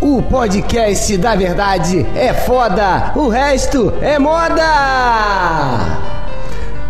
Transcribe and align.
O 0.00 0.20
podcast 0.22 1.16
da 1.16 1.36
verdade 1.36 2.06
é 2.14 2.34
foda, 2.34 3.12
o 3.14 3.28
resto 3.28 3.92
é 4.00 4.18
moda! 4.18 4.62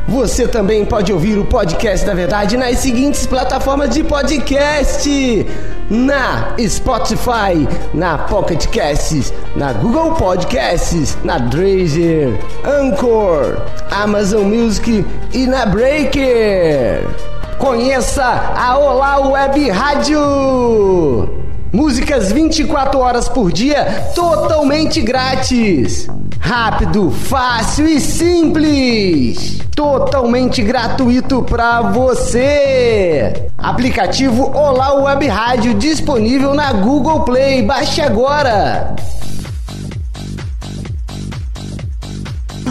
Você 0.08 0.46
também 0.46 0.84
pode 0.84 1.12
ouvir 1.12 1.38
o 1.38 1.44
podcast 1.44 2.04
da 2.04 2.12
verdade 2.12 2.56
nas 2.56 2.78
seguintes 2.78 3.26
plataformas 3.26 3.90
de 3.90 4.04
podcast: 4.04 5.46
na 5.88 6.54
Spotify, 6.58 7.66
na 7.94 8.18
Pocket 8.18 8.66
Casts, 8.66 9.32
na 9.56 9.72
Google 9.72 10.14
Podcasts, 10.14 11.16
na 11.24 11.38
Deezer, 11.38 12.38
Anchor, 12.64 13.62
Amazon 13.90 14.44
Music 14.44 15.04
e 15.32 15.46
na 15.46 15.64
Breaker. 15.66 17.31
Conheça 17.62 18.24
a 18.56 18.76
Olá 18.76 19.20
Web 19.20 19.70
Rádio! 19.70 21.30
Músicas 21.72 22.32
24 22.32 22.98
horas 22.98 23.28
por 23.28 23.52
dia, 23.52 24.10
totalmente 24.16 25.00
grátis. 25.00 26.08
Rápido, 26.40 27.12
fácil 27.12 27.86
e 27.86 28.00
simples. 28.00 29.60
Totalmente 29.76 30.60
gratuito 30.60 31.40
para 31.44 31.82
você. 31.82 33.48
Aplicativo 33.56 34.50
Olá 34.52 34.94
Web 34.94 35.24
Rádio 35.28 35.74
disponível 35.74 36.54
na 36.54 36.72
Google 36.72 37.20
Play. 37.20 37.62
Baixe 37.62 38.00
agora. 38.00 38.96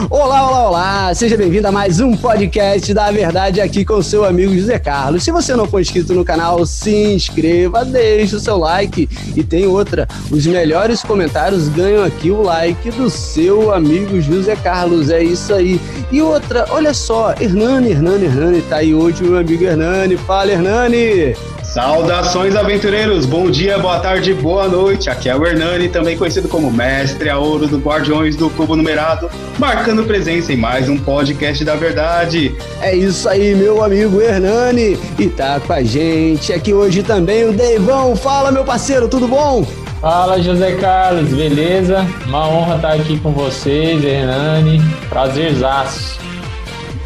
Olá, 0.10 0.50
olá, 0.50 0.68
olá! 0.70 1.14
Seja 1.14 1.38
bem-vindo 1.38 1.68
a 1.68 1.72
mais 1.72 2.00
um 2.00 2.18
podcast 2.18 2.92
da 2.94 3.12
Verdade 3.12 3.62
aqui 3.62 3.86
com 3.86 3.96
o 3.96 4.04
seu 4.04 4.26
amigo 4.26 4.58
José 4.58 4.80
Carlos. 4.80 5.24
Se 5.24 5.32
você 5.32 5.56
não 5.56 5.68
for 5.68 5.80
inscrito 5.80 6.14
no 6.14 6.26
canal, 6.26 6.66
se 6.66 7.14
inscreva, 7.14 7.86
deixe 7.86 8.36
o 8.36 8.40
seu 8.40 8.58
like. 8.58 9.08
E 9.36 9.44
tem 9.44 9.68
outra: 9.68 10.08
os 10.32 10.46
melhores 10.48 11.04
comentários 11.04 11.68
ganham 11.70 12.04
aqui 12.04 12.32
o 12.32 12.42
like 12.42 12.90
do 12.92 13.10
seu 13.10 13.74
amigo 13.74 14.20
José 14.20 14.56
Carlos. 14.56 15.10
É 15.10 15.24
isso 15.24 15.54
aí. 15.54 15.80
E 16.12 16.22
outra, 16.22 16.66
olha 16.70 16.94
só, 16.94 17.34
Hernani, 17.40 17.92
Hernani, 17.92 18.26
Hernani, 18.26 18.62
tá 18.64 18.78
aí 18.78 18.96
hoje 18.96 19.24
meu 19.24 19.38
amigo 19.38 19.64
Hernani. 19.64 20.18
Fala, 20.18 20.52
Hernani! 20.52 21.36
Saudações, 21.72 22.54
aventureiros! 22.54 23.26
Bom 23.26 23.50
dia, 23.50 23.80
boa 23.80 23.98
tarde, 23.98 24.34
boa 24.34 24.68
noite. 24.68 25.10
Aqui 25.10 25.30
é 25.30 25.36
o 25.38 25.48
Hernani, 25.48 25.88
também 25.88 26.18
conhecido 26.18 26.50
como 26.50 26.70
Mestre 26.70 27.30
a 27.30 27.38
Ouro 27.38 27.66
do 27.66 27.78
Guardiões 27.78 28.36
do 28.36 28.50
Cubo 28.50 28.76
Numerado, 28.76 29.30
marcando 29.58 30.04
presença 30.04 30.52
em 30.52 30.58
mais 30.58 30.90
um 30.90 30.98
podcast 30.98 31.64
da 31.64 31.78
verdade. 31.78 32.54
É 32.82 32.94
isso 32.94 33.30
aí, 33.30 33.56
meu 33.56 33.82
amigo 33.82 34.20
Hernani. 34.20 35.00
E 35.18 35.30
tá 35.30 35.62
com 35.62 35.72
a 35.72 35.82
gente 35.82 36.52
aqui 36.52 36.74
hoje 36.74 37.04
também 37.04 37.48
o 37.48 37.54
Deivão. 37.54 38.18
Fala, 38.18 38.52
meu 38.52 38.66
parceiro, 38.66 39.08
tudo 39.08 39.26
bom? 39.26 39.66
Fala, 40.02 40.42
José 40.42 40.74
Carlos, 40.76 41.30
beleza? 41.30 42.06
Uma 42.28 42.50
honra 42.50 42.76
estar 42.76 42.94
aqui 42.96 43.18
com 43.18 43.32
vocês, 43.32 44.04
Hernani. 44.04 44.82
Prazerzaço. 45.08 46.20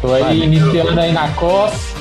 Tô 0.02 0.12
aí 0.12 0.22
Valeu. 0.24 0.42
iniciando 0.42 0.98
aí 0.98 1.12
na 1.12 1.28
COS 1.28 1.95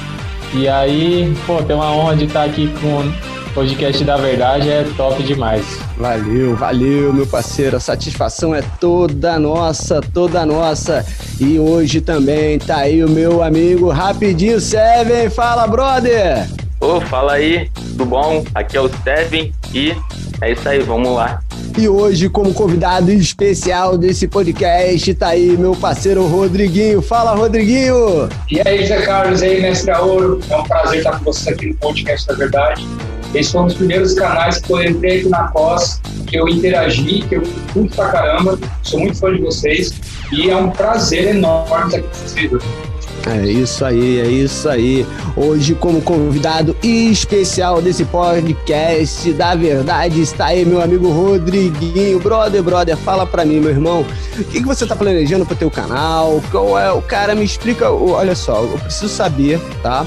e 0.55 0.69
aí, 0.69 1.35
pô, 1.45 1.61
tem 1.61 1.75
uma 1.75 1.91
honra 1.91 2.15
de 2.15 2.25
estar 2.25 2.45
aqui 2.45 2.73
com 2.79 2.99
o 2.99 3.53
podcast 3.53 4.03
da 4.05 4.15
verdade, 4.15 4.69
é 4.69 4.85
top 4.95 5.21
demais. 5.21 5.65
Valeu, 5.97 6.55
valeu, 6.55 7.13
meu 7.13 7.27
parceiro. 7.27 7.75
A 7.75 7.79
satisfação 7.79 8.55
é 8.55 8.61
toda 8.79 9.37
nossa, 9.37 10.01
toda 10.01 10.45
nossa. 10.45 11.05
E 11.39 11.59
hoje 11.59 11.99
também 11.99 12.57
tá 12.57 12.77
aí 12.77 13.03
o 13.03 13.09
meu 13.09 13.43
amigo 13.43 13.89
Rapidinho 13.89 14.59
Seven. 14.61 15.29
Fala, 15.29 15.67
brother! 15.67 16.49
Ô, 16.79 17.01
fala 17.01 17.33
aí, 17.33 17.69
tudo 17.73 18.05
bom? 18.05 18.43
Aqui 18.53 18.77
é 18.77 18.81
o 18.81 18.89
Seven 19.03 19.53
e 19.73 19.93
é 20.41 20.51
isso 20.53 20.67
aí, 20.67 20.79
vamos 20.79 21.13
lá. 21.15 21.41
E 21.77 21.89
hoje, 21.89 22.29
como 22.29 22.53
convidado 22.53 23.11
especial 23.11 23.97
desse 23.97 24.29
podcast, 24.29 25.13
tá 25.13 25.27
aí 25.29 25.57
meu 25.57 25.75
parceiro 25.75 26.25
Rodriguinho. 26.25 27.01
Fala, 27.01 27.35
Rodriguinho! 27.35 28.29
E 28.49 28.65
aí, 28.65 28.85
Zé 28.85 29.01
Carlos, 29.01 29.41
e 29.41 29.45
aí, 29.45 29.61
Mestre 29.61 29.91
Ouro. 29.91 30.39
É 30.49 30.55
um 30.55 30.63
prazer 30.63 30.99
estar 30.99 31.19
com 31.19 31.25
vocês 31.25 31.53
aqui 31.53 31.67
no 31.67 31.75
podcast 31.75 32.27
da 32.27 32.33
verdade. 32.35 32.87
Esse 33.33 33.51
foi 33.51 33.61
um 33.61 33.65
dos 33.65 33.75
primeiros 33.75 34.13
canais 34.13 34.59
que 34.59 34.71
eu 34.71 34.81
entrei 34.81 35.19
aqui 35.19 35.29
na 35.29 35.49
COS, 35.49 35.99
que 36.25 36.37
eu 36.37 36.47
interagi, 36.47 37.25
que 37.27 37.35
eu 37.35 37.43
curto 37.73 37.93
pra 37.93 38.07
caramba. 38.07 38.57
Sou 38.81 39.01
muito 39.01 39.17
fã 39.17 39.33
de 39.33 39.41
vocês. 39.41 39.93
E 40.31 40.49
é 40.49 40.55
um 40.55 40.69
prazer 40.69 41.35
enorme 41.35 41.87
estar 41.87 41.97
aqui 41.97 42.07
com 42.07 42.27
vocês. 42.27 42.94
É 43.27 43.47
isso 43.47 43.83
aí, 43.83 44.19
é 44.19 44.27
isso 44.27 44.69
aí. 44.69 45.05
Hoje, 45.35 45.73
como 45.73 46.01
convidado 46.01 46.75
especial 46.83 47.81
desse 47.81 48.05
podcast 48.05 49.33
da 49.33 49.55
verdade, 49.55 50.21
está 50.21 50.47
aí 50.47 50.63
meu 50.63 50.79
amigo 50.79 51.09
Rodriguinho. 51.09 52.19
Brother, 52.19 52.61
brother, 52.61 52.95
fala 52.95 53.25
pra 53.25 53.43
mim, 53.43 53.59
meu 53.59 53.71
irmão, 53.71 54.05
o 54.37 54.43
que, 54.43 54.61
que 54.61 54.67
você 54.67 54.85
tá 54.85 54.95
planejando 54.95 55.45
pro 55.45 55.55
teu 55.55 55.71
canal? 55.71 56.41
Qual 56.51 56.77
é 56.77 56.91
o 56.91 57.01
cara? 57.01 57.33
Me 57.33 57.43
explica. 57.43 57.89
Olha 57.89 58.35
só, 58.35 58.61
eu 58.61 58.77
preciso 58.77 59.09
saber, 59.09 59.59
tá? 59.81 60.05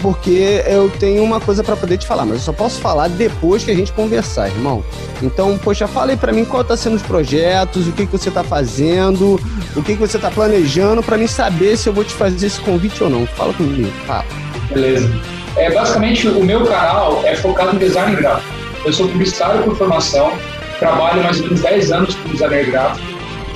Porque 0.00 0.62
eu 0.66 0.90
tenho 0.90 1.22
uma 1.22 1.40
coisa 1.40 1.62
para 1.62 1.76
poder 1.76 1.98
te 1.98 2.06
falar, 2.06 2.24
mas 2.24 2.36
eu 2.36 2.40
só 2.40 2.52
posso 2.52 2.80
falar 2.80 3.08
depois 3.08 3.64
que 3.64 3.70
a 3.70 3.74
gente 3.74 3.92
conversar, 3.92 4.48
irmão. 4.48 4.84
Então, 5.22 5.56
poxa, 5.58 5.86
fala 5.86 6.12
aí 6.12 6.16
para 6.16 6.32
mim 6.32 6.44
qual 6.44 6.64
tá 6.64 6.76
sendo 6.76 6.96
os 6.96 7.02
projetos, 7.02 7.86
o 7.86 7.92
que 7.92 8.06
que 8.06 8.12
você 8.12 8.30
tá 8.30 8.42
fazendo, 8.42 9.40
o 9.76 9.82
que 9.82 9.94
que 9.94 10.00
você 10.00 10.18
tá 10.18 10.30
planejando 10.30 11.02
para 11.02 11.16
mim 11.16 11.26
saber 11.26 11.76
se 11.76 11.88
eu 11.88 11.92
vou 11.92 12.04
te 12.04 12.14
fazer 12.14 12.46
esse 12.46 12.60
convite 12.60 13.02
ou 13.02 13.10
não. 13.10 13.26
Fala 13.26 13.52
comigo, 13.52 13.90
fala. 14.06 14.24
Beleza. 14.72 15.10
É, 15.56 15.70
basicamente, 15.70 16.28
o 16.28 16.44
meu 16.44 16.64
canal 16.64 17.22
é 17.24 17.34
focado 17.34 17.76
em 17.76 17.78
design 17.78 18.16
gráfico. 18.16 18.54
Eu 18.84 18.92
sou 18.92 19.08
publicitário 19.08 19.62
por 19.64 19.76
formação, 19.76 20.32
trabalho 20.78 21.22
mais 21.22 21.38
ou 21.38 21.44
menos 21.44 21.60
10 21.60 21.92
anos 21.92 22.14
com 22.14 22.28
designer 22.30 22.70
gráfico. 22.70 23.09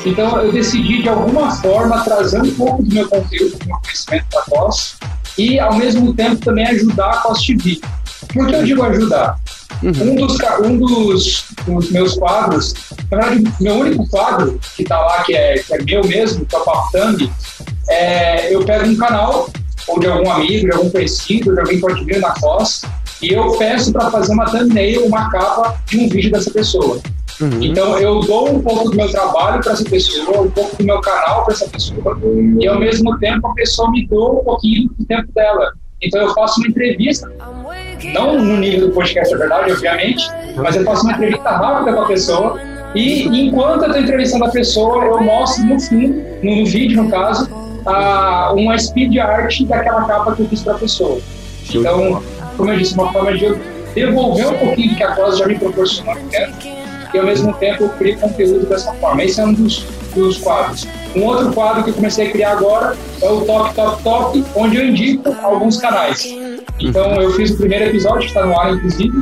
Então, 0.05 0.39
eu 0.41 0.53
decidi, 0.53 1.03
de 1.03 1.09
alguma 1.09 1.51
forma, 1.57 2.05
trazer 2.05 2.43
um 2.43 2.55
pouco 2.55 2.83
do 2.83 2.95
meu 2.95 3.09
conteúdo, 3.09 3.59
do 3.59 3.67
meu 3.67 3.79
conhecimento 3.79 4.27
para 4.31 4.45
nós, 4.55 4.97
e, 5.39 5.59
ao 5.59 5.75
mesmo 5.77 6.13
tempo, 6.15 6.45
também 6.45 6.67
ajudar 6.67 7.11
a 7.11 7.17
Cost 7.19 7.47
TV. 7.47 7.81
Por 8.33 8.47
que 8.47 8.55
eu 8.55 8.65
digo 8.65 8.83
ajudar? 8.83 9.39
Uhum. 9.83 10.13
Um, 10.13 10.15
dos, 10.15 10.39
um 10.63 10.79
dos, 10.79 11.45
dos, 11.67 11.91
meus 11.91 12.15
quadros, 12.17 12.75
na 13.11 13.19
verdade, 13.19 13.45
meu 13.61 13.75
único 13.75 14.09
quadro 14.09 14.59
que 14.77 14.83
está 14.83 14.99
lá, 14.99 15.23
que 15.25 15.35
é, 15.35 15.59
que 15.59 15.75
é 15.75 15.83
meu 15.83 16.05
mesmo, 16.07 16.47
que 16.47 16.55
é 16.55 16.59
o 16.59 16.65
Papo 16.65 16.91
é, 17.89 18.55
eu 18.55 18.65
pego 18.65 18.87
um 18.87 18.97
canal, 18.97 19.49
ou 19.87 20.01
de 20.01 20.07
algum 20.07 20.31
amigo, 20.31 20.67
de 20.67 20.73
algum 20.73 20.91
conhecido, 20.91 21.53
de 21.53 21.61
alguém 21.61 21.77
que 21.77 21.83
pode 21.83 22.05
vir 22.05 22.21
na 22.21 22.35
Foz, 22.37 22.83
e 23.21 23.33
eu 23.33 23.53
peço 23.59 23.93
para 23.93 24.11
fazer 24.11 24.33
uma 24.33 24.47
thumbnail, 24.47 25.07
uma 25.07 25.31
capa 25.31 25.79
de 25.87 25.99
um 25.99 26.09
vídeo 26.09 26.31
dessa 26.31 26.51
pessoa. 26.51 27.01
Uhum. 27.41 27.63
Então 27.63 27.99
eu 27.99 28.21
dou 28.21 28.51
um 28.51 28.61
pouco 28.61 28.91
do 28.91 28.97
meu 28.97 29.11
trabalho 29.11 29.61
para 29.63 29.73
essa 29.73 29.85
pessoa, 29.85 30.43
um 30.43 30.51
pouco 30.51 30.77
do 30.77 30.85
meu 30.85 31.01
canal 31.01 31.45
para 31.45 31.55
essa 31.55 31.69
pessoa, 31.69 32.19
e 32.61 32.67
ao 32.67 32.79
mesmo 32.79 33.19
tempo 33.19 33.47
a 33.49 33.55
pessoa 33.55 33.91
me 33.91 34.07
doa 34.07 34.41
um 34.41 34.45
pouquinho 34.45 34.91
do 34.99 35.05
tempo 35.05 35.33
dela. 35.33 35.73
Então 36.03 36.21
eu 36.21 36.35
faço 36.35 36.61
uma 36.61 36.69
entrevista, 36.69 37.31
não 38.13 38.39
no 38.39 38.57
nível 38.59 38.89
do 38.89 38.95
podcast, 38.95 39.35
é 39.35 39.39
verdade, 39.39 39.73
obviamente, 39.73 40.25
mas 40.57 40.77
eu 40.77 40.85
faço 40.85 41.03
uma 41.03 41.13
entrevista 41.13 41.51
rápida 41.51 41.93
com 41.93 42.03
a 42.03 42.07
pessoa, 42.07 42.61
e 42.95 43.23
enquanto 43.47 43.83
eu 43.83 43.87
estou 43.89 44.03
entrevistando 44.03 44.45
a 44.45 44.51
pessoa, 44.51 45.05
eu 45.05 45.21
mostro 45.23 45.65
no 45.65 45.81
fim, 45.81 46.23
no 46.43 46.65
vídeo 46.67 47.03
no 47.03 47.11
caso, 47.11 47.49
a, 47.85 48.53
uma 48.55 48.79
speed 48.79 49.17
art 49.19 49.61
daquela 49.63 50.05
capa 50.05 50.37
que 50.37 50.43
eu 50.43 50.49
fiz 50.49 50.63
para 50.63 50.75
a 50.75 50.79
pessoa. 50.79 51.19
Então, 51.75 52.23
como 52.57 52.71
eu 52.71 52.79
disse, 52.79 52.95
uma 52.95 53.13
forma 53.13 53.37
de 53.37 53.45
eu 53.45 53.59
devolver 53.95 54.49
um 54.49 54.59
pouquinho 54.59 54.91
do 54.91 54.97
que 54.97 55.03
a 55.03 55.15
coisa 55.15 55.39
já 55.39 55.47
me 55.47 55.59
proporcionou, 55.59 56.15
né? 56.15 56.84
E 57.15 57.19
ao 57.19 57.25
mesmo 57.25 57.55
tempo 57.55 57.89
criar 57.91 58.19
conteúdo 58.19 58.67
dessa 58.67 58.93
forma. 58.95 59.23
Esse 59.23 59.41
é 59.41 59.45
um 59.45 59.55
dos, 59.55 59.87
dos 60.15 60.39
quadros. 60.39 60.87
Um 61.15 61.25
outro 61.25 61.53
quadro 61.53 61.85
que 61.85 61.91
eu 61.91 61.95
comecei 61.95 62.27
a 62.27 62.31
criar 62.31 62.53
agora 62.53 62.97
é 63.23 63.31
o 63.31 63.43
Top 63.43 63.73
Top 63.75 64.03
Top, 64.03 64.45
onde 64.57 64.77
eu 64.77 64.89
indico 64.89 65.35
alguns 65.43 65.79
canais. 65.79 66.27
Então 66.81 67.15
eu 67.15 67.31
fiz 67.33 67.53
o 67.53 67.57
primeiro 67.57 67.85
episódio, 67.85 68.21
que 68.21 68.27
está 68.27 68.45
no 68.45 68.59
ar 68.59 68.75
inclusive, 68.75 69.17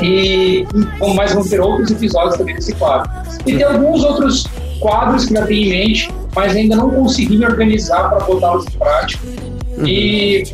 e 0.00 0.66
mais 1.14 1.34
vão 1.34 1.46
ter 1.46 1.60
outros 1.60 1.90
episódios 1.90 2.38
também 2.38 2.54
desse 2.54 2.74
quadro. 2.74 3.10
E 3.44 3.56
tem 3.56 3.62
alguns 3.62 4.02
outros 4.02 4.46
quadros 4.80 5.26
que 5.26 5.34
já 5.34 5.44
tenho 5.44 5.66
em 5.66 5.70
mente, 5.70 6.10
mas 6.34 6.56
ainda 6.56 6.76
não 6.76 6.90
consegui 6.90 7.36
me 7.36 7.44
organizar 7.44 8.08
para 8.08 8.20
botá-los 8.20 8.66
em 8.66 8.78
prática. 8.78 9.22
E, 9.86 10.44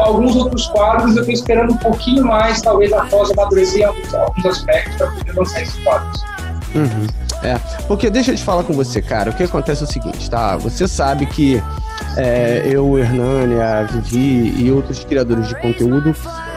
alguns 0.00 0.36
outros 0.36 0.66
quadros 0.68 1.16
eu 1.16 1.22
estou 1.22 1.34
esperando 1.34 1.72
um 1.72 1.76
pouquinho 1.76 2.24
mais, 2.24 2.60
talvez 2.60 2.92
após 2.92 3.30
amadurecer 3.30 3.86
alguns, 3.86 4.14
alguns 4.14 4.46
aspectos 4.46 4.96
para 4.96 5.06
poder 5.10 5.32
lançar 5.32 5.62
esses 5.62 5.76
quadros. 5.82 6.22
Uhum. 6.74 7.06
É, 7.42 7.58
porque 7.86 8.08
deixa 8.10 8.32
eu 8.32 8.36
te 8.36 8.42
falar 8.42 8.64
com 8.64 8.72
você, 8.72 9.02
cara. 9.02 9.30
O 9.30 9.34
que 9.34 9.42
acontece 9.42 9.82
é 9.82 9.86
o 9.86 9.88
seguinte, 9.88 10.28
tá? 10.30 10.56
Você 10.56 10.88
sabe 10.88 11.26
que 11.26 11.62
é, 12.16 12.62
eu, 12.64 12.88
o 12.88 12.98
Hernani, 12.98 13.60
a 13.60 13.82
Vivi 13.82 14.64
e 14.64 14.70
outros 14.70 15.04
criadores 15.04 15.48
de 15.48 15.54
conteúdo, 15.60 16.14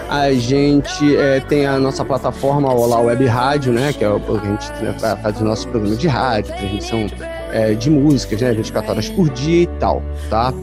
a 0.09 0.31
gente 0.31 1.15
é, 1.17 1.41
tem 1.41 1.65
a 1.65 1.77
nossa 1.77 2.05
plataforma 2.05 2.73
Olá 2.73 2.99
Web 2.99 3.25
Rádio, 3.25 3.73
né? 3.73 3.91
Que 3.91 4.03
é 4.03 4.09
o 4.09 4.19
que 4.19 4.31
a 4.31 4.39
gente 4.39 4.71
né, 4.81 4.95
faz 5.21 5.41
o 5.41 5.43
nosso 5.43 5.67
programa 5.67 5.95
de 5.95 6.07
rádio, 6.07 6.55
transmissão 6.55 7.07
é, 7.51 7.73
de 7.73 7.89
músicas, 7.89 8.41
né? 8.41 8.53
24 8.53 8.91
horas 8.91 9.09
por 9.09 9.29
dia 9.29 9.63
e 9.63 9.67
tal, 9.79 10.01
tá? 10.29 10.53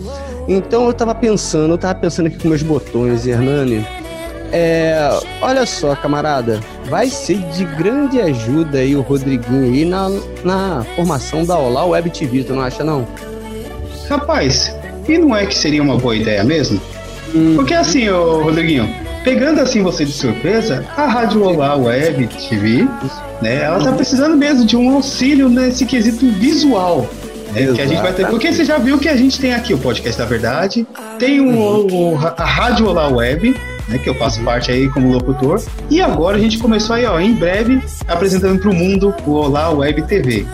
Então 0.47 0.87
eu 0.87 0.93
tava 0.93 1.15
pensando, 1.15 1.75
eu 1.75 1.79
tava 1.79 1.95
pensando 1.95 2.27
aqui 2.27 2.39
com 2.39 2.49
meus 2.49 2.63
botões, 2.63 3.27
Hernani. 3.27 3.87
É, 4.53 5.11
olha 5.41 5.67
só, 5.67 5.97
camarada, 5.97 6.61
vai 6.85 7.09
ser 7.09 7.39
de 7.51 7.65
grande 7.65 8.21
ajuda 8.21 8.79
aí 8.79 8.95
o 8.95 9.01
Rodriguinho 9.01 9.65
aí 9.65 9.85
na, 9.85 10.09
na 10.45 10.85
formação 10.95 11.45
da 11.45 11.59
Olá 11.59 11.85
Web 11.85 12.11
TV, 12.11 12.45
tu 12.45 12.55
não 12.55 12.63
acha 12.63 12.85
não? 12.85 13.05
Rapaz, 14.09 14.73
e 15.09 15.19
não 15.19 15.35
é 15.35 15.45
que 15.47 15.57
seria 15.57 15.83
uma 15.83 15.97
boa 15.97 16.15
ideia 16.15 16.45
mesmo? 16.45 16.81
Hum. 17.35 17.55
Porque 17.57 17.75
assim, 17.75 18.09
ô 18.09 18.43
Rodriguinho, 18.43 18.89
pegando 19.25 19.61
assim 19.61 19.83
você 19.83 20.05
de 20.05 20.13
surpresa, 20.13 20.85
a 20.97 21.07
Rádio 21.07 21.43
Olá 21.43 21.75
Web 21.75 22.29
TV, 22.29 22.87
né, 23.43 23.63
ela 23.63 23.83
tá 23.83 23.93
precisando 23.93 24.37
mesmo 24.37 24.65
de 24.65 24.77
um 24.77 24.95
auxílio 24.95 25.49
nesse 25.49 25.85
quesito 25.85 26.31
visual. 26.33 27.09
Né, 27.55 27.73
que 27.73 27.81
a 27.81 27.87
gente 27.87 28.03
vai 28.03 28.13
ter, 28.13 28.27
porque 28.27 28.53
você 28.53 28.65
já 28.65 28.79
viu 28.79 28.99
que 28.99 29.09
a 29.09 29.17
gente 29.17 29.41
tem 29.41 29.55
aqui 29.55 29.73
o 29.73 29.79
podcast 29.79 30.19
da 30.19 30.27
verdade, 30.27 30.87
tem 31.19 31.41
o, 31.41 31.87
o 31.87 32.19
a 32.19 32.45
Rádio 32.45 32.89
Olá 32.89 33.09
Web, 33.09 33.57
né, 33.89 33.99
que 33.99 34.09
eu 34.09 34.15
faço 34.17 34.43
parte 34.43 34.71
aí 34.73 34.89
como 34.89 35.13
locutor. 35.13 35.63
E 35.89 36.01
agora 36.01 36.37
a 36.37 36.41
gente 36.41 36.59
começou 36.59 36.97
aí, 36.97 37.07
ó, 37.07 37.19
em 37.21 37.35
breve, 37.35 37.81
apresentando 38.09 38.59
para 38.59 38.71
o 38.71 38.75
mundo 38.75 39.15
o 39.25 39.33
Olá 39.33 39.71
Web 39.71 40.03
TV. 40.03 40.47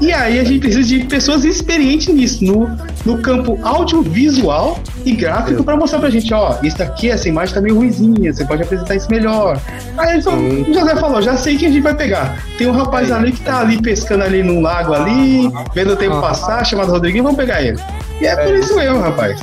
E 0.00 0.12
aí 0.12 0.40
a 0.40 0.44
gente 0.44 0.60
precisa 0.60 0.82
de 0.82 1.04
pessoas 1.04 1.44
experientes 1.44 2.12
nisso, 2.12 2.44
no, 2.44 2.70
no 3.04 3.22
campo 3.22 3.58
audiovisual 3.62 4.80
e 5.04 5.12
gráfico, 5.12 5.62
para 5.62 5.76
mostrar 5.76 6.00
pra 6.00 6.10
gente, 6.10 6.32
ó, 6.34 6.58
isso 6.62 6.82
aqui, 6.82 7.10
essa 7.10 7.28
imagem 7.28 7.54
tá 7.54 7.60
meio 7.60 7.76
ruizinha, 7.76 8.32
você 8.32 8.44
pode 8.44 8.62
apresentar 8.62 8.96
isso 8.96 9.08
melhor. 9.10 9.58
Aí 9.96 10.18
então, 10.18 10.36
o 10.36 10.74
José 10.74 10.96
falou, 10.96 11.22
já 11.22 11.36
sei 11.36 11.56
que 11.56 11.66
a 11.66 11.70
gente 11.70 11.82
vai 11.82 11.94
pegar. 11.94 12.42
Tem 12.58 12.66
um 12.66 12.72
rapaz 12.72 13.10
ali 13.12 13.32
que 13.32 13.40
tá 13.40 13.60
ali 13.60 13.80
pescando 13.80 14.24
ali 14.24 14.42
num 14.42 14.60
lago 14.60 14.92
ali, 14.92 15.50
vendo 15.74 15.92
o 15.92 15.96
tempo 15.96 16.20
passar, 16.20 16.64
chamado 16.64 16.90
Rodriguinho, 16.90 17.24
vamos 17.24 17.38
pegar 17.38 17.62
ele. 17.62 17.78
E 18.20 18.26
é 18.26 18.34
por 18.34 18.52
é. 18.52 18.58
isso 18.58 18.74
mesmo, 18.74 19.00
rapaz. 19.00 19.40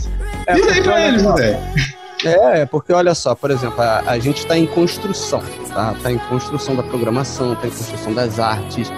É, 0.48 0.53
Diz 0.53 0.68
aí 0.68 0.81
pra 0.81 1.07
ele, 1.07 1.19
José. 1.19 1.59
É, 2.24 2.65
porque 2.65 2.94
olha 2.94 3.15
só, 3.15 3.33
por 3.33 3.50
exemplo, 3.50 3.81
a, 3.81 4.03
a 4.06 4.19
gente 4.19 4.39
está 4.39 4.57
em 4.57 4.68
construção, 4.68 5.42
tá? 5.74 5.94
Está 5.98 6.12
em 6.12 6.18
construção 6.18 6.75
da 6.75 6.83
programação, 6.83 7.53
está 7.53 7.68
em 7.68 7.71
construção 7.71 8.13
das 8.13 8.39
artes, 8.39 8.92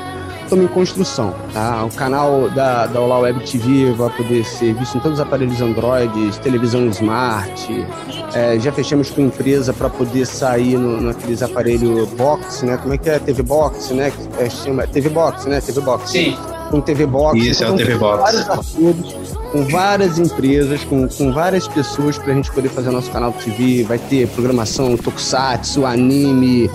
estamos 0.53 0.65
em 0.65 0.67
construção, 0.67 1.33
tá? 1.51 1.83
O 1.83 1.89
canal 1.89 2.49
da, 2.49 2.85
da 2.85 2.99
Olá 2.99 3.19
Web 3.19 3.39
TV 3.49 3.91
vai 3.91 4.09
poder 4.11 4.45
ser 4.45 4.73
visto 4.75 4.97
em 4.97 4.99
todos 4.99 5.19
os 5.19 5.25
aparelhos 5.25 5.59
Android, 5.61 6.39
televisão 6.39 6.87
smart, 6.87 7.85
é, 8.33 8.59
já 8.59 8.71
fechamos 8.71 9.09
com 9.09 9.21
empresa 9.21 9.73
para 9.73 9.89
poder 9.89 10.25
sair 10.25 10.77
no, 10.77 11.01
naqueles 11.01 11.41
aparelhos 11.41 12.07
box, 12.09 12.63
né? 12.65 12.77
Como 12.77 12.93
é 12.93 12.97
que 12.97 13.09
é? 13.09 13.19
TV 13.19 13.41
Box, 13.41 13.93
né? 13.93 14.11
É, 14.37 14.49
chama, 14.49 14.85
TV 14.85 15.09
Box, 15.09 15.47
né? 15.47 15.59
TV 15.59 15.81
Box. 15.81 16.11
Sim. 16.11 16.37
Com 16.69 16.81
TV 16.81 17.05
Box. 17.05 17.39
Isso, 17.39 17.63
então, 17.63 17.73
é 17.73 17.75
o 17.75 17.77
TV 17.77 17.95
Box. 17.95 18.21
Vários 18.21 18.49
acordos 18.49 19.15
com 19.51 19.63
várias 19.65 20.17
empresas, 20.17 20.83
com, 20.83 21.07
com 21.07 21.31
várias 21.31 21.67
pessoas 21.67 22.17
para 22.17 22.31
a 22.31 22.35
gente 22.35 22.51
poder 22.51 22.69
fazer 22.69 22.89
nosso 22.89 23.11
canal 23.11 23.31
de 23.31 23.45
TV. 23.45 23.83
Vai 23.83 23.99
ter 23.99 24.27
programação, 24.29 24.97
tokusatsu, 24.97 25.85
anime, 25.85 26.69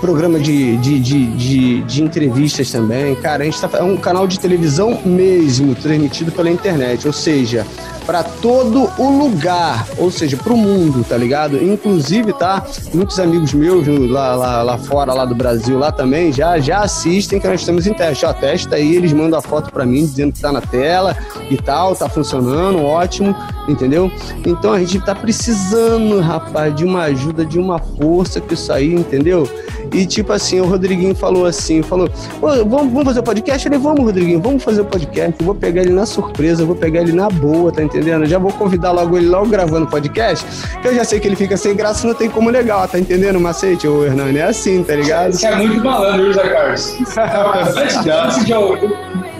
programa 0.00 0.38
de, 0.38 0.76
de, 0.78 1.00
de, 1.00 1.26
de, 1.26 1.82
de 1.82 2.02
entrevistas 2.02 2.70
também. 2.70 3.14
Cara, 3.16 3.42
a 3.42 3.46
gente 3.46 3.60
tá, 3.60 3.78
é 3.78 3.82
um 3.82 3.96
canal 3.96 4.26
de 4.26 4.38
televisão 4.38 5.00
mesmo, 5.04 5.74
transmitido 5.74 6.32
pela 6.32 6.50
internet. 6.50 7.06
Ou 7.06 7.12
seja, 7.12 7.66
para 8.06 8.22
todo 8.22 8.88
o 8.98 9.18
lugar, 9.18 9.86
ou 9.98 10.10
seja, 10.10 10.36
para 10.36 10.52
o 10.52 10.56
mundo, 10.56 11.04
tá 11.04 11.16
ligado? 11.16 11.62
Inclusive, 11.62 12.32
tá? 12.32 12.64
Muitos 12.94 13.18
amigos 13.18 13.52
meus 13.52 13.86
lá, 14.08 14.36
lá, 14.36 14.62
lá 14.62 14.78
fora, 14.78 15.12
lá 15.12 15.24
do 15.24 15.34
Brasil, 15.34 15.76
lá 15.76 15.90
também, 15.90 16.32
já, 16.32 16.58
já 16.58 16.80
assistem 16.80 17.40
que 17.40 17.48
nós 17.48 17.60
estamos 17.60 17.86
em 17.86 17.92
teste. 17.92 18.24
Ó, 18.24 18.32
testa 18.32 18.76
aí, 18.76 18.94
eles 18.94 19.12
mandam 19.12 19.38
a 19.38 19.42
foto 19.42 19.72
para 19.72 19.84
mim 19.84 20.06
dizendo 20.06 20.32
que 20.32 20.40
tá 20.40 20.52
na 20.52 20.60
tela 20.60 21.16
e 21.50 21.56
tal, 21.56 21.96
tá 21.96 22.08
funcionando, 22.08 22.80
ótimo, 22.80 23.34
entendeu? 23.68 24.10
Então 24.44 24.72
a 24.72 24.78
gente 24.78 25.00
tá 25.00 25.14
precisando, 25.14 26.20
rapaz, 26.20 26.74
de 26.74 26.84
uma 26.84 27.02
ajuda, 27.02 27.44
de 27.44 27.58
uma 27.58 27.78
força 27.78 28.40
que 28.40 28.54
isso 28.54 28.72
aí, 28.72 28.94
entendeu? 28.94 29.48
E 29.92 30.04
tipo 30.04 30.32
assim, 30.32 30.60
o 30.60 30.66
Rodriguinho 30.66 31.14
falou 31.14 31.46
assim, 31.46 31.82
falou, 31.82 32.10
vamos, 32.40 32.92
vamos 32.92 33.04
fazer 33.04 33.20
o 33.20 33.22
podcast? 33.22 33.64
Falei, 33.64 33.78
vamos, 33.78 34.04
Rodriguinho, 34.04 34.40
vamos 34.40 34.62
fazer 34.62 34.80
o 34.80 34.84
podcast. 34.84 35.34
Eu 35.38 35.46
vou 35.46 35.54
pegar 35.54 35.82
ele 35.82 35.92
na 35.92 36.04
surpresa, 36.04 36.62
eu 36.62 36.66
vou 36.66 36.76
pegar 36.76 37.00
ele 37.00 37.12
na 37.12 37.28
boa, 37.28 37.70
tá 37.72 37.82
entendendo? 37.82 38.22
Eu 38.22 38.28
já 38.28 38.38
vou 38.38 38.52
convidar 38.52 38.92
logo 38.92 39.16
ele 39.16 39.28
logo 39.28 39.46
gravando 39.46 39.86
o 39.86 39.88
podcast, 39.88 40.44
que 40.80 40.88
eu 40.88 40.94
já 40.94 41.04
sei 41.04 41.20
que 41.20 41.28
ele 41.28 41.36
fica 41.36 41.56
sem 41.56 41.74
graça, 41.74 42.06
não 42.06 42.14
tem 42.14 42.28
como 42.28 42.50
legal, 42.50 42.86
tá 42.88 42.98
entendendo 42.98 43.36
o 43.36 43.40
macete, 43.40 43.86
ô 43.86 44.04
Hernani? 44.04 44.38
É 44.38 44.44
assim, 44.44 44.82
tá 44.82 44.94
ligado? 44.94 45.32
Você 45.32 45.46
é 45.46 45.56
muito 45.56 45.84
malandro, 45.84 46.26
José 46.26 46.48
Carlos. 46.48 46.96
antes, 47.76 48.44
de, 48.44 48.52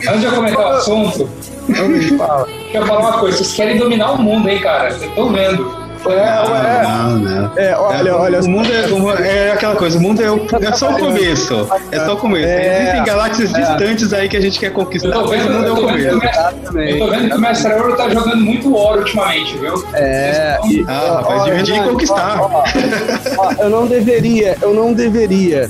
antes 0.08 0.20
de 0.20 0.26
eu 0.26 0.32
comentar 0.32 0.64
o 0.64 0.68
assunto, 0.68 1.28
Deixa 1.66 2.14
eu 2.74 2.86
falar 2.86 3.00
uma 3.00 3.18
coisa, 3.18 3.38
vocês 3.38 3.52
querem 3.54 3.78
dominar 3.78 4.12
o 4.12 4.22
mundo, 4.22 4.48
hein, 4.48 4.60
cara? 4.60 4.90
Eu 4.90 5.10
tô 5.14 5.28
vendo. 5.30 5.86
É, 6.08 6.82
não, 6.84 7.18
não. 7.18 7.58
É, 7.58 7.76
olha, 7.76 8.08
é, 8.08 8.12
olha. 8.12 8.40
O 8.40 8.48
mundo 8.48 8.68
é, 8.70 9.48
é, 9.48 9.52
aquela 9.52 9.74
coisa, 9.74 9.98
o 9.98 10.00
mundo 10.00 10.22
é, 10.22 10.30
o, 10.30 10.46
é 10.62 10.72
só 10.72 10.92
o 10.92 10.98
começo. 10.98 11.68
É 11.90 12.04
só 12.04 12.14
o 12.14 12.16
começo. 12.16 12.46
É, 12.46 12.82
Existem 12.82 13.04
galáxias 13.04 13.52
é. 13.52 13.60
distantes 13.60 14.12
aí 14.12 14.28
que 14.28 14.36
a 14.36 14.40
gente 14.40 14.60
quer 14.60 14.72
conquistar, 14.72 15.08
vendo, 15.08 15.28
mas 15.28 15.46
o 15.46 15.50
mundo 15.50 15.66
é 15.66 15.72
o 15.72 15.76
começo. 15.76 16.78
Eu 16.78 16.98
tô 16.98 17.10
vendo 17.10 17.28
que 17.28 17.36
o 17.36 17.40
Mestre 17.40 17.72
Ouro 17.72 17.96
tá 17.96 18.08
jogando 18.08 18.36
muito 18.36 18.72
ouro 18.72 19.00
ultimamente, 19.00 19.58
viu? 19.58 19.84
É. 19.94 20.58
E, 20.68 20.84
ah, 20.86 21.22
rapaz, 21.22 21.44
dividir 21.44 21.76
e 21.76 21.88
conquistar. 21.88 22.40
Ó, 22.40 22.62
ó, 23.38 23.52
eu 23.58 23.70
não 23.70 23.86
deveria, 23.86 24.56
eu 24.62 24.72
não 24.72 24.92
deveria, 24.92 25.68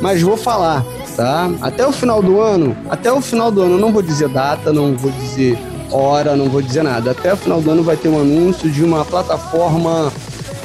mas 0.00 0.20
vou 0.20 0.36
falar, 0.36 0.84
tá? 1.16 1.50
Até 1.60 1.86
o 1.86 1.92
final 1.92 2.22
do 2.22 2.40
ano, 2.40 2.76
até 2.90 3.12
o 3.12 3.20
final 3.20 3.50
do 3.50 3.62
ano, 3.62 3.78
não 3.78 3.92
vou 3.92 4.02
dizer 4.02 4.28
data, 4.28 4.72
não 4.72 4.94
vou 4.94 5.10
dizer 5.10 5.58
hora, 5.90 6.36
não 6.36 6.48
vou 6.48 6.60
dizer 6.60 6.82
nada. 6.82 7.12
Até 7.12 7.32
o 7.32 7.36
final 7.36 7.60
do 7.60 7.70
ano 7.70 7.82
vai 7.82 7.96
ter 7.96 8.08
um 8.08 8.20
anúncio 8.20 8.70
de 8.70 8.84
uma 8.84 9.04
plataforma 9.04 10.12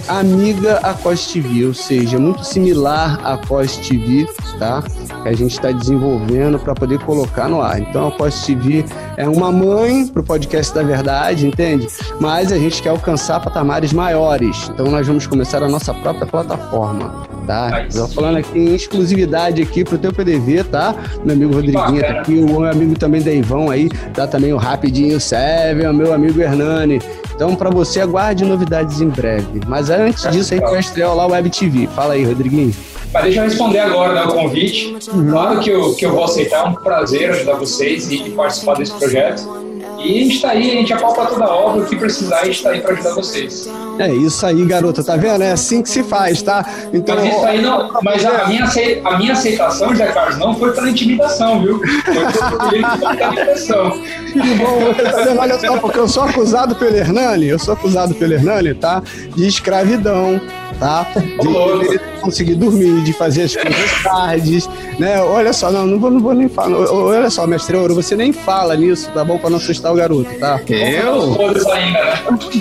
amiga 0.07 0.79
à 0.83 0.93
Cost 0.93 1.33
TV, 1.33 1.65
ou 1.65 1.73
seja, 1.73 2.19
muito 2.19 2.43
similar 2.43 3.19
à 3.23 3.37
Cost 3.37 3.87
TV, 3.87 4.27
tá? 4.59 4.83
Que 5.23 5.29
a 5.29 5.33
gente 5.33 5.51
está 5.51 5.71
desenvolvendo 5.71 6.59
para 6.59 6.73
poder 6.73 6.99
colocar 6.99 7.47
no 7.47 7.61
ar. 7.61 7.79
Então 7.79 8.09
a 8.09 8.11
Cost 8.11 8.45
TV 8.45 8.83
é 9.15 9.27
uma 9.29 9.51
mãe 9.51 10.07
para 10.07 10.21
o 10.21 10.25
podcast 10.25 10.73
da 10.73 10.83
verdade, 10.83 11.47
entende? 11.47 11.87
Mas 12.19 12.51
a 12.51 12.57
gente 12.57 12.81
quer 12.81 12.89
alcançar 12.89 13.39
patamares 13.39 13.93
maiores. 13.93 14.69
Então 14.73 14.87
nós 14.87 15.07
vamos 15.07 15.27
começar 15.27 15.63
a 15.63 15.69
nossa 15.69 15.93
própria 15.93 16.25
plataforma 16.25 17.30
tá? 17.51 17.85
Estou 17.85 18.07
falando 18.07 18.37
aqui 18.37 18.57
em 18.57 18.73
exclusividade 18.73 19.61
aqui 19.61 19.83
pro 19.83 19.97
teu 19.97 20.13
PDV, 20.13 20.63
tá? 20.63 20.95
Meu 21.25 21.35
amigo 21.35 21.53
Rodriguinho 21.53 22.01
tá 22.01 22.11
aqui, 22.11 22.35
o 22.35 22.45
meu 22.45 22.63
amigo 22.63 22.97
também 22.97 23.21
Deivão 23.21 23.69
aí, 23.69 23.89
tá 24.13 24.25
também 24.25 24.53
o 24.53 24.57
Rapidinho 24.57 25.19
Seven, 25.19 25.87
o 25.87 25.93
meu 25.93 26.13
amigo 26.13 26.39
Hernani. 26.39 27.01
Então, 27.35 27.53
para 27.55 27.69
você, 27.69 27.99
aguarde 27.99 28.45
novidades 28.45 29.01
em 29.01 29.09
breve. 29.09 29.59
Mas 29.67 29.89
antes 29.89 30.29
disso, 30.31 30.53
aí 30.53 30.61
vai 30.61 30.79
estrear 30.79 31.13
lá 31.13 31.27
o 31.27 31.31
Web 31.31 31.49
TV. 31.49 31.87
Fala 31.87 32.13
aí, 32.13 32.23
Rodriguinho. 32.23 32.73
Mas 33.11 33.23
deixa 33.23 33.39
eu 33.39 33.43
responder 33.43 33.79
agora 33.79 34.13
né, 34.13 34.23
o 34.23 34.33
convite. 34.33 34.95
Claro 35.29 35.59
que 35.59 35.69
eu, 35.69 35.93
que 35.95 36.05
eu 36.05 36.11
vou 36.11 36.23
aceitar, 36.23 36.65
é 36.65 36.69
um 36.69 36.73
prazer 36.75 37.31
ajudar 37.31 37.55
vocês 37.55 38.09
e, 38.09 38.27
e 38.27 38.29
participar 38.31 38.75
desse 38.75 38.93
projeto. 38.93 39.70
E 40.03 40.19
a 40.19 40.23
gente 40.23 40.35
está 40.35 40.49
aí, 40.49 40.71
a 40.71 40.73
gente 40.75 40.93
apalpa 40.93 41.25
toda 41.27 41.45
a 41.45 41.55
obra, 41.55 41.83
o 41.83 41.85
que 41.85 41.95
precisar, 41.95 42.39
a 42.39 42.45
gente 42.45 42.55
está 42.55 42.71
aí 42.71 42.81
para 42.81 42.93
ajudar 42.93 43.13
vocês. 43.13 43.69
É 43.99 44.13
isso 44.13 44.45
aí, 44.45 44.65
garota, 44.65 45.03
tá 45.03 45.15
vendo? 45.15 45.43
É 45.43 45.51
assim 45.51 45.81
que 45.81 45.89
se 45.89 46.03
faz, 46.03 46.41
tá? 46.41 46.65
Então, 46.91 47.15
mas 47.15 47.35
isso 47.35 47.45
aí 47.45 47.61
não. 47.61 47.91
Mas 48.01 48.25
a 48.25 48.47
minha, 48.47 48.65
a 49.03 49.17
minha 49.17 49.33
aceitação, 49.33 49.89
José 49.89 50.07
Carlos, 50.07 50.37
não 50.37 50.55
foi 50.55 50.71
pela 50.73 50.89
intimidação, 50.89 51.61
viu? 51.61 51.79
Foi 51.79 52.71
pela 52.71 52.95
intimidação. 53.19 53.91
Que 54.31 54.39
bom, 54.55 54.93
tá 54.93 55.23
vendo? 55.23 55.39
Olha 55.39 55.59
só, 55.59 55.77
porque 55.77 55.99
eu 55.99 56.07
sou 56.07 56.23
acusado 56.23 56.75
pelo 56.75 56.95
Hernani, 56.95 57.47
eu 57.47 57.59
sou 57.59 57.73
acusado 57.73 58.15
pelo 58.15 58.33
Hernani, 58.33 58.73
tá? 58.73 59.03
De 59.35 59.47
escravidão 59.47 60.41
tá? 60.81 61.05
De 61.13 61.99
conseguir 62.19 62.55
dormir, 62.55 63.03
de 63.03 63.13
fazer 63.13 63.43
as 63.43 63.55
coisas 63.55 64.03
tardes, 64.03 64.69
né? 64.97 65.21
Olha 65.21 65.53
só, 65.53 65.71
não, 65.71 65.85
não 65.85 65.99
vou, 65.99 66.09
não 66.09 66.19
vou 66.19 66.33
nem 66.33 66.49
falar. 66.49 66.75
Olha 66.91 67.29
só, 67.29 67.45
mestre 67.45 67.77
Ouro, 67.77 67.93
você 67.93 68.15
nem 68.15 68.33
fala 68.33 68.75
nisso, 68.75 69.09
tá 69.13 69.23
bom? 69.23 69.37
Pra 69.37 69.51
não 69.51 69.57
assustar 69.57 69.93
o 69.93 69.95
garoto, 69.95 70.33
tá? 70.39 70.59
Eu? 70.67 71.37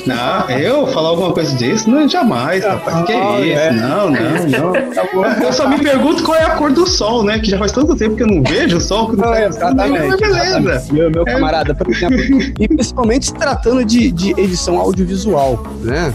Não, 0.07 0.51
eu 0.51 0.87
falar 0.89 1.09
alguma 1.09 1.33
coisa 1.33 1.57
disso? 1.57 1.89
Não, 1.89 2.07
jamais, 2.07 2.63
rapaz. 2.63 3.07
Que 3.07 3.13
é 3.13 3.41
isso? 3.41 3.59
É. 3.59 3.73
Não, 3.73 4.11
não, 4.11 4.13
não. 4.13 4.91
Tá 4.91 5.45
eu 5.45 5.53
só 5.53 5.69
me 5.69 5.79
pergunto 5.79 6.23
qual 6.23 6.37
é 6.37 6.43
a 6.43 6.51
cor 6.57 6.73
do 6.73 6.87
sol, 6.87 7.23
né? 7.23 7.39
Que 7.39 7.51
já 7.51 7.59
faz 7.59 7.73
tanto 7.73 7.97
tempo 7.97 8.17
que 8.17 8.23
eu 8.23 8.27
não 8.27 8.43
vejo 8.43 8.77
o 8.77 8.81
sol. 8.81 9.11
Que 9.11 9.17
não, 9.17 9.27
não 9.27 9.35
é, 9.35 9.47
exatamente. 9.47 10.17
Beleza. 10.17 10.93
Meu, 10.93 11.11
meu 11.11 11.25
camarada, 11.25 11.75
por 11.75 11.89
exemplo, 11.89 12.19
e 12.59 12.69
principalmente 12.69 13.27
se 13.27 13.35
tratando 13.35 13.85
de, 13.85 14.11
de 14.11 14.31
edição 14.41 14.79
audiovisual, 14.79 15.63
né? 15.83 16.13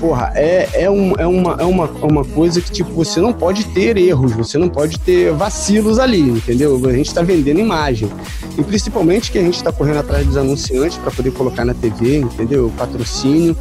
Porra, 0.00 0.32
é, 0.34 0.68
é, 0.74 0.90
um, 0.90 1.12
é, 1.18 1.26
uma, 1.26 1.56
é 1.58 1.64
uma, 1.64 1.86
uma 2.02 2.24
coisa 2.24 2.60
que, 2.60 2.70
tipo, 2.70 2.90
você 2.92 3.20
não 3.20 3.32
pode 3.32 3.64
ter 3.66 3.96
erros, 3.96 4.32
você 4.32 4.58
não 4.58 4.68
pode 4.68 4.98
ter 4.98 5.32
vacilos 5.32 5.98
ali, 5.98 6.20
entendeu? 6.20 6.80
A 6.86 6.92
gente 6.92 7.08
está 7.08 7.22
vendendo 7.22 7.60
imagem. 7.60 8.10
E 8.58 8.62
principalmente 8.62 9.30
que 9.30 9.38
a 9.38 9.42
gente 9.42 9.56
está 9.56 9.72
correndo 9.72 9.98
atrás 9.98 10.26
dos 10.26 10.36
anunciantes 10.36 10.96
para 10.98 11.10
poder 11.10 11.32
colocar 11.32 11.64
na 11.64 11.74
TV, 11.74 12.18
entendeu? 12.18 12.72
Patrocínio. 12.76 13.56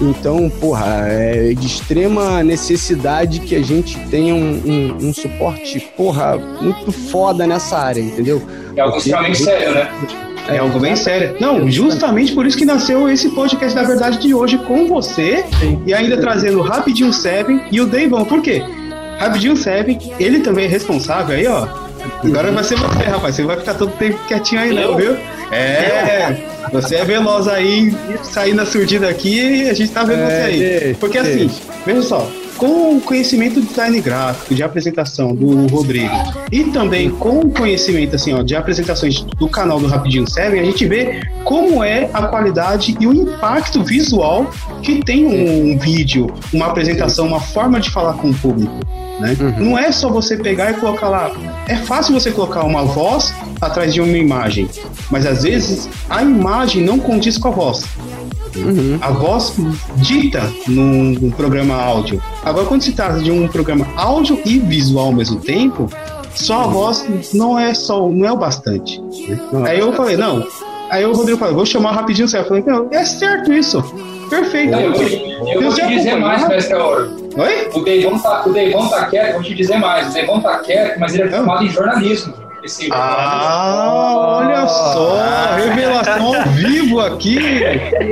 Então, 0.00 0.48
porra, 0.48 0.86
é 1.08 1.52
de 1.52 1.66
extrema 1.66 2.42
necessidade 2.42 3.40
que 3.40 3.54
a 3.54 3.62
gente 3.62 3.98
tenha 4.08 4.34
um, 4.34 4.62
um, 5.00 5.08
um 5.08 5.14
suporte, 5.14 5.78
porra, 5.96 6.38
muito 6.38 6.90
foda 6.90 7.46
nessa 7.46 7.76
área, 7.78 8.00
entendeu? 8.00 8.42
É 8.74 8.80
algo 8.80 8.96
extremamente 8.96 9.42
sério, 9.42 9.74
né? 9.74 10.29
É 10.48 10.58
algo 10.58 10.78
bem 10.80 10.96
sério. 10.96 11.36
Não, 11.40 11.70
justamente 11.70 12.32
por 12.32 12.46
isso 12.46 12.56
que 12.56 12.64
nasceu 12.64 13.08
esse 13.08 13.28
podcast 13.30 13.74
da 13.74 13.82
verdade 13.84 14.18
de 14.18 14.34
hoje 14.34 14.58
com 14.58 14.86
você 14.86 15.44
Sim. 15.60 15.80
e 15.86 15.94
ainda 15.94 16.16
trazendo 16.16 16.58
o 16.58 16.62
Rapidinho 16.62 17.12
Seven 17.12 17.62
e 17.70 17.80
o 17.80 17.86
Deivão. 17.86 18.24
Por 18.24 18.42
quê? 18.42 18.62
Rapidinho 19.18 19.56
Seven, 19.56 19.98
ele 20.18 20.40
também 20.40 20.64
é 20.64 20.68
responsável 20.68 21.36
aí, 21.36 21.46
ó. 21.46 21.68
Agora 22.24 22.50
vai 22.50 22.64
ser 22.64 22.76
você, 22.76 23.04
rapaz. 23.04 23.34
Você 23.34 23.42
vai 23.42 23.58
ficar 23.58 23.74
todo 23.74 23.92
tempo 23.92 24.18
quietinho 24.26 24.60
aí, 24.62 24.72
não, 24.72 24.96
viu? 24.96 25.16
É, 25.52 26.36
você 26.72 26.96
é 26.96 27.04
veloz 27.04 27.48
aí, 27.48 27.94
sair 28.22 28.54
na 28.54 28.64
surdina 28.64 29.08
aqui 29.08 29.64
e 29.64 29.70
a 29.70 29.74
gente 29.74 29.90
tá 29.90 30.04
vendo 30.04 30.20
É, 30.22 30.26
você 30.26 30.42
aí. 30.42 30.94
Porque 30.94 31.18
assim, 31.18 31.50
veja 31.84 32.02
só, 32.02 32.30
com 32.60 32.98
o 32.98 33.00
conhecimento 33.00 33.54
do 33.54 33.62
design 33.62 33.98
gráfico, 34.02 34.54
de 34.54 34.62
apresentação 34.62 35.34
do 35.34 35.66
Rodrigo, 35.68 36.12
e 36.52 36.64
também 36.64 37.08
com 37.08 37.40
o 37.40 37.50
conhecimento 37.50 38.16
assim, 38.16 38.34
ó, 38.34 38.42
de 38.42 38.54
apresentações 38.54 39.22
do 39.22 39.48
canal 39.48 39.80
do 39.80 39.86
Rapidinho 39.86 40.28
Seven, 40.28 40.60
a 40.60 40.64
gente 40.66 40.86
vê 40.86 41.22
como 41.42 41.82
é 41.82 42.10
a 42.12 42.26
qualidade 42.26 42.94
e 43.00 43.06
o 43.06 43.14
impacto 43.14 43.82
visual 43.82 44.50
que 44.82 45.02
tem 45.02 45.24
um 45.24 45.78
vídeo, 45.78 46.26
uma 46.52 46.66
apresentação, 46.66 47.26
uma 47.26 47.40
forma 47.40 47.80
de 47.80 47.88
falar 47.88 48.12
com 48.18 48.28
o 48.28 48.34
público. 48.34 48.78
Né? 49.18 49.34
Não 49.58 49.78
é 49.78 49.90
só 49.90 50.10
você 50.10 50.36
pegar 50.36 50.70
e 50.70 50.74
colocar 50.74 51.08
lá. 51.08 51.32
É 51.66 51.76
fácil 51.76 52.12
você 52.12 52.30
colocar 52.30 52.64
uma 52.64 52.84
voz 52.84 53.34
atrás 53.58 53.94
de 53.94 54.02
uma 54.02 54.18
imagem, 54.18 54.68
mas 55.10 55.24
às 55.24 55.44
vezes 55.44 55.88
a 56.10 56.22
imagem 56.22 56.84
não 56.84 56.98
condiz 56.98 57.38
com 57.38 57.48
a 57.48 57.52
voz. 57.52 57.86
Uhum. 58.56 58.98
A 59.00 59.10
voz 59.10 59.54
dita 59.96 60.42
num, 60.66 61.12
num 61.20 61.30
programa 61.30 61.74
áudio. 61.74 62.22
Agora, 62.44 62.66
quando 62.66 62.82
se 62.82 62.92
trata 62.92 63.18
de 63.20 63.30
um 63.30 63.46
programa 63.48 63.86
áudio 63.96 64.40
e 64.44 64.58
visual 64.58 65.06
ao 65.06 65.12
mesmo 65.12 65.40
tempo, 65.40 65.88
só 66.34 66.62
a 66.62 66.66
voz 66.66 67.06
não 67.34 67.58
é 67.58 67.74
só 67.74 68.08
não 68.08 68.26
é 68.26 68.32
o 68.32 68.36
bastante. 68.36 69.00
Não, 69.52 69.64
Aí 69.64 69.78
eu 69.78 69.92
falei, 69.92 70.16
não. 70.16 70.46
Aí 70.90 71.04
o 71.04 71.12
Rodrigo 71.12 71.38
falou, 71.38 71.54
vou 71.54 71.66
chamar 71.66 71.92
rapidinho 71.92 72.26
o 72.26 72.36
Eu 72.36 72.44
falei, 72.44 72.64
não, 72.66 72.88
é 72.90 73.04
certo 73.04 73.52
isso. 73.52 73.80
Perfeito. 74.28 74.74
Eu, 74.74 74.92
vou- 74.92 75.48
eu 75.48 75.62
vou 75.62 75.72
te 75.74 75.86
dizer 75.88 76.16
mais, 76.16 76.46
mestre 76.48 76.74
Ouro. 76.74 77.16
Oi? 77.36 77.68
O 77.74 77.80
Deivão 77.84 78.18
tá, 78.18 78.42
o 78.46 78.52
Deivão 78.52 78.88
tá 78.88 79.06
quieto, 79.06 79.34
vou 79.34 79.42
te 79.42 79.54
dizer 79.54 79.76
mais. 79.78 80.08
O 80.08 80.12
Deivão 80.12 80.40
tá 80.40 80.58
quieto, 80.58 80.98
mas 80.98 81.14
ele 81.14 81.24
é 81.24 81.30
formado 81.30 81.64
em 81.64 81.68
jornalismo. 81.68 82.34
Esse 82.62 82.88
Ah, 82.92 84.38
olha 84.42 84.66
só, 84.68 85.56
revelação 85.56 86.34
ao 86.34 86.42
vivo 86.50 87.00
aqui. 87.00 87.38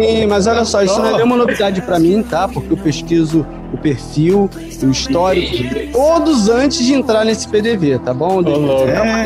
Sim, 0.01 0.27
mas 0.27 0.47
olha 0.47 0.65
só, 0.65 0.83
isso 0.83 0.99
não 0.99 1.09
é 1.11 1.13
nenhuma 1.15 1.37
novidade 1.37 1.83
pra 1.83 1.99
mim, 1.99 2.23
tá? 2.23 2.49
Porque 2.49 2.73
eu 2.73 2.77
pesquiso 2.77 3.47
o 3.73 3.77
perfil, 3.77 4.49
o 4.83 4.91
histórico, 4.91 5.57
todos 5.93 6.49
antes 6.49 6.85
de 6.85 6.95
entrar 6.95 7.25
nesse 7.25 7.47
PDV, 7.49 7.99
tá 7.99 8.15
bom? 8.15 8.43
pra 8.43 8.53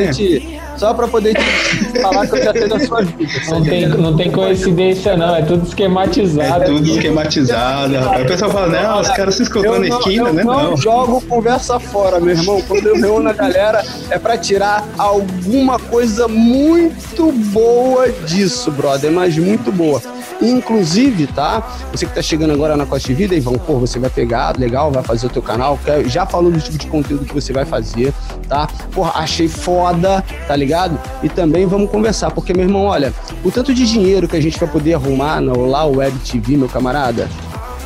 É. 0.03 0.62
Só 0.77 0.93
pra 0.93 1.07
poder 1.07 1.33
te 1.35 2.01
falar 2.01 2.27
que 2.27 2.35
eu 2.35 2.43
já 2.43 2.51
sei 2.51 2.67
da 2.67 2.79
sua 2.79 3.01
vida. 3.03 3.31
Não 3.49 3.63
tem, 3.63 3.87
não 3.87 4.15
tem 4.17 4.31
coincidência, 4.31 5.15
não. 5.15 5.35
É 5.35 5.41
tudo 5.41 5.65
esquematizado. 5.67 6.63
É 6.63 6.65
tudo 6.65 6.87
esquematizado. 6.89 7.95
rapaz. 7.95 8.23
O 8.23 8.27
pessoal 8.27 8.51
fala, 8.51 8.67
não, 8.67 9.01
os 9.01 9.09
caras 9.09 9.35
se 9.35 9.43
escutando 9.43 9.79
na 9.79 9.87
não- 9.89 9.99
esquina, 9.99 10.29
eu 10.29 10.33
né? 10.33 10.43
não 10.43 10.71
Não. 10.71 10.77
jogo 10.77 11.21
conversa 11.21 11.79
fora, 11.79 12.19
meu 12.19 12.35
irmão. 12.35 12.61
Quando 12.67 12.87
eu 12.87 12.95
reúno 12.95 13.29
a 13.29 13.33
galera, 13.33 13.83
é 14.09 14.17
pra 14.19 14.37
tirar 14.37 14.83
alguma 14.97 15.79
coisa 15.79 16.27
muito 16.27 17.31
boa 17.31 18.09
disso, 18.25 18.71
brother. 18.71 19.11
Mas 19.11 19.37
muito 19.37 19.71
boa. 19.71 20.01
Inclusive, 20.41 21.27
tá? 21.27 21.63
Você 21.91 22.05
que 22.05 22.13
tá 22.13 22.21
chegando 22.21 22.51
agora 22.53 22.75
na 22.75 22.85
Costa 22.85 23.07
de 23.07 23.13
Vida, 23.13 23.35
Ivan, 23.35 23.53
pô, 23.57 23.79
você 23.79 23.97
vai 23.99 24.09
pegar, 24.09 24.57
legal, 24.57 24.91
vai 24.91 25.03
fazer 25.03 25.27
o 25.27 25.29
teu 25.29 25.41
canal. 25.41 25.79
quer- 25.83 26.05
Já 26.07 26.25
falou 26.25 26.51
do 26.51 26.59
tipo 26.59 26.77
de 26.77 26.87
conteúdo 26.87 27.25
que 27.25 27.33
você 27.33 27.53
vai 27.53 27.65
fazer, 27.65 28.13
tá? 28.47 28.67
Porra, 28.91 29.11
achei 29.21 29.47
foda, 29.47 30.23
tá 30.47 30.55
ligado? 30.55 30.99
E 31.21 31.29
também 31.29 31.65
vamos 31.65 31.89
conversar, 31.89 32.31
porque, 32.31 32.53
meu 32.53 32.65
irmão, 32.65 32.83
olha, 32.85 33.13
o 33.43 33.51
tanto 33.51 33.73
de 33.73 33.85
dinheiro 33.85 34.27
que 34.27 34.35
a 34.35 34.41
gente 34.41 34.59
vai 34.59 34.67
poder 34.69 34.93
arrumar 34.95 35.39
lá 35.39 35.85
o 35.85 35.97
Web 35.97 36.17
TV, 36.19 36.57
meu 36.57 36.67
camarada, 36.67 37.29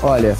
olha, 0.02 0.36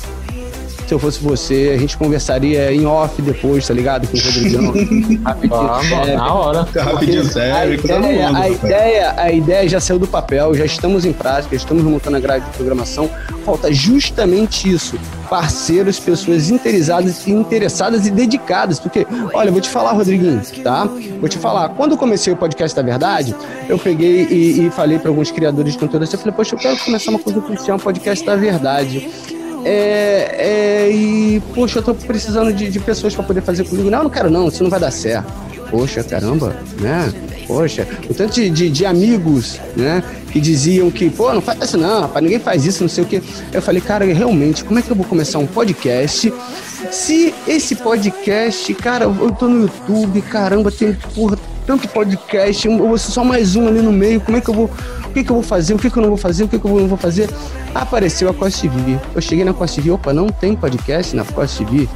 se 0.88 0.94
eu 0.94 1.00
fosse 1.00 1.20
você, 1.20 1.74
a 1.76 1.78
gente 1.78 1.98
conversaria 1.98 2.74
em 2.74 2.86
off 2.86 3.22
depois, 3.22 3.68
tá 3.68 3.74
ligado? 3.74 4.08
Com 4.08 4.18
o 4.18 4.22
Rodrigão. 4.22 4.74
rapidinho. 5.22 6.06
É, 6.06 6.16
na 6.16 6.34
hora. 6.34 6.66
Fica 6.66 6.84
rapidinho 6.84 7.22
a 7.22 7.26
sério, 7.26 7.82
todo 7.82 7.98
ideia, 7.98 8.28
mundo. 8.28 8.38
a, 8.38 8.50
ideia, 8.50 9.14
a 9.18 9.32
ideia 9.32 9.70
já 9.70 9.80
saiu 9.82 10.00
do 10.00 10.08
papel, 10.08 10.56
já 10.56 10.64
estamos 10.64 11.04
em 11.04 11.12
prática, 11.12 11.54
estamos 11.56 11.84
montando 11.84 12.16
a 12.16 12.20
grade 12.22 12.46
de 12.46 12.52
programação. 12.52 13.10
Falta 13.44 13.72
justamente 13.72 14.72
isso. 14.72 14.98
Parceiros, 15.30 16.00
pessoas 16.00 16.50
interessadas, 16.50 17.28
interessadas 17.28 18.06
e 18.06 18.12
dedicadas. 18.12 18.80
Porque, 18.80 19.06
olha, 19.34 19.52
vou 19.52 19.60
te 19.60 19.70
falar, 19.70 19.92
Rodriguinho, 19.92 20.42
tá? 20.64 20.86
Vou 21.20 21.28
te 21.28 21.38
falar. 21.38 21.68
Quando 21.70 21.92
eu 21.92 21.98
comecei 21.98 22.32
o 22.32 22.38
podcast 22.38 22.74
da 22.74 22.82
verdade, 22.82 23.36
eu 23.68 23.78
peguei 23.78 24.26
e, 24.30 24.68
e 24.68 24.72
falei 24.72 25.00
para 25.00 25.10
alguns 25.10 25.32
criadores 25.32 25.74
de 25.74 25.80
conteúdo 25.80 26.04
assim, 26.04 26.14
eu 26.14 26.20
falei, 26.20 26.34
poxa, 26.34 26.56
eu 26.56 26.60
quero 26.60 26.78
começar 26.78 27.12
uma 27.12 27.20
coisa 27.20 27.42
que 27.42 27.58
se 27.58 27.66
chama 27.66 27.80
podcast 27.80 28.26
da 28.26 28.38
verdade. 28.38 29.10
É, 29.70 30.36
é, 30.38 30.90
e, 30.90 31.42
poxa, 31.54 31.80
eu 31.80 31.84
tô 31.84 31.94
precisando 31.94 32.54
de, 32.54 32.70
de 32.70 32.80
pessoas 32.80 33.14
para 33.14 33.24
poder 33.26 33.42
fazer 33.42 33.66
comigo. 33.66 33.90
Não, 33.90 33.98
eu 33.98 34.04
não 34.06 34.10
quero 34.10 34.30
não, 34.30 34.48
isso 34.48 34.64
não 34.64 34.70
vai 34.70 34.80
dar 34.80 34.92
certo. 34.92 35.30
Poxa, 35.70 36.02
caramba, 36.06 36.56
né? 36.80 37.12
Poxa, 37.46 37.86
o 38.10 38.14
tanto 38.14 38.36
de, 38.36 38.50
de, 38.50 38.70
de 38.70 38.86
amigos, 38.86 39.60
né? 39.76 40.02
Que 40.32 40.40
diziam 40.40 40.90
que, 40.90 41.10
pô, 41.10 41.34
não 41.34 41.42
faz 41.42 41.62
isso 41.62 41.78
não, 41.78 42.02
rapaz, 42.02 42.24
ninguém 42.24 42.40
faz 42.40 42.66
isso, 42.66 42.82
não 42.82 42.90
sei 42.90 43.04
o 43.04 43.08
quê. 43.08 43.22
Eu 43.52 43.62
falei, 43.62 43.82
cara, 43.82 44.06
realmente, 44.06 44.64
como 44.64 44.80
é 44.80 44.82
que 44.82 44.90
eu 44.90 44.96
vou 44.96 45.06
começar 45.06 45.40
um 45.40 45.48
podcast 45.48 46.32
se 46.92 47.34
esse 47.46 47.76
podcast, 47.76 48.74
cara, 48.76 49.06
eu 49.06 49.32
tô 49.32 49.48
no 49.48 49.64
YouTube, 49.64 50.22
caramba, 50.22 50.72
tem, 50.72 50.94
porra, 51.14 51.38
tanto 51.68 51.86
podcast, 51.90 52.66
eu 52.66 52.78
vou 52.78 52.98
ser 52.98 53.12
só 53.12 53.26
mais 53.26 53.58
um 53.58 53.68
ali 53.68 53.82
no 53.82 53.92
meio, 53.92 54.22
como 54.22 54.38
é 54.38 54.42
que 54.42 54.50
eu 54.50 54.54
vou, 54.54 54.72
o 55.04 55.10
que 55.10 55.22
que 55.22 55.30
eu 55.30 55.36
vou 55.36 55.44
fazer, 55.44 55.74
o 55.74 55.78
que 55.78 55.90
que 55.90 55.98
eu 55.98 56.02
não 56.02 56.08
vou 56.08 56.18
fazer, 56.18 56.46
o 56.46 56.48
que 56.48 56.58
que 56.58 56.66
eu 56.66 56.80
não 56.80 56.88
vou 56.88 56.98
fazer? 56.98 57.30
Apareceu 57.76 58.30
a 58.30 58.34
Costa 58.34 58.62
TV. 58.62 58.98
Eu 59.14 59.22
cheguei 59.22 59.44
na 59.44 59.54
Costa 59.54 59.76
TV, 59.76 59.92
opa, 59.92 60.14
não 60.14 60.30
tem 60.30 60.56
podcast 60.56 61.14
na 61.14 61.26
Costa 61.26 61.66
TV. 61.66 61.90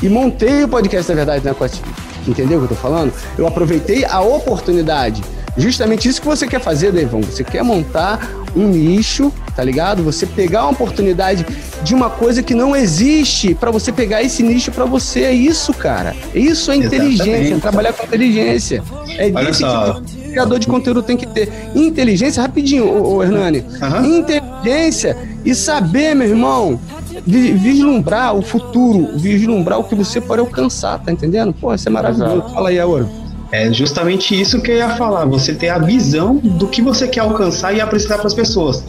E 0.00 0.08
montei 0.08 0.62
o 0.62 0.68
podcast 0.68 1.08
da 1.08 1.16
verdade 1.16 1.44
na 1.44 1.52
Costa 1.52 1.78
TV. 1.78 2.30
Entendeu 2.30 2.58
o 2.58 2.60
que 2.60 2.72
eu 2.72 2.76
tô 2.76 2.80
falando? 2.80 3.12
Eu 3.36 3.48
aproveitei 3.48 4.04
a 4.04 4.20
oportunidade. 4.20 5.20
Justamente 5.58 6.08
isso 6.08 6.20
que 6.20 6.26
você 6.26 6.46
quer 6.46 6.60
fazer, 6.60 6.92
Devon. 6.92 7.20
Você 7.22 7.42
quer 7.42 7.62
montar 7.62 8.28
um 8.54 8.68
nicho, 8.68 9.32
tá 9.54 9.62
ligado? 9.64 10.02
Você 10.02 10.26
pegar 10.26 10.62
uma 10.64 10.72
oportunidade 10.72 11.46
de 11.82 11.94
uma 11.94 12.10
coisa 12.10 12.42
que 12.42 12.54
não 12.54 12.74
existe 12.76 13.54
para 13.54 13.70
você 13.70 13.90
pegar 13.92 14.22
esse 14.22 14.42
nicho 14.42 14.70
para 14.70 14.84
você. 14.84 15.20
É 15.22 15.32
isso, 15.32 15.72
cara. 15.74 16.14
Isso 16.34 16.70
é 16.70 16.76
inteligência, 16.76 17.54
é 17.54 17.58
trabalhar 17.58 17.92
com 17.94 18.04
inteligência. 18.04 18.82
É 19.18 19.30
Olha 19.34 19.52
só. 19.54 19.94
tipo 19.94 20.00
de 20.06 20.28
criador 20.30 20.58
de 20.58 20.66
conteúdo 20.66 21.02
tem 21.02 21.16
que 21.16 21.26
ter 21.26 21.50
inteligência, 21.74 22.42
rapidinho, 22.42 22.86
ô, 22.86 23.16
ô 23.16 23.22
Hernani. 23.22 23.64
Aham. 23.80 24.06
Inteligência 24.06 25.16
e 25.44 25.54
saber, 25.54 26.14
meu 26.14 26.28
irmão, 26.28 26.78
vi- 27.26 27.52
vislumbrar 27.52 28.34
o 28.34 28.42
futuro, 28.42 29.16
vislumbrar 29.16 29.78
o 29.78 29.84
que 29.84 29.94
você 29.94 30.20
pode 30.20 30.40
alcançar, 30.40 30.98
tá 30.98 31.10
entendendo? 31.10 31.54
Pô, 31.54 31.72
isso 31.74 31.88
é 31.88 31.90
maravilhoso. 31.92 32.34
Exato. 32.34 32.52
Fala 32.54 32.68
aí, 32.68 32.78
Auro. 32.78 33.08
É 33.52 33.72
justamente 33.72 34.38
isso 34.38 34.60
que 34.60 34.70
eu 34.70 34.76
ia 34.76 34.90
falar. 34.90 35.24
Você 35.26 35.54
ter 35.54 35.68
a 35.68 35.78
visão 35.78 36.36
do 36.36 36.66
que 36.66 36.82
você 36.82 37.06
quer 37.06 37.20
alcançar 37.20 37.74
e 37.74 37.80
apresentar 37.80 38.18
para 38.18 38.26
as 38.26 38.34
pessoas. 38.34 38.84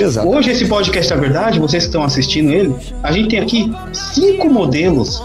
Exato. 0.00 0.28
Hoje, 0.28 0.50
esse 0.50 0.66
podcast, 0.66 1.12
na 1.14 1.20
verdade, 1.20 1.58
vocês 1.58 1.84
que 1.84 1.88
estão 1.88 2.02
assistindo 2.02 2.50
ele, 2.50 2.74
a 3.02 3.12
gente 3.12 3.28
tem 3.30 3.40
aqui 3.40 3.72
cinco 3.92 4.50
modelos 4.50 5.22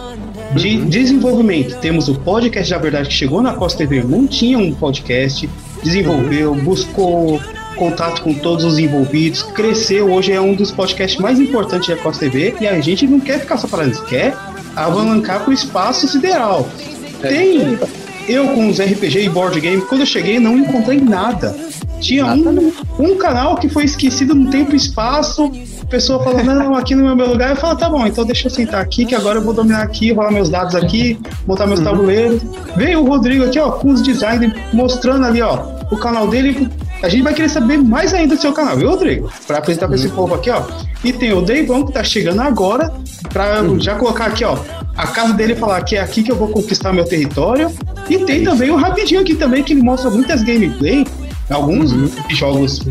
de 0.56 0.78
desenvolvimento. 0.86 1.78
Temos 1.80 2.08
o 2.08 2.16
podcast 2.16 2.72
da 2.72 2.78
verdade 2.78 3.10
que 3.10 3.16
chegou 3.16 3.42
na 3.42 3.54
Costa 3.54 3.80
TV, 3.80 4.04
não 4.04 4.28
tinha 4.28 4.58
um 4.58 4.74
podcast, 4.74 5.50
desenvolveu, 5.84 6.56
buscou 6.56 7.42
contato 7.76 8.22
com 8.22 8.34
todos 8.34 8.64
os 8.64 8.78
envolvidos, 8.80 9.44
cresceu. 9.44 10.12
Hoje 10.12 10.32
é 10.32 10.40
um 10.40 10.54
dos 10.54 10.72
podcasts 10.72 11.20
mais 11.20 11.40
importantes 11.40 11.90
da 11.90 11.98
Costa 11.98 12.26
TV 12.26 12.56
e 12.62 12.68
a 12.68 12.80
gente 12.80 13.08
não 13.08 13.20
quer 13.20 13.40
ficar 13.40 13.58
só 13.58 13.68
gente 13.84 14.02
quer 14.06 14.36
avalancar 14.76 15.42
para 15.42 15.50
o 15.50 15.54
espaço 15.54 16.08
sideral. 16.08 16.68
Tem 17.22 17.78
eu 18.28 18.48
com 18.50 18.68
os 18.68 18.80
RPG 18.80 19.26
e 19.26 19.30
board 19.30 19.60
game, 19.60 19.82
quando 19.82 20.02
eu 20.02 20.08
cheguei 20.08 20.40
não 20.40 20.58
encontrei 20.58 21.00
nada. 21.00 21.56
Tinha 22.00 22.26
um, 22.26 22.74
um 23.00 23.18
canal 23.18 23.56
que 23.56 23.70
foi 23.70 23.86
esquecido 23.86 24.36
no 24.36 24.52
tempo 24.52 24.74
e 24.74 24.76
espaço. 24.76 25.50
A 25.82 25.86
pessoa 25.86 26.22
falou, 26.22 26.44
não, 26.44 26.76
aqui 26.76 26.96
não 26.96 27.10
é 27.10 27.16
meu 27.16 27.30
lugar. 27.30 27.52
Eu 27.52 27.56
falo, 27.56 27.78
tá 27.78 27.90
bom, 27.90 28.06
então 28.06 28.26
deixa 28.26 28.48
eu 28.48 28.52
sentar 28.52 28.82
aqui, 28.82 29.06
que 29.06 29.16
agora 29.16 29.40
eu 29.40 29.44
vou 29.44 29.54
dominar 29.54 29.84
aqui, 29.84 30.12
rolar 30.12 30.32
meus 30.32 30.50
dados 30.50 30.76
aqui, 30.76 31.18
botar 31.46 31.66
meus 31.66 31.80
tabuleiros. 31.80 32.42
Veio 32.76 33.02
o 33.02 33.08
Rodrigo 33.08 33.46
aqui, 33.46 33.58
ó, 33.58 33.72
com 33.72 33.92
os 33.92 34.02
designs, 34.02 34.54
mostrando 34.74 35.26
ali, 35.26 35.42
ó, 35.42 35.60
o 35.92 35.98
canal 35.98 36.28
dele. 36.28 36.70
A 37.02 37.08
gente 37.08 37.24
vai 37.24 37.34
querer 37.34 37.50
saber 37.50 37.78
mais 37.78 38.14
ainda 38.14 38.36
do 38.36 38.42
seu 38.42 38.52
canal, 38.52 38.76
viu, 38.76 38.90
Rodrigo? 38.90 39.32
Pra 39.48 39.60
apresentar 39.60 39.88
pra 39.88 39.96
esse 39.96 40.10
povo 40.10 40.34
aqui, 40.36 40.50
ó. 40.50 40.64
E 41.04 41.14
tem 41.14 41.34
o 41.34 41.42
Deivão, 41.42 41.86
que 41.86 41.94
tá 41.94 42.04
chegando 42.04 42.42
agora, 42.42 42.94
pra 43.32 43.62
já 43.80 43.96
colocar 43.96 44.26
aqui, 44.26 44.44
ó, 44.44 44.58
a 44.96 45.08
casa 45.08 45.34
dele 45.34 45.56
falar 45.56 45.82
que 45.84 45.96
é 45.96 46.02
aqui 46.02 46.24
que 46.24 46.32
eu 46.32 46.36
vou 46.36 46.50
conquistar 46.50 46.94
meu 46.94 47.06
território. 47.06 47.72
E 48.10 48.20
tem 48.20 48.44
também 48.44 48.70
o 48.70 48.76
Rapidinho 48.76 49.22
aqui 49.22 49.36
também, 49.36 49.64
que 49.64 49.74
ele 49.74 49.82
mostra 49.82 50.10
muitas 50.10 50.44
gameplay, 50.44 51.06
alguns 51.50 51.92
jogos 52.30 52.82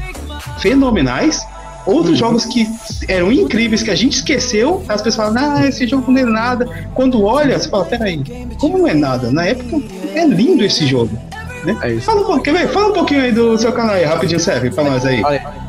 fenomenais, 0.58 1.44
outros 1.86 2.18
jogos 2.18 2.44
que 2.44 2.66
eram 3.08 3.32
incríveis, 3.32 3.82
que 3.82 3.90
a 3.90 3.94
gente 3.94 4.14
esqueceu, 4.14 4.84
as 4.88 5.02
pessoas 5.02 5.34
falam, 5.34 5.56
ah, 5.56 5.66
esse 5.66 5.86
jogo 5.86 6.10
não 6.10 6.20
é 6.20 6.24
nada. 6.24 6.88
Quando 6.94 7.22
olha, 7.22 7.58
você 7.58 7.68
fala, 7.68 7.84
peraí, 7.84 8.22
como 8.58 8.78
não 8.78 8.88
é 8.88 8.94
nada? 8.94 9.30
Na 9.30 9.46
época 9.46 9.80
é 10.14 10.24
lindo 10.26 10.64
esse 10.64 10.86
jogo. 10.86 11.16
né? 11.64 11.76
É. 11.82 12.00
Fala 12.00 12.22
um 12.22 12.24
pouquinho? 12.24 12.68
Fala 12.68 12.88
um 12.88 12.92
pouquinho 12.92 13.22
aí 13.22 13.32
do 13.32 13.56
seu 13.58 13.72
canal 13.72 13.94
aí, 13.94 14.04
rapidinho, 14.04 14.40
serve 14.40 14.70
pra 14.70 14.84
nós 14.84 15.04
aí. 15.04 15.22
Olha 15.22 15.38
aí. 15.38 15.62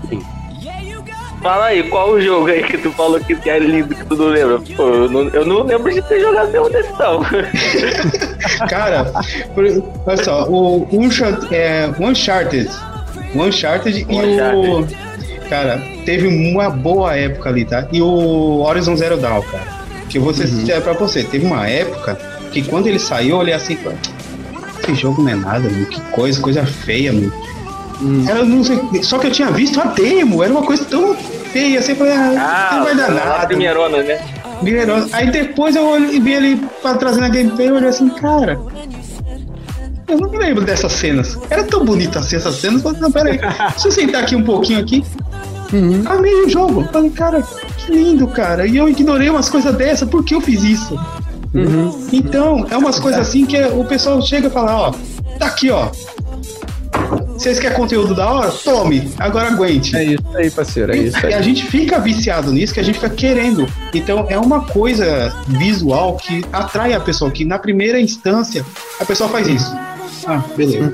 Fala 1.43 1.65
aí, 1.65 1.83
qual 1.89 2.12
o 2.12 2.21
jogo 2.21 2.47
aí 2.47 2.63
que 2.63 2.77
tu 2.77 2.89
falou 2.91 3.19
que 3.19 3.38
é 3.50 3.59
lindo 3.59 3.93
que 3.93 4.05
tu 4.05 4.15
não 4.15 4.27
lembra? 4.27 4.59
Pô, 4.77 4.83
eu 4.88 5.09
não, 5.09 5.27
eu 5.29 5.45
não 5.45 5.63
lembro 5.63 5.93
de 5.93 6.01
ter 6.03 6.21
jogado 6.21 6.50
nenhum 6.51 6.69
desse 6.69 6.89
não. 6.97 7.19
Cara, 8.69 9.12
por- 9.53 9.83
olha 10.05 10.23
só, 10.23 10.45
o 10.50 10.88
Uncharted, 10.91 11.53
é, 11.53 11.89
o 12.00 12.03
Uncharted, 12.05 12.69
Uncharted 13.35 14.05
e 14.09 14.15
o. 14.55 14.88
Cara, 15.50 15.81
teve 16.05 16.27
uma 16.27 16.69
boa 16.69 17.13
época 17.15 17.50
ali, 17.50 17.65
tá? 17.65 17.88
E 17.91 18.01
o 18.01 18.62
Horizon 18.63 18.95
Zero 18.95 19.17
Dawn, 19.17 19.41
cara. 19.41 19.67
Que 20.09 20.17
eu 20.17 20.21
vou 20.21 20.33
ser 20.33 20.47
sincero 20.47 20.81
pra 20.81 20.93
você, 20.93 21.23
teve 21.23 21.45
uma 21.45 21.67
época 21.67 22.17
que 22.51 22.62
quando 22.63 22.88
ele 22.88 23.00
saiu, 23.00 23.31
eu 23.31 23.38
olhei 23.38 23.53
assim, 23.53 23.77
esse 24.81 24.95
jogo 24.95 25.21
não 25.21 25.29
é 25.31 25.35
nada, 25.35 25.59
mano. 25.59 25.85
Que 25.88 26.00
coisa, 26.12 26.39
coisa 26.41 26.65
feia, 26.65 27.12
mano. 27.12 27.31
Era, 28.27 28.43
não 28.43 28.63
sei, 28.63 28.79
só 29.03 29.17
que 29.19 29.27
eu 29.27 29.31
tinha 29.31 29.50
visto 29.51 29.79
a 29.79 29.86
demo, 29.86 30.43
era 30.43 30.51
uma 30.51 30.63
coisa 30.63 30.83
tão 30.86 31.15
feia, 31.15 31.79
assim, 31.79 31.91
eu 31.91 31.95
falei, 31.98 32.13
ah, 32.13 32.69
Ah, 32.72 32.75
não 32.77 32.83
vai 32.83 32.95
dar 32.95 33.05
a 33.05 33.13
nada. 33.13 33.48
primeirona, 33.48 34.03
né? 34.03 34.19
Aí 35.13 35.29
depois 35.31 35.75
eu 35.75 35.86
olhei- 35.86 36.19
vi 36.19 36.33
ele 36.33 36.62
pra 36.81 36.95
trazer 36.95 37.19
na 37.22 37.29
gameplay 37.29 37.67
e 37.67 37.72
olhei 37.72 37.89
assim, 37.89 38.10
cara. 38.10 38.60
Eu 40.07 40.17
não 40.19 40.29
me 40.29 40.38
lembro 40.38 40.63
dessas 40.63 40.91
cenas. 40.91 41.38
Era 41.50 41.63
tão 41.63 41.83
bonita 41.86 42.19
assim 42.19 42.36
essas 42.36 42.55
cenas. 42.55 42.77
Eu 42.83 42.91
falei, 42.91 43.01
não, 43.01 43.12
peraí. 43.12 43.38
Deixa 43.72 43.88
eu 43.88 43.91
sentar 43.91 44.24
aqui 44.24 44.36
um 44.36 44.43
pouquinho 44.43 44.79
aqui. 44.79 45.03
Amei 46.05 46.33
o 46.43 46.50
jogo. 46.50 46.88
Falei, 46.91 47.10
cara, 47.10 47.41
que 47.77 47.91
lindo, 47.91 48.27
cara. 48.27 48.67
E 48.67 48.77
eu 48.77 48.88
ignorei 48.88 49.29
umas 49.29 49.50
coisas 49.50 49.74
dessas, 49.75 50.07
por 50.07 50.24
que 50.24 50.36
eu 50.36 50.41
fiz 50.41 50.62
isso? 50.63 51.00
Então, 52.12 52.65
é 52.69 52.77
umas 52.77 53.00
coisas 53.00 53.22
assim 53.22 53.45
que 53.45 53.60
o 53.62 53.83
pessoal 53.86 54.22
chega 54.22 54.48
e 54.48 54.51
fala, 54.51 54.75
ó, 54.89 54.91
tá 55.39 55.48
aqui, 55.48 55.69
ó. 55.72 55.89
Vocês 57.33 57.59
querem 57.59 57.75
conteúdo 57.75 58.13
da 58.15 58.31
hora? 58.31 58.51
Tome, 58.51 59.12
agora 59.19 59.50
aguente. 59.50 59.95
É 59.95 60.03
isso 60.03 60.23
aí, 60.35 60.51
parceiro. 60.51 60.93
É 60.93 60.97
isso 60.97 61.17
E 61.17 61.25
aí. 61.27 61.33
a 61.33 61.41
gente 61.41 61.65
fica 61.65 62.00
viciado 62.00 62.51
nisso, 62.51 62.73
que 62.73 62.79
a 62.79 62.83
gente 62.83 62.95
fica 62.95 63.09
querendo. 63.09 63.67
Então 63.93 64.25
é 64.29 64.38
uma 64.38 64.65
coisa 64.65 65.35
visual 65.47 66.15
que 66.15 66.45
atrai 66.53 66.93
a 66.93 67.00
pessoa, 67.00 67.31
que 67.31 67.43
na 67.43 67.59
primeira 67.59 68.00
instância 68.00 68.65
a 69.00 69.05
pessoa 69.05 69.29
faz 69.29 69.47
isso. 69.47 69.75
Ah, 70.25 70.41
beleza. 70.55 70.93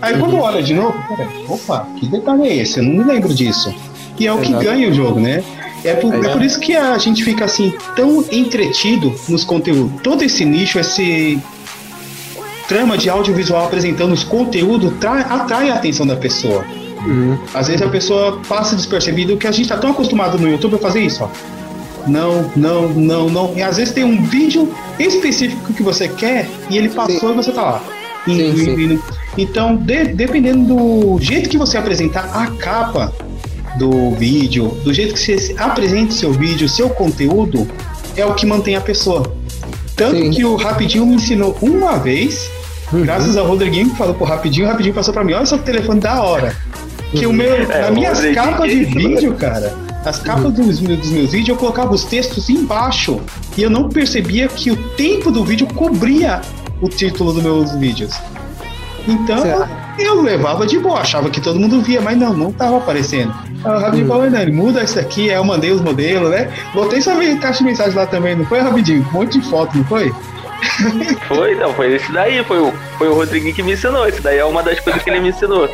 Aí 0.00 0.18
quando 0.18 0.36
olha 0.36 0.62
de 0.62 0.74
novo, 0.74 0.94
pera, 1.08 1.28
opa, 1.48 1.86
que 1.98 2.06
detalhe 2.06 2.46
é 2.46 2.56
esse? 2.56 2.78
Eu 2.78 2.84
não 2.84 3.04
me 3.04 3.04
lembro 3.04 3.32
disso. 3.32 3.74
E 4.18 4.26
é 4.26 4.32
o 4.32 4.38
que 4.38 4.52
ganha 4.52 4.88
o 4.88 4.92
jogo, 4.92 5.18
né? 5.18 5.42
É 5.84 5.94
por, 5.94 6.14
é 6.14 6.28
por 6.28 6.42
isso 6.42 6.60
que 6.60 6.76
a 6.76 6.96
gente 6.98 7.24
fica 7.24 7.44
assim 7.44 7.74
tão 7.96 8.24
entretido 8.30 9.12
nos 9.28 9.42
conteúdos. 9.42 10.00
Todo 10.00 10.22
esse 10.22 10.44
nicho, 10.44 10.78
esse 10.78 11.40
trama 12.68 12.96
de 12.96 13.08
audiovisual 13.10 13.64
apresentando 13.66 14.12
os 14.12 14.24
conteúdos 14.24 14.92
tra- 15.00 15.20
atrai 15.20 15.70
a 15.70 15.74
atenção 15.74 16.06
da 16.06 16.16
pessoa. 16.16 16.64
Uhum. 17.06 17.36
Às 17.52 17.66
vezes 17.66 17.82
a 17.82 17.88
pessoa 17.88 18.40
passa 18.48 18.76
despercebido 18.76 19.36
que 19.36 19.46
a 19.46 19.52
gente 19.52 19.68
tá 19.68 19.76
tão 19.76 19.90
acostumado 19.90 20.38
no 20.38 20.48
YouTube 20.48 20.76
a 20.76 20.78
fazer 20.78 21.00
isso, 21.00 21.24
ó. 21.24 21.28
Não, 22.06 22.50
não, 22.56 22.88
não, 22.88 23.28
não. 23.28 23.52
E 23.56 23.62
às 23.62 23.76
vezes 23.76 23.92
tem 23.94 24.04
um 24.04 24.22
vídeo 24.24 24.72
específico 24.98 25.72
que 25.72 25.82
você 25.82 26.08
quer 26.08 26.48
e 26.70 26.76
ele 26.78 26.88
passou 26.88 27.30
e 27.32 27.34
você 27.34 27.52
tá 27.52 27.62
lá. 27.62 27.82
Indo, 28.26 28.56
Sim, 28.58 28.72
indo. 28.84 29.02
Então, 29.36 29.76
de- 29.76 30.06
dependendo 30.14 30.74
do 30.74 31.18
jeito 31.20 31.48
que 31.48 31.56
você 31.58 31.76
apresentar 31.78 32.30
a 32.34 32.46
capa 32.48 33.12
do 33.78 34.10
vídeo, 34.12 34.68
do 34.84 34.92
jeito 34.92 35.14
que 35.14 35.20
você 35.20 35.54
apresenta 35.58 36.10
o 36.10 36.14
seu 36.14 36.32
vídeo, 36.32 36.66
o 36.66 36.68
seu 36.68 36.90
conteúdo, 36.90 37.66
é 38.16 38.24
o 38.26 38.34
que 38.34 38.46
mantém 38.46 38.76
a 38.76 38.80
pessoa. 38.80 39.32
Tanto 39.96 40.16
Sim. 40.16 40.30
que 40.30 40.44
o 40.44 40.56
Rapidinho 40.56 41.04
me 41.06 41.14
ensinou 41.16 41.56
uma 41.60 41.98
vez, 41.98 42.48
graças 42.92 43.36
ao 43.36 43.46
Rodriguinho 43.46 43.90
que 43.90 43.96
falou 43.96 44.14
pro 44.14 44.24
Rapidinho, 44.24 44.66
o 44.66 44.70
Rapidinho 44.70 44.94
passou 44.94 45.12
pra 45.12 45.22
mim, 45.24 45.32
olha 45.34 45.46
só 45.46 45.58
que 45.58 45.64
telefone 45.64 46.00
da 46.00 46.22
hora. 46.22 46.56
Que 47.12 47.26
o 47.26 47.32
meu, 47.32 47.54
É, 47.54 47.82
nas 47.82 47.90
minhas 47.90 48.20
capas 48.34 48.70
de 48.70 48.84
vídeo, 48.86 49.34
cara, 49.34 49.74
as 50.04 50.18
capas 50.18 50.52
dos, 50.54 50.80
meus- 50.80 50.98
dos 50.98 51.10
meus 51.10 51.30
vídeos, 51.30 51.48
eu 51.50 51.56
colocava 51.56 51.92
os 51.92 52.04
textos 52.04 52.48
embaixo. 52.48 53.20
E 53.56 53.62
eu 53.62 53.68
não 53.68 53.88
percebia 53.90 54.48
que 54.48 54.70
o 54.70 54.76
tempo 54.96 55.30
do 55.30 55.44
vídeo 55.44 55.66
cobria 55.66 56.40
o 56.80 56.88
título 56.88 57.34
dos 57.34 57.42
meus 57.42 57.72
vídeos. 57.74 58.14
Então, 59.06 59.42
Certo. 59.42 59.68
eu 59.98 60.22
levava 60.22 60.66
de 60.66 60.78
boa, 60.78 61.00
achava 61.00 61.28
que 61.28 61.40
todo 61.40 61.60
mundo 61.60 61.82
via, 61.82 62.00
mas 62.00 62.16
não, 62.16 62.32
não 62.32 62.50
tava 62.50 62.78
aparecendo. 62.78 63.32
Aí 63.64 63.70
o 63.72 63.78
Rapidinho 63.78 64.08
falou, 64.08 64.24
Hernani, 64.24 64.52
muda 64.52 64.82
isso 64.82 64.98
aqui, 64.98 65.30
aí 65.30 65.36
eu 65.36 65.44
mandei 65.44 65.70
os 65.70 65.80
modelos, 65.80 66.30
né? 66.30 66.48
Botei 66.74 67.00
sua 67.00 67.14
caixa 67.40 67.58
de 67.58 67.64
mensagem 67.64 67.94
lá 67.94 68.06
também, 68.06 68.34
não 68.36 68.44
foi, 68.44 68.60
Rapidinho? 68.60 69.06
Um 69.10 69.12
monte 69.12 69.38
de 69.38 69.48
foto, 69.48 69.76
não 69.76 69.84
foi? 69.84 70.12
Foi, 71.26 71.56
não, 71.56 71.74
foi 71.74 71.94
esse 71.94 72.12
daí, 72.12 72.42
foi 72.44 72.60
o, 72.60 72.72
foi 72.96 73.08
o 73.08 73.14
Rodriguinho 73.14 73.52
que 73.52 73.64
me 73.64 73.72
ensinou. 73.72 74.06
Esse 74.06 74.20
daí 74.20 74.38
é 74.38 74.44
uma 74.44 74.62
das 74.62 74.78
coisas 74.78 75.02
que 75.02 75.10
ele 75.10 75.18
me 75.18 75.30
ensinou. 75.30 75.68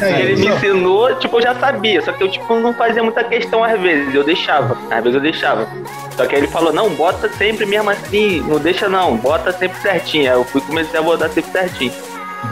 É, 0.00 0.20
ele 0.22 0.36
me 0.36 0.48
só- 0.48 0.56
ensinou, 0.56 1.14
tipo, 1.16 1.36
eu 1.38 1.42
já 1.42 1.54
sabia, 1.54 2.02
só 2.02 2.12
que 2.12 2.24
eu, 2.24 2.28
tipo, 2.28 2.58
não 2.58 2.74
fazia 2.74 3.00
muita 3.02 3.22
questão 3.22 3.62
às 3.62 3.80
vezes, 3.80 4.12
eu 4.12 4.24
deixava, 4.24 4.76
às 4.90 5.02
vezes 5.04 5.14
eu 5.14 5.20
deixava. 5.20 5.68
Só 6.16 6.26
que 6.26 6.34
aí 6.34 6.40
ele 6.40 6.48
falou, 6.48 6.72
não, 6.72 6.90
bota 6.90 7.28
sempre 7.38 7.64
mesmo 7.64 7.90
assim, 7.90 8.40
não 8.40 8.58
deixa 8.58 8.88
não, 8.88 9.16
bota 9.16 9.52
sempre 9.52 9.80
certinho. 9.80 10.32
Aí 10.32 10.36
eu 10.36 10.44
fui 10.44 10.60
comecei 10.62 10.98
a 10.98 11.02
botar 11.02 11.28
sempre 11.28 11.52
certinho. 11.52 11.92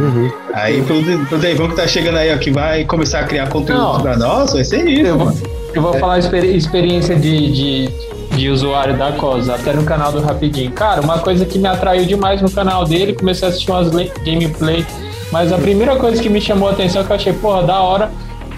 Uhum. 0.00 0.30
Aí 0.52 0.82
pro, 0.82 1.00
pro 1.26 1.38
Deivão 1.38 1.68
que 1.68 1.76
tá 1.76 1.86
chegando 1.86 2.18
aí, 2.18 2.34
ó, 2.34 2.38
que 2.38 2.50
vai 2.50 2.84
começar 2.84 3.20
a 3.20 3.24
criar 3.24 3.48
conteúdo 3.48 3.80
Não. 3.82 4.00
pra 4.00 4.16
nós, 4.16 4.52
vai 4.52 4.64
ser 4.64 4.86
isso, 4.86 5.06
Eu 5.06 5.16
vou, 5.16 5.26
mano. 5.26 5.38
eu 5.74 5.82
vou 5.82 5.94
falar 5.94 6.14
a 6.14 6.18
experi- 6.18 6.56
experiência 6.56 7.14
de, 7.16 7.52
de, 7.52 7.88
de 8.36 8.48
usuário 8.50 8.96
da 8.96 9.12
COS, 9.12 9.48
até 9.48 9.72
no 9.72 9.84
canal 9.84 10.10
do 10.12 10.20
Rapidinho. 10.20 10.70
Cara, 10.72 11.00
uma 11.00 11.18
coisa 11.18 11.44
que 11.44 11.58
me 11.58 11.68
atraiu 11.68 12.04
demais 12.04 12.42
no 12.42 12.50
canal 12.50 12.84
dele, 12.84 13.12
comecei 13.14 13.46
a 13.46 13.50
assistir 13.50 13.70
umas 13.70 13.88
gameplay, 14.24 14.84
mas 15.32 15.52
a 15.52 15.58
primeira 15.58 15.96
coisa 15.96 16.20
que 16.20 16.28
me 16.28 16.40
chamou 16.40 16.68
a 16.68 16.72
atenção, 16.72 17.02
que 17.04 17.10
eu 17.10 17.16
achei, 17.16 17.32
porra, 17.32 17.62
da 17.62 17.80
hora, 17.80 18.10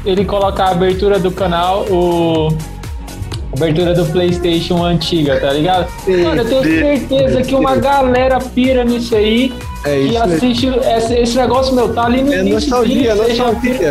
ele 0.05 0.25
colocar 0.25 0.67
a 0.67 0.71
abertura 0.71 1.19
do 1.19 1.31
canal, 1.31 1.85
o. 1.91 2.49
Abertura 3.57 3.95
do 3.95 4.05
PlayStation 4.05 4.85
antiga, 4.85 5.41
tá 5.41 5.51
ligado? 5.51 5.89
Mano, 6.07 6.43
eu 6.43 6.63
tenho 6.63 6.63
certeza 6.99 7.43
que 7.43 7.55
uma 7.55 7.77
galera 7.77 8.39
pira 8.39 8.85
nisso 8.85 9.17
aí 9.17 9.53
É 9.89 10.01
e 10.01 10.09
isso 10.09 10.23
aí. 10.23 10.33
assiste 10.35 10.67
esse, 10.69 11.15
esse 11.15 11.37
negócio, 11.37 11.75
meu, 11.75 11.93
tá 11.95 12.05
ali 12.05 12.23
no 12.23 12.33
É 12.33 12.43
nostalgia, 12.43 13.15
nostalgia, 13.15 13.91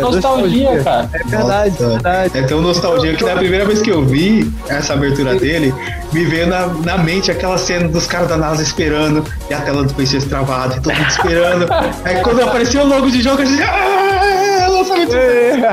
nostalgia. 0.70 0.82
cara. 0.84 1.10
É 1.14 1.24
verdade, 1.24 1.70
Nossa. 1.82 1.88
verdade. 1.94 2.38
É 2.38 2.42
tão 2.42 2.60
nostalgia 2.62 3.14
que 3.14 3.24
da 3.24 3.36
primeira 3.36 3.64
vez 3.64 3.80
que 3.82 3.90
eu 3.90 4.04
vi 4.04 4.50
essa 4.68 4.92
abertura 4.94 5.34
dele, 5.36 5.74
me 6.12 6.24
veio 6.24 6.46
na, 6.46 6.66
na 6.68 6.98
mente 6.98 7.30
aquela 7.30 7.58
cena 7.58 7.88
dos 7.88 8.06
caras 8.06 8.28
da 8.28 8.36
NASA 8.36 8.62
esperando 8.62 9.24
e 9.50 9.54
a 9.54 9.60
tela 9.60 9.82
do 9.84 9.92
PlayStation 9.94 10.28
travada 10.28 10.76
e 10.76 10.80
todo 10.80 10.94
mundo 10.94 11.08
esperando. 11.08 11.66
Aí 12.04 12.16
quando 12.22 12.42
apareceu 12.42 12.82
o 12.82 12.86
logo 12.86 13.10
de 13.10 13.20
jogo, 13.22 13.42
a 13.42 13.44
gente. 13.44 13.62
Ah, 13.62 14.68
lançamento. 14.70 15.12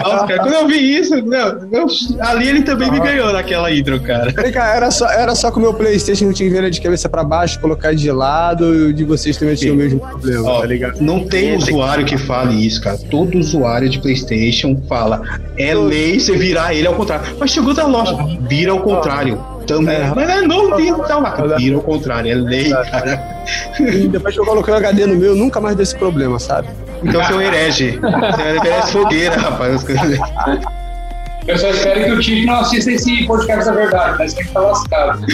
Nossa, 0.04 0.28
cara, 0.28 0.40
quando 0.42 0.54
eu 0.54 0.68
vi 0.68 0.98
isso, 0.98 1.16
meu, 1.26 1.48
eu- 1.72 1.86
ali 2.22 2.48
ele 2.48 2.62
também 2.64 2.90
me 2.92 3.00
ganhou 3.00 3.32
naquela 3.34 3.72
intro, 3.72 4.00
cara. 4.00 4.32
Vem 4.32 4.52
cá, 4.52 4.74
era 4.76 4.90
só, 4.92 5.08
era 5.10 5.36
só 5.36 5.52
com 5.52 5.60
o 5.60 5.62
meu 5.64 5.74
Playstation 5.74 6.28
que 6.30 6.34
tinha 6.36 6.50
que 6.50 6.56
virar 6.56 6.70
de 6.70 6.82
cabeça 6.82 7.08
pra 7.10 7.24
baixo, 7.24 7.60
colocar 7.60 7.94
de 7.94 8.12
lado, 8.12 8.74
e 8.74 8.82
o 8.90 8.94
de 8.94 9.04
vocês 9.04 9.38
também 9.38 9.56
tinha 9.56 9.74
o 9.74 9.76
mesmo 9.76 10.00
problema, 10.19 10.49
Ó, 10.49 10.62
tá 10.62 10.65
ligado? 10.65 11.01
não 11.01 11.25
tem 11.25 11.56
usuário 11.56 12.06
que 12.06 12.17
fale 12.17 12.65
isso, 12.65 12.82
cara. 12.82 12.97
Todo 13.10 13.38
usuário 13.38 13.89
de 13.89 13.99
PlayStation 13.99 14.82
fala. 14.88 15.21
É 15.58 15.73
lei 15.73 16.19
você 16.19 16.36
virar 16.36 16.73
ele 16.73 16.88
ao 16.88 16.95
contrário. 16.95 17.36
Mas 17.39 17.51
chegou 17.51 17.73
da 17.73 17.86
loja, 17.86 18.17
vira 18.47 18.71
ao 18.71 18.80
contrário. 18.80 19.41
Também. 19.65 19.95
É. 19.95 20.12
Mas 20.15 20.30
é 20.30 20.41
não 20.41 20.75
tem 20.75 20.93
tá 20.93 21.17
lá. 21.17 21.58
Vira 21.58 21.75
ao 21.75 21.82
contrário, 21.82 22.32
é 22.32 22.36
lei, 22.36 22.69
cara. 22.69 23.23
E 23.80 24.08
depois 24.08 24.34
que 24.34 24.39
eu 24.39 24.45
coloquei 24.45 24.73
o 24.73 24.78
HD 24.78 25.06
no 25.08 25.15
meu, 25.15 25.36
nunca 25.36 25.60
mais 25.60 25.75
deu 25.75 25.84
esse 25.84 25.95
problema, 25.95 26.38
sabe? 26.39 26.67
Então 27.04 27.23
você 27.23 27.34
é 27.34 27.36
um 27.36 27.41
herege. 27.41 27.99
Você 27.99 28.41
é 28.41 28.45
um 28.45 28.56
herege 28.56 28.91
fogueira, 28.91 29.38
rapaz. 29.38 29.86
Eu 31.47 31.58
só 31.58 31.69
espero 31.69 32.05
que 32.05 32.12
o 32.12 32.19
Tite 32.19 32.45
não 32.45 32.60
assista 32.60 32.91
esse 32.91 33.25
podcast 33.27 33.65
da 33.65 33.71
verdade, 33.71 34.17
mas 34.17 34.34
tem 34.34 34.43
que 34.43 34.49
estar 34.49 34.62
lascado. 34.62 35.25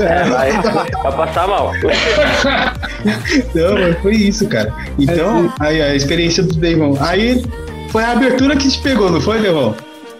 É, 0.00 0.24
vai, 0.24 0.52
vai 0.62 1.12
passar 1.12 1.48
mal. 1.48 1.72
Não, 3.54 3.74
mas 3.74 3.98
foi 4.00 4.14
isso, 4.14 4.48
cara. 4.48 4.72
Então, 4.98 5.52
aí 5.60 5.82
a 5.82 5.94
experiência 5.94 6.42
do 6.42 6.54
Deivão. 6.54 6.96
Aí 7.00 7.44
foi 7.90 8.02
a 8.04 8.12
abertura 8.12 8.56
que 8.56 8.68
te 8.68 8.78
pegou, 8.80 9.10
não 9.10 9.20
foi, 9.20 9.40
Deivão? 9.40 9.74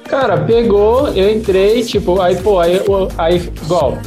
Cara, 0.08 0.36
pegou, 0.38 1.08
eu 1.08 1.30
entrei, 1.30 1.82
tipo, 1.84 2.20
aí, 2.20 2.36
pô, 2.36 2.58
aí, 2.58 2.80
aí 3.16 3.36
igual, 3.62 3.98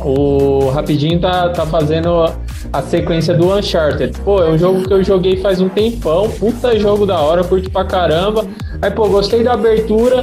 o 0.00 0.70
Rapidinho 0.70 1.20
tá, 1.20 1.50
tá 1.50 1.66
fazendo 1.66 2.24
a 2.72 2.82
sequência 2.82 3.34
do 3.34 3.52
Uncharted. 3.54 4.18
Pô, 4.24 4.42
é 4.42 4.50
um 4.50 4.58
jogo 4.58 4.82
que 4.82 4.92
eu 4.92 5.04
joguei 5.04 5.36
faz 5.36 5.60
um 5.60 5.68
tempão, 5.68 6.30
puta 6.30 6.78
jogo 6.78 7.04
da 7.04 7.18
hora, 7.18 7.44
curto 7.44 7.70
pra 7.70 7.84
caramba. 7.84 8.46
Aí, 8.80 8.90
pô, 8.90 9.08
gostei 9.08 9.44
da 9.44 9.52
abertura, 9.52 10.22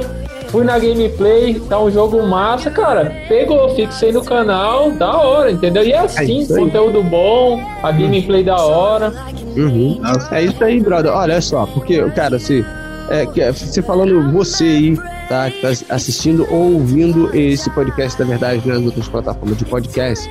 fui 0.50 0.64
na 0.64 0.78
gameplay, 0.78 1.60
tá 1.68 1.78
um 1.80 1.90
jogo 1.90 2.22
massa, 2.26 2.70
cara. 2.70 3.12
Pegou, 3.28 3.68
fixei 3.76 4.12
no 4.12 4.24
canal, 4.24 4.90
da 4.92 5.16
hora, 5.16 5.50
entendeu? 5.52 5.84
E 5.84 5.92
é 5.92 5.98
assim, 6.00 6.40
isso 6.40 6.54
aí. 6.54 6.60
conteúdo 6.64 7.02
bom, 7.02 7.60
a 7.82 7.92
gameplay 7.92 8.42
da 8.42 8.56
hora. 8.56 9.12
Uhum. 9.56 10.00
É 10.32 10.42
isso 10.42 10.62
aí, 10.62 10.80
brother. 10.80 11.12
Olha 11.12 11.40
só, 11.40 11.66
porque, 11.66 12.02
cara, 12.10 12.38
se, 12.38 12.64
é, 13.08 13.26
que- 13.26 13.50
você 13.52 13.80
falando, 13.82 14.32
você 14.32 14.64
aí, 14.64 14.96
tá, 15.28 15.50
que 15.50 15.60
tá 15.60 15.94
assistindo 15.94 16.46
ou 16.50 16.74
ouvindo 16.74 17.34
esse 17.36 17.70
podcast 17.70 18.18
da 18.18 18.24
verdade 18.24 18.66
nas 18.66 18.82
outras 18.84 19.08
plataformas 19.08 19.56
de 19.56 19.64
podcast, 19.64 20.28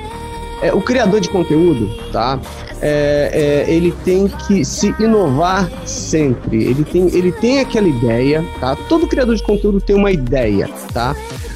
é, 0.62 0.72
o 0.72 0.80
criador 0.80 1.20
de 1.20 1.28
conteúdo, 1.28 1.88
tá? 2.12 2.38
É, 2.82 3.66
é, 3.66 3.72
ele 3.72 3.92
tem 4.04 4.26
que 4.26 4.64
se 4.64 4.94
inovar 4.98 5.70
sempre. 5.86 6.64
Ele 6.64 6.84
tem, 6.84 7.06
ele 7.08 7.32
tem 7.32 7.60
aquela 7.60 7.88
ideia, 7.88 8.44
tá? 8.58 8.76
Todo 8.88 9.06
criador 9.06 9.36
de 9.36 9.42
conteúdo 9.42 9.80
tem 9.80 9.96
uma 9.96 10.10
ideia, 10.10 10.68
tá? 10.92 11.14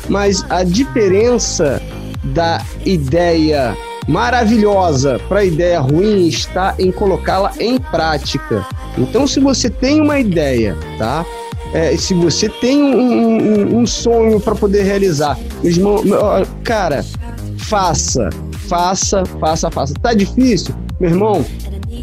Mas 0.08 0.44
a 0.50 0.62
diferença 0.62 1.80
da 2.22 2.62
ideia 2.84 3.76
maravilhosa 4.06 5.18
para 5.28 5.40
a 5.40 5.44
ideia 5.44 5.80
ruim 5.80 6.26
está 6.28 6.74
em 6.78 6.92
colocá-la 6.92 7.52
em 7.58 7.78
prática. 7.78 8.66
Então, 8.98 9.26
se 9.26 9.40
você 9.40 9.70
tem 9.70 10.00
uma 10.00 10.18
ideia, 10.20 10.76
tá? 10.98 11.24
É, 11.72 11.96
se 11.96 12.14
você 12.14 12.48
tem 12.48 12.80
um, 12.82 12.98
um, 13.00 13.78
um 13.78 13.86
sonho 13.86 14.38
para 14.38 14.54
poder 14.54 14.82
realizar, 14.84 15.36
cara, 16.62 17.04
faça, 17.58 18.30
faça, 18.68 19.24
faça, 19.24 19.70
faça. 19.70 19.94
Tá 19.94 20.12
difícil? 20.14 20.74
Meu 21.00 21.10
irmão, 21.10 21.44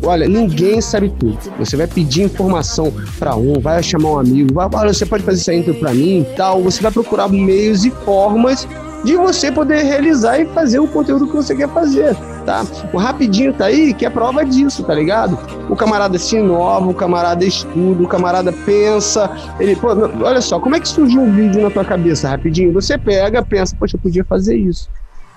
olha, 0.04 0.28
ninguém 0.28 0.82
sabe 0.82 1.10
tudo. 1.20 1.38
Você 1.60 1.78
vai 1.78 1.88
pedir 1.88 2.24
informação 2.24 2.94
para 3.18 3.36
um, 3.36 3.60
vai 3.60 3.82
chamar 3.82 4.12
um 4.12 4.20
amigo, 4.20 4.54
vai, 4.54 4.68
olha, 4.74 4.94
você 4.94 5.06
pode 5.06 5.24
fazer 5.24 5.40
isso 5.40 5.52
aí 5.52 5.74
para 5.74 5.94
mim 5.94 6.22
e 6.22 6.36
tal. 6.36 6.62
Você 6.64 6.82
vai 6.82 6.92
procurar 6.92 7.28
meios 7.30 7.86
e 7.86 7.92
formas 7.92 8.68
de 9.04 9.16
você 9.16 9.52
poder 9.52 9.84
realizar 9.84 10.40
e 10.40 10.46
fazer 10.48 10.80
o 10.80 10.88
conteúdo 10.88 11.28
que 11.28 11.36
você 11.36 11.56
quer 11.56 11.70
fazer, 11.70 12.16
tá? 12.46 12.64
O 12.94 12.98
Rapidinho 12.98 13.54
tá 13.54 13.66
aí, 13.66 13.94
que 13.94 14.06
é 14.06 14.10
prova 14.10 14.46
disso, 14.46 14.84
tá 14.84 14.94
ligado? 14.94 15.40
O 15.70 15.76
camarada 15.76 16.20
se 16.20 16.38
inova, 16.38 16.88
o 16.88 16.94
camarada 16.94 17.44
estuda, 17.44 18.04
o 18.04 18.08
camarada 18.08 18.54
pensa, 18.54 19.30
ele, 19.60 19.76
pô, 19.76 19.88
olha 20.24 20.42
só, 20.42 20.60
como 20.60 20.76
é 20.76 20.80
que 20.80 20.88
surgiu 20.88 21.22
um 21.22 21.32
vídeo 21.32 21.62
na 21.62 21.72
tua 21.72 21.84
cabeça, 21.84 22.30
Rapidinho? 22.30 22.72
Você 22.74 22.98
pega, 22.98 23.44
pensa, 23.44 23.76
poxa, 23.76 23.96
eu 23.96 24.00
podia 24.00 24.24
fazer 24.24 24.56
isso. 24.56 24.88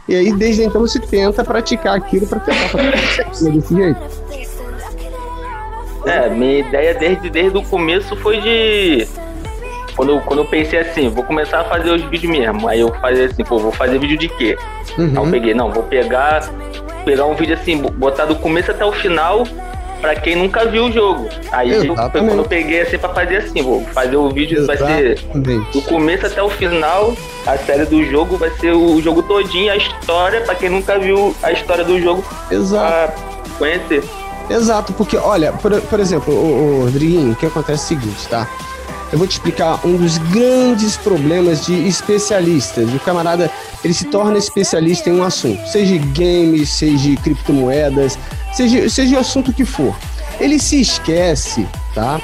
E 0.07 0.15
aí, 0.15 0.33
desde 0.33 0.65
então, 0.65 0.81
você 0.81 1.01
tenta 1.01 1.43
praticar 1.43 1.97
aquilo 1.97 2.27
para 2.27 2.41
tentar 2.41 2.69
fazer 2.69 3.53
desse 3.53 3.75
jeito. 3.75 4.01
É, 6.07 6.29
minha 6.29 6.59
ideia 6.59 6.95
desde, 6.95 7.31
desde 7.31 7.57
o 7.57 7.63
começo 7.63 8.15
foi 8.17 8.39
de 8.41 9.09
quando, 9.97 10.11
eu, 10.11 10.21
quando 10.21 10.41
eu 10.41 10.45
pensei 10.45 10.81
assim, 10.81 11.09
vou 11.09 11.25
começar 11.25 11.61
a 11.61 11.65
fazer 11.65 11.91
os 11.91 12.03
vídeos 12.03 12.31
mesmo. 12.31 12.69
Aí 12.69 12.81
eu 12.81 12.93
falei 13.01 13.25
assim, 13.25 13.45
pô, 13.45 13.59
vou 13.59 13.73
fazer 13.73 13.99
vídeo 13.99 14.19
de 14.19 14.29
quê? 14.29 14.59
Uhum. 14.99 15.07
Aí 15.07 15.17
eu 15.17 15.31
peguei, 15.31 15.55
não, 15.55 15.71
vou 15.71 15.85
pegar, 15.85 16.51
pegar 17.05 17.25
um 17.25 17.35
vídeo 17.35 17.55
assim, 17.55 17.79
botar 17.79 18.27
do 18.27 18.37
começo 18.37 18.71
até 18.71 18.85
o 18.85 18.93
final 18.93 19.45
pra 20.05 20.15
quem 20.17 20.37
nunca 20.37 20.67
viu 20.67 20.85
o 20.85 20.93
jogo. 20.93 21.31
Aí 21.51 21.73
eu, 21.73 21.95
quando 21.95 22.37
eu 22.37 22.45
peguei 22.45 22.83
assim 22.83 22.99
pra 22.99 23.09
fazer 23.09 23.37
assim, 23.39 23.63
vou 23.63 23.83
fazer 23.87 24.17
o 24.17 24.29
vídeo, 24.29 24.59
Exatamente. 24.59 25.25
vai 25.25 25.43
ser 25.43 25.61
do 25.73 25.81
começo 25.81 26.27
até 26.27 26.43
o 26.43 26.51
final, 26.51 27.15
a 27.47 27.57
série 27.57 27.87
do 27.87 28.05
jogo 28.05 28.37
vai 28.37 28.51
ser 28.51 28.73
o 28.73 29.01
jogo 29.01 29.23
todinho, 29.23 29.73
a 29.73 29.77
história, 29.79 30.43
pra 30.43 30.55
quem 30.55 30.69
nunca 30.69 30.99
viu 30.99 31.35
a 31.43 31.53
história 31.53 31.83
do 31.83 31.99
jogo, 31.99 32.23
Exato. 32.51 32.85
pra 32.87 33.15
conhecer. 33.59 34.05
Exato, 34.51 34.93
porque, 34.93 35.17
olha, 35.17 35.55
por, 35.55 35.81
por 35.81 35.99
exemplo, 35.99 36.35
o, 36.35 36.81
o 36.81 36.85
Rodriguinho, 36.85 37.33
o 37.33 37.37
que 37.37 37.47
acontece 37.47 37.95
é 37.95 37.97
o 37.97 37.99
seguinte, 38.01 38.29
tá? 38.29 38.47
Eu 39.15 39.19
vou 39.19 39.29
te 39.29 39.35
explicar 39.35 39.79
um 39.87 39.97
dos 39.97 40.19
grandes 40.19 40.97
problemas 40.97 41.65
de 41.65 41.87
especialistas. 41.87 42.93
O 42.93 42.99
camarada, 42.99 43.49
ele 43.85 43.95
se 43.95 44.07
torna 44.07 44.37
especialista 44.37 45.09
em 45.09 45.13
um 45.13 45.23
assunto, 45.23 45.65
seja 45.69 45.97
games, 45.99 46.69
seja 46.71 47.15
criptomoedas, 47.23 48.19
seja, 48.53 48.91
seja 48.91 49.17
o 49.17 49.21
assunto 49.21 49.53
que 49.53 49.65
for. 49.65 49.97
Ele 50.41 50.59
se 50.59 50.81
esquece, 50.81 51.65
tá? 51.95 52.21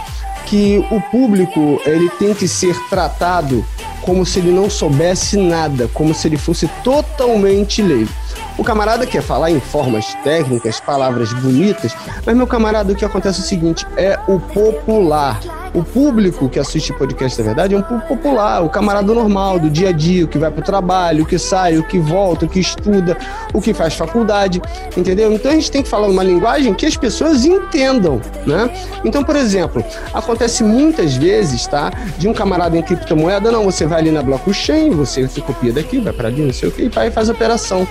Que 0.47 0.85
o 0.91 1.01
público, 1.01 1.81
ele 1.87 2.11
tem 2.19 2.35
que 2.35 2.49
ser 2.49 2.77
tratado 2.89 3.65
como 4.03 4.27
se 4.27 4.41
ele 4.41 4.51
não 4.51 4.69
soubesse 4.69 5.37
nada, 5.37 5.89
como 5.95 6.13
se 6.13 6.27
ele 6.27 6.37
fosse 6.37 6.67
totalmente 6.83 7.81
leigo. 7.83 8.11
O 8.59 8.65
camarada 8.65 9.07
quer 9.07 9.23
falar 9.23 9.53
em 9.53 9.61
formas 9.61 10.13
técnicas, 10.25 10.81
palavras 10.81 11.33
bonitas, 11.35 11.95
mas 12.27 12.37
meu 12.37 12.49
camarada, 12.49 12.93
o 12.93 12.97
que 12.97 13.05
acontece 13.05 13.43
é 13.43 13.45
o 13.45 13.47
seguinte: 13.47 13.87
é 13.97 14.19
o 14.27 14.41
popular 14.41 15.39
o 15.73 15.85
público 15.85 16.49
que 16.49 16.59
assiste 16.59 16.93
podcast 16.93 17.39
da 17.39 17.45
verdade 17.45 17.75
é 17.75 17.79
um 17.79 17.83
público 17.83 18.09
popular, 18.09 18.63
o 18.63 18.69
camarada 18.69 19.13
normal, 19.13 19.59
do 19.59 19.71
dia 19.71 19.91
a 19.91 19.93
dia, 19.93 20.25
o 20.25 20.29
que 20.29 20.39
vai 20.39 20.51
para 20.51 20.61
o 20.61 20.65
trabalho, 20.65 21.23
o 21.23 21.27
que 21.27 21.39
sai, 21.39 21.79
o 21.79 21.83
que 21.83 21.99
volta, 21.99 22.47
o 22.47 22.49
que 22.49 22.61
estuda, 22.61 23.17
o 23.53 23.61
que 23.61 23.73
faz 23.73 23.95
faculdade, 23.95 24.61
entendeu? 24.97 25.33
Então 25.33 25.51
a 25.51 25.55
gente 25.55 25.71
tem 25.71 25.83
que 25.83 25.89
falar 25.89 26.09
uma 26.09 26.25
linguagem 26.25 26.75
que 26.75 26.87
as 26.87 26.97
pessoas 26.97 27.45
entendam, 27.45 28.21
né? 28.47 28.71
Então, 29.05 29.23
por 29.23 29.37
exemplo, 29.37 29.85
acontece 30.13 30.65
muitas 30.65 31.17
vezes, 31.17 31.67
tá? 31.67 31.93
De 32.19 32.29
um 32.29 32.33
camarada 32.33 32.77
em 32.77 32.83
criptomoeda, 32.83 33.51
não, 33.53 33.65
você 33.65 33.87
vai 33.87 34.01
ali 34.01 34.11
na 34.11 34.23
blockchain, 34.23 34.91
você 34.91 35.29
copia 35.41 35.73
daqui, 35.73 35.99
vai 35.99 36.13
para 36.13 36.29
ali, 36.29 36.43
não 36.43 36.53
sei 36.53 36.69
o 36.69 36.73
que, 36.73 36.83
e 36.83 37.11
faz 37.11 37.29
a 37.29 37.33
operação. 37.33 37.87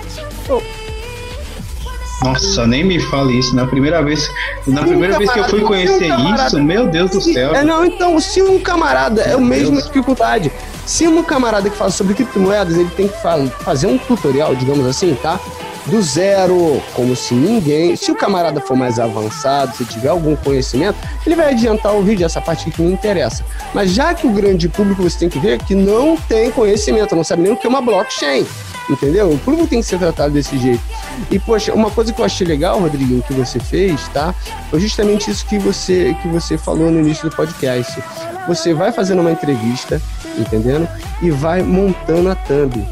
Nossa, 2.22 2.66
nem 2.66 2.84
me 2.84 3.00
fale 3.00 3.38
isso. 3.38 3.54
Na 3.56 3.66
primeira 3.66 4.02
vez, 4.02 4.30
na 4.66 4.82
primeira 4.82 5.16
vez 5.16 5.30
que 5.30 5.38
eu 5.38 5.48
fui 5.48 5.60
conhecer 5.60 6.12
um 6.12 6.34
isso, 6.34 6.62
meu 6.62 6.86
Deus 6.86 7.10
do 7.10 7.20
céu. 7.20 7.54
É, 7.54 7.64
não, 7.64 7.84
então, 7.84 8.20
se 8.20 8.42
um 8.42 8.58
camarada 8.58 9.22
é 9.22 9.34
o 9.34 9.40
mesmo 9.40 9.80
dificuldade. 9.80 10.52
Se 10.84 11.06
um 11.08 11.22
camarada 11.22 11.70
que 11.70 11.76
fala 11.76 11.90
sobre 11.90 12.14
criptomoedas, 12.14 12.76
ele 12.76 12.90
tem 12.90 13.08
que 13.08 13.14
fazer 13.62 13.86
um 13.86 13.96
tutorial, 13.96 14.54
digamos 14.54 14.86
assim, 14.86 15.16
tá? 15.22 15.40
Do 15.86 16.02
zero, 16.02 16.82
como 16.94 17.16
se 17.16 17.32
ninguém. 17.32 17.96
Se 17.96 18.12
o 18.12 18.14
camarada 18.14 18.60
for 18.60 18.76
mais 18.76 18.98
avançado, 18.98 19.74
se 19.74 19.84
tiver 19.86 20.08
algum 20.08 20.36
conhecimento, 20.36 20.98
ele 21.24 21.34
vai 21.34 21.52
adiantar 21.52 21.94
o 21.94 22.02
vídeo, 22.02 22.26
essa 22.26 22.40
parte 22.40 22.70
que 22.70 22.82
não 22.82 22.90
interessa. 22.90 23.44
Mas 23.72 23.92
já 23.92 24.12
que 24.12 24.26
o 24.26 24.30
grande 24.30 24.68
público 24.68 25.02
você 25.02 25.20
tem 25.20 25.28
que 25.28 25.38
ver 25.38 25.58
que 25.62 25.74
não 25.74 26.16
tem 26.16 26.50
conhecimento, 26.50 27.16
não 27.16 27.24
sabe 27.24 27.42
nem 27.42 27.52
o 27.52 27.56
que 27.56 27.66
é 27.66 27.70
uma 27.70 27.80
blockchain 27.80 28.44
entendeu? 28.90 29.30
O 29.30 29.38
público 29.38 29.66
tem 29.68 29.80
que 29.80 29.86
ser 29.86 29.98
tratado 29.98 30.34
desse 30.34 30.58
jeito. 30.58 30.82
E, 31.30 31.38
poxa, 31.38 31.72
uma 31.72 31.90
coisa 31.90 32.12
que 32.12 32.20
eu 32.20 32.24
achei 32.24 32.46
legal, 32.46 32.80
Rodriguinho, 32.80 33.22
que 33.22 33.32
você 33.32 33.58
fez, 33.60 34.08
tá? 34.08 34.34
Foi 34.68 34.80
justamente 34.80 35.30
isso 35.30 35.46
que 35.46 35.58
você, 35.58 36.16
que 36.20 36.28
você 36.28 36.58
falou 36.58 36.90
no 36.90 36.98
início 36.98 37.28
do 37.28 37.34
podcast. 37.34 38.02
Você 38.48 38.74
vai 38.74 38.90
fazendo 38.90 39.20
uma 39.20 39.30
entrevista, 39.30 40.02
entendendo? 40.36 40.88
E 41.22 41.30
vai 41.30 41.62
montando 41.62 42.30
a 42.30 42.34
thumb, 42.34 42.86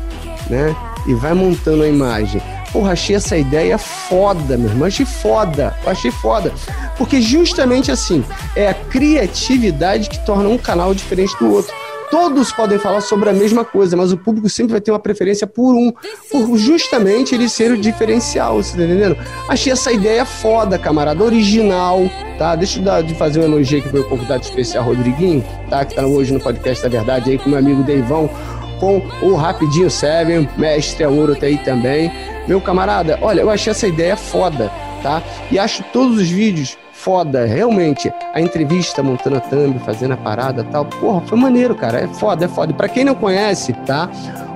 né? 0.49 0.75
E 1.07 1.15
vai 1.15 1.35
montando 1.35 1.83
a 1.83 1.89
imagem. 1.89 2.41
Porra, 2.73 2.93
achei 2.93 3.17
essa 3.17 3.37
ideia 3.37 3.79
foda, 3.79 4.57
meu 4.57 4.69
irmão. 4.69 4.87
Achei 4.87 5.07
foda. 5.07 5.75
Achei 5.87 6.11
foda. 6.11 6.53
Porque 6.99 7.21
justamente 7.21 7.91
assim, 7.91 8.23
é 8.55 8.69
a 8.69 8.75
criatividade 8.75 10.11
que 10.11 10.19
torna 10.27 10.49
um 10.49 10.59
canal 10.59 10.95
diferente 10.95 11.37
do 11.39 11.51
outro 11.51 11.75
todos 12.11 12.53
podem 12.53 12.79
falar 12.79 13.01
sobre 13.01 13.31
a 13.31 13.33
mesma 13.33 13.65
coisa, 13.65 13.97
mas 13.97 14.13
o 14.13 14.17
público 14.17 14.49
sempre 14.49 14.73
vai 14.73 14.81
ter 14.81 14.91
uma 14.91 14.99
preferência 14.99 15.47
por 15.47 15.75
um, 15.75 15.93
por 16.31 16.57
justamente 16.57 17.35
ele 17.35 17.49
ser 17.49 17.73
o 17.73 17.77
diferencial, 17.77 18.63
você 18.63 18.77
tá 18.77 18.85
entendendo? 18.85 19.17
Achei 19.49 19.73
essa 19.73 19.93
ideia 19.93 20.25
foda, 20.25 20.79
camarada, 20.79 21.23
original, 21.23 22.01
tá? 22.39 22.55
Deixa 22.57 22.79
eu 22.79 22.85
dar, 22.85 23.03
de 23.03 23.15
fazer 23.15 23.41
um 23.41 23.45
elogio 23.45 23.79
aqui 23.79 23.89
pro 23.89 24.01
meu 24.01 24.09
convidado 24.09 24.43
especial, 24.43 24.85
Rodriguinho, 24.85 25.45
tá? 25.69 25.85
Que 25.85 25.95
tá 25.95 26.07
hoje 26.07 26.33
no 26.33 26.41
podcast 26.41 26.83
da 26.83 26.89
verdade 26.89 27.31
aí 27.31 27.39
com 27.39 27.51
meu 27.51 27.59
amigo 27.59 27.83
Deivão, 27.83 28.29
com 28.79 29.03
o 29.23 29.35
Rapidinho 29.35 29.91
Seven, 29.91 30.49
mestre 30.57 31.05
Ouro 31.07 31.35
tá 31.35 31.47
aí 31.47 31.59
também. 31.59 32.13
Meu 32.47 32.61
camarada, 32.61 33.19
olha, 33.21 33.41
eu 33.41 33.51
achei 33.51 33.71
essa 33.71 33.87
ideia 33.87 34.17
foda, 34.17 34.71
tá? 35.03 35.23
E 35.51 35.59
acho 35.59 35.83
todos 35.93 36.19
os 36.19 36.29
vídeos 36.29 36.79
foda, 36.99 37.45
realmente. 37.45 38.13
A 38.35 38.41
entrevista 38.41 39.03
montando 39.03 39.37
a 39.37 39.41
thumb, 39.41 39.79
fazendo 39.81 40.15
a 40.15 40.17
parada 40.17 40.65
tal. 40.65 40.85
Porra, 40.85 41.21
foi 41.23 41.39
maneiro, 41.39 41.75
cara. 41.75 42.01
É 42.01 42.09
foda, 42.09 42.45
é 42.45 42.49
foda. 42.49 42.75
Pra 42.75 42.89
quem 42.89 43.05
não 43.05 43.15
conhece, 43.15 43.73
tá? 43.87 44.11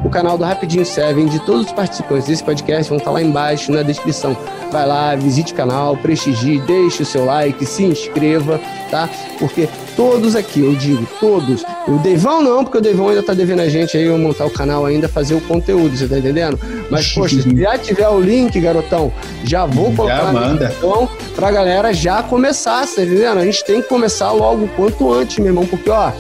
O 0.05 0.11
canal 0.11 0.37
do 0.37 0.45
Rapidinho 0.45 0.85
Seven, 0.85 1.27
de 1.27 1.39
todos 1.41 1.67
os 1.67 1.73
participantes 1.73 2.27
desse 2.27 2.43
podcast, 2.43 2.89
vão 2.89 2.99
estar 2.99 3.11
tá 3.11 3.15
lá 3.15 3.23
embaixo 3.23 3.71
na 3.71 3.83
descrição. 3.83 4.37
Vai 4.73 4.87
lá, 4.87 5.15
visite 5.15 5.53
o 5.53 5.57
canal, 5.57 5.97
prestigie, 5.97 6.59
deixe 6.61 7.03
o 7.03 7.07
seu 7.07 7.25
like, 7.25 7.65
se 7.65 7.85
inscreva, 7.85 8.61
tá? 8.91 9.09
Porque 9.39 9.69
todos 9.97 10.37
aqui, 10.37 10.61
eu 10.61 10.75
digo, 10.75 11.07
todos. 11.21 11.65
O 11.87 11.99
Devão 11.99 12.43
não, 12.43 12.65
porque 12.65 12.79
o 12.79 12.81
Devão 12.81 13.09
ainda 13.09 13.23
tá 13.23 13.35
devendo 13.35 13.61
a 13.61 13.69
gente 13.69 13.97
aí 13.97 14.09
montar 14.09 14.47
o 14.47 14.51
canal 14.51 14.87
ainda, 14.87 15.09
fazer 15.09 15.35
o 15.35 15.41
conteúdo, 15.41 15.97
você 15.97 16.07
tá 16.07 16.19
entendendo? 16.19 16.59
Mas, 16.91 17.13
poxa, 17.13 17.41
se 17.41 17.57
já 17.57 17.79
tiver 17.79 18.09
o 18.09 18.21
link, 18.21 18.59
garotão, 18.61 19.13
já 19.45 19.67
vou 19.67 19.93
colocar 19.95 20.27
já 20.27 20.33
manda. 20.33 20.75
Então, 20.79 21.09
pra 21.35 21.51
galera 21.51 21.93
já 21.93 22.23
começar, 22.23 22.87
tá 22.87 23.03
entendendo? 23.03 23.39
A 23.39 23.45
gente 23.45 23.65
tem 23.65 23.83
que 23.83 23.89
começar 23.89 24.31
logo 24.33 24.69
quanto 24.77 25.13
antes, 25.13 25.39
meu 25.39 25.49
irmão, 25.49 25.67
porque, 25.67 25.91
ó, 25.91 26.13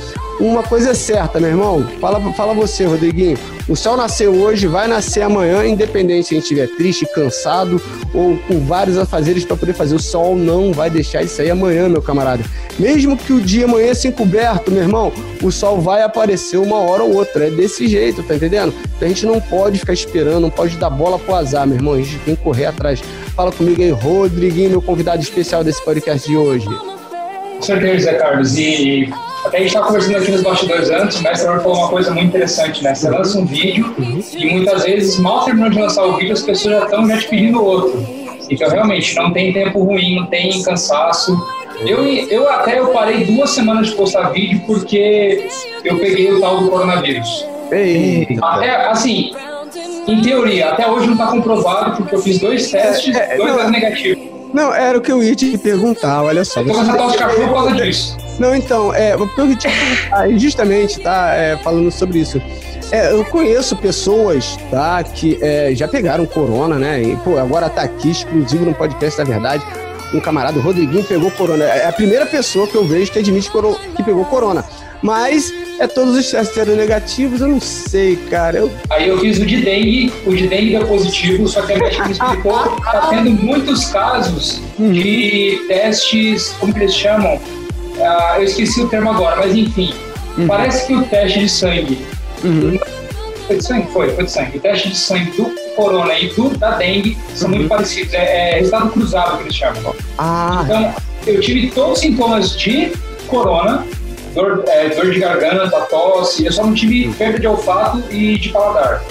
uma 0.42 0.62
coisa 0.62 0.90
é 0.90 0.94
certa, 0.94 1.38
meu 1.38 1.50
irmão. 1.50 1.86
Fala, 2.00 2.32
fala 2.32 2.52
você, 2.52 2.84
Rodriguinho. 2.84 3.38
O 3.68 3.76
sol 3.76 3.96
nasceu 3.96 4.34
hoje, 4.34 4.66
vai 4.66 4.88
nascer 4.88 5.22
amanhã, 5.22 5.64
independente 5.64 6.26
se 6.26 6.34
a 6.34 6.36
gente 6.36 6.42
estiver 6.42 6.66
triste, 6.76 7.06
cansado 7.14 7.80
ou 8.12 8.36
com 8.48 8.58
vários 8.60 8.98
afazeres 8.98 9.44
para 9.44 9.56
poder 9.56 9.72
fazer. 9.72 9.94
O 9.94 10.02
sol 10.02 10.34
não 10.34 10.72
vai 10.72 10.90
deixar 10.90 11.22
isso 11.22 11.40
aí 11.40 11.48
amanhã, 11.48 11.88
meu 11.88 12.02
camarada. 12.02 12.42
Mesmo 12.76 13.16
que 13.16 13.32
o 13.32 13.40
dia 13.40 13.66
amanheça 13.66 14.08
encoberto, 14.08 14.72
meu 14.72 14.82
irmão, 14.82 15.12
o 15.40 15.52
sol 15.52 15.80
vai 15.80 16.02
aparecer 16.02 16.56
uma 16.56 16.78
hora 16.78 17.04
ou 17.04 17.14
outra. 17.14 17.46
É 17.46 17.50
desse 17.50 17.86
jeito, 17.86 18.22
tá 18.24 18.34
entendendo? 18.34 18.74
Então 18.96 19.06
a 19.06 19.08
gente 19.08 19.24
não 19.24 19.40
pode 19.40 19.78
ficar 19.78 19.92
esperando, 19.92 20.40
não 20.40 20.50
pode 20.50 20.76
dar 20.76 20.90
bola 20.90 21.20
pro 21.20 21.36
azar, 21.36 21.66
meu 21.66 21.76
irmão. 21.76 21.94
A 21.94 21.98
gente 21.98 22.18
tem 22.18 22.34
que 22.34 22.42
correr 22.42 22.66
atrás. 22.66 23.00
Fala 23.36 23.52
comigo 23.52 23.80
aí, 23.80 23.90
Rodriguinho, 23.90 24.70
meu 24.70 24.82
convidado 24.82 25.22
especial 25.22 25.62
desse 25.62 25.82
podcast 25.84 26.28
de 26.28 26.36
hoje. 26.36 26.66
Com 26.66 27.62
certeza, 27.62 28.12
Carlos. 28.14 28.56
E 28.56 29.08
a 29.44 29.56
gente 29.56 29.66
estava 29.66 29.86
conversando 29.86 30.16
aqui 30.18 30.30
nos 30.30 30.42
bastidores 30.42 30.90
antes, 30.90 31.20
o 31.20 31.22
mestre 31.22 31.46
falou 31.46 31.76
uma 31.76 31.88
coisa 31.88 32.10
muito 32.12 32.28
interessante, 32.28 32.82
né? 32.82 32.94
Você 32.94 33.10
lança 33.10 33.38
um 33.38 33.44
vídeo 33.44 33.94
e 34.32 34.46
muitas 34.46 34.84
vezes, 34.84 35.18
mal 35.18 35.44
terminou 35.44 35.70
de 35.70 35.78
lançar 35.80 36.04
o 36.04 36.16
vídeo, 36.16 36.32
as 36.32 36.42
pessoas 36.42 36.74
já 36.74 36.84
estão 36.84 37.08
já 37.08 37.18
te 37.18 37.28
pedindo 37.28 37.62
outro. 37.62 38.06
Então, 38.48 38.68
realmente, 38.68 39.14
não 39.16 39.32
tem 39.32 39.52
tempo 39.52 39.82
ruim, 39.82 40.16
não 40.16 40.26
tem 40.26 40.62
cansaço. 40.62 41.36
Eu, 41.80 42.04
eu 42.04 42.48
até 42.48 42.78
eu 42.78 42.88
parei 42.88 43.24
duas 43.24 43.50
semanas 43.50 43.88
de 43.88 43.94
postar 43.94 44.30
vídeo 44.30 44.60
porque 44.66 45.48
eu 45.84 45.98
peguei 45.98 46.32
o 46.32 46.40
tal 46.40 46.58
do 46.58 46.70
coronavírus. 46.70 47.46
Eita. 47.70 48.44
Até, 48.44 48.86
assim, 48.86 49.32
em 50.06 50.20
teoria, 50.20 50.70
até 50.70 50.88
hoje 50.88 51.06
não 51.06 51.14
está 51.14 51.26
comprovado 51.28 51.96
porque 51.96 52.14
eu 52.14 52.20
fiz 52.20 52.38
dois 52.38 52.70
testes, 52.70 53.16
É, 53.16 53.34
é, 53.34 53.36
dois 53.36 53.50
não, 53.50 53.56
testes 53.56 53.72
negativos. 53.72 54.31
Não, 54.52 54.74
era 54.74 54.98
o 54.98 55.00
que 55.00 55.10
eu 55.10 55.22
ia 55.22 55.34
te 55.34 55.56
perguntar, 55.56 56.22
olha 56.22 56.44
só. 56.44 56.62
Com 56.62 56.70
essa 56.70 56.94
tosse 56.94 57.16
de 57.16 57.22
cachorro 57.22 57.48
por 57.48 57.54
causa 57.54 57.74
disso. 57.76 58.16
Não, 58.38 58.54
então, 58.54 58.94
é, 58.94 59.16
o 59.16 59.26
que 59.26 59.40
eu 59.40 59.48
ia 59.48 59.56
te 59.56 59.68
perguntar, 59.68 60.30
e 60.30 60.38
justamente, 60.38 61.00
tá, 61.00 61.34
é, 61.34 61.56
falando 61.58 61.90
sobre 61.90 62.18
isso. 62.18 62.40
É, 62.90 63.10
eu 63.12 63.24
conheço 63.24 63.74
pessoas, 63.76 64.58
tá, 64.70 65.02
que 65.02 65.38
é, 65.40 65.74
já 65.74 65.88
pegaram 65.88 66.26
corona, 66.26 66.78
né? 66.78 67.02
E, 67.02 67.16
pô, 67.16 67.38
agora 67.38 67.70
tá 67.70 67.82
aqui, 67.82 68.10
exclusivo 68.10 68.66
no 68.66 68.74
podcast 68.74 69.16
da 69.16 69.24
verdade. 69.24 69.64
Um 70.12 70.20
camarada, 70.20 70.58
o 70.58 70.62
Rodriguinho, 70.62 71.02
pegou 71.02 71.30
corona. 71.30 71.64
É 71.64 71.86
a 71.88 71.92
primeira 71.92 72.26
pessoa 72.26 72.66
que 72.66 72.74
eu 72.74 72.84
vejo 72.84 73.10
que 73.10 73.18
admite 73.18 73.50
que 73.96 74.02
pegou 74.02 74.26
corona. 74.26 74.62
Mas 75.02 75.52
é 75.80 75.86
todos 75.86 76.16
os 76.16 76.30
testes 76.30 76.56
eram 76.56 76.76
negativos, 76.76 77.40
eu 77.40 77.48
não 77.48 77.60
sei, 77.60 78.16
cara. 78.30 78.58
Eu, 78.58 78.70
Aí 78.90 79.08
eu 79.08 79.18
fiz 79.18 79.38
o 79.38 79.44
de 79.46 79.56
dengue, 79.62 80.12
o 80.24 80.34
de 80.34 80.46
dengue 80.46 80.70
deu 80.78 80.86
positivo, 80.86 81.48
só 81.48 81.62
que 81.62 81.72
a 81.72 81.78
médica 81.78 82.04
me 82.06 82.12
explicou 82.12 82.76
que 82.76 82.82
tá 82.82 83.08
tendo 83.10 83.30
muitos 83.30 83.86
casos 83.86 84.60
de 84.78 85.64
testes, 85.66 86.54
como 86.60 86.72
que 86.72 86.80
eles 86.80 86.94
chamam? 86.94 87.40
Ah, 88.00 88.34
eu 88.38 88.44
esqueci 88.44 88.80
o 88.80 88.88
termo 88.88 89.10
agora, 89.10 89.36
mas 89.36 89.54
enfim. 89.56 89.92
Parece 90.46 90.86
que 90.86 90.94
o 90.94 91.02
teste 91.04 91.40
de 91.40 91.48
sangue. 91.48 91.98
Uhum. 92.44 92.78
Foi 93.46 93.56
de 93.56 93.64
sangue? 93.64 93.86
Foi, 93.92 94.10
foi 94.14 94.24
de 94.24 94.30
sangue. 94.30 94.56
O 94.56 94.60
teste 94.60 94.88
de 94.88 94.96
sangue 94.96 95.30
do 95.32 95.44
corona 95.76 96.18
e 96.18 96.28
do 96.28 96.48
da 96.56 96.76
dengue 96.76 97.18
são 97.34 97.48
muito 97.50 97.68
parecidos. 97.68 98.14
É, 98.14 98.52
é 98.52 98.54
resultado 98.56 98.90
cruzado 98.92 99.36
que 99.38 99.42
eles 99.44 99.54
chamam. 99.54 99.94
Ah, 100.16 100.62
Então, 100.64 100.94
eu 101.26 101.40
tive 101.40 101.70
todos 101.70 101.94
os 101.94 101.98
sintomas 102.00 102.56
de 102.56 102.92
corona, 103.28 103.84
dor, 104.34 104.64
é, 104.66 104.88
dor 104.90 105.10
de 105.10 105.20
garganta, 105.20 105.80
tosse, 105.82 106.44
eu 106.44 106.52
só 106.52 106.64
não 106.64 106.74
tive 106.74 107.12
perda 107.14 107.38
de 107.38 107.46
olfato 107.46 108.02
e 108.10 108.38
de 108.38 108.48
paladar. 108.50 109.02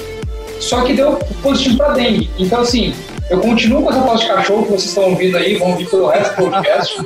Só 0.59 0.81
que 0.81 0.93
deu 0.93 1.15
positivo 1.41 1.77
para 1.77 1.93
dengue. 1.93 2.29
Então, 2.37 2.61
assim, 2.61 2.93
eu 3.29 3.39
continuo 3.39 3.83
com 3.83 3.89
essa 3.89 4.01
tosse 4.01 4.25
de 4.25 4.31
cachorro 4.31 4.63
que 4.63 4.69
vocês 4.69 4.85
estão 4.85 5.05
ouvindo 5.05 5.37
aí, 5.37 5.55
vão 5.55 5.71
ouvir 5.71 5.89
pelo 5.89 6.07
resto 6.07 6.35
do 6.35 6.49
podcast. 6.49 7.01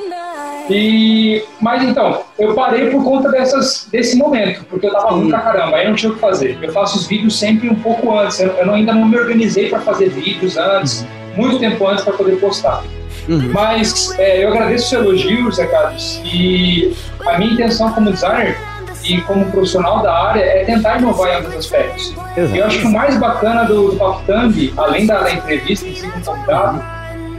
E, 0.68 1.44
mas 1.60 1.82
então, 1.84 2.22
eu 2.38 2.54
parei 2.54 2.90
por 2.90 3.04
conta 3.04 3.30
dessas, 3.30 3.86
desse 3.90 4.16
momento, 4.16 4.64
porque 4.68 4.86
eu 4.86 4.92
tava 4.92 5.10
ruim 5.10 5.28
pra 5.28 5.38
caramba, 5.38 5.76
aí 5.76 5.86
não 5.86 5.94
tinha 5.94 6.10
o 6.10 6.14
que 6.14 6.20
fazer. 6.20 6.58
Eu 6.60 6.72
faço 6.72 6.98
os 6.98 7.06
vídeos 7.06 7.38
sempre 7.38 7.68
um 7.68 7.76
pouco 7.76 8.18
antes, 8.18 8.40
eu, 8.40 8.48
eu 8.48 8.74
ainda 8.74 8.92
não 8.92 9.06
me 9.06 9.16
organizei 9.16 9.68
para 9.68 9.80
fazer 9.80 10.10
vídeos 10.10 10.56
antes, 10.56 11.06
muito 11.36 11.60
tempo 11.60 11.86
antes 11.86 12.02
para 12.02 12.14
poder 12.14 12.40
postar. 12.40 12.82
Uhum. 13.28 13.50
Mas 13.52 14.16
é, 14.18 14.44
eu 14.44 14.50
agradeço 14.50 14.86
os 14.86 14.92
elogios, 14.92 15.56
Zé 15.56 15.66
Carlos, 15.66 16.20
e 16.24 16.94
a 17.26 17.38
minha 17.38 17.52
intenção 17.52 17.92
como 17.92 18.12
designer 18.12 18.56
e 19.04 19.20
como 19.22 19.44
profissional 19.50 20.02
da 20.02 20.12
área 20.12 20.42
é 20.42 20.64
tentar 20.64 20.98
inovar 20.98 21.30
em 21.30 21.34
alguns 21.36 21.56
aspectos. 21.56 22.14
exato. 22.36 22.56
Eu 22.56 22.66
acho 22.66 22.80
que 22.80 22.86
o 22.86 22.92
mais 22.92 23.16
bacana 23.16 23.64
do, 23.64 23.90
do 23.90 23.96
Papo 23.96 24.22
Thumb, 24.26 24.74
além 24.76 25.06
da, 25.06 25.22
da 25.22 25.32
entrevista 25.32 25.86
em 25.86 25.94
si 25.94 26.08
com 26.08 26.18
o 26.18 26.24
convidado, 26.24 26.82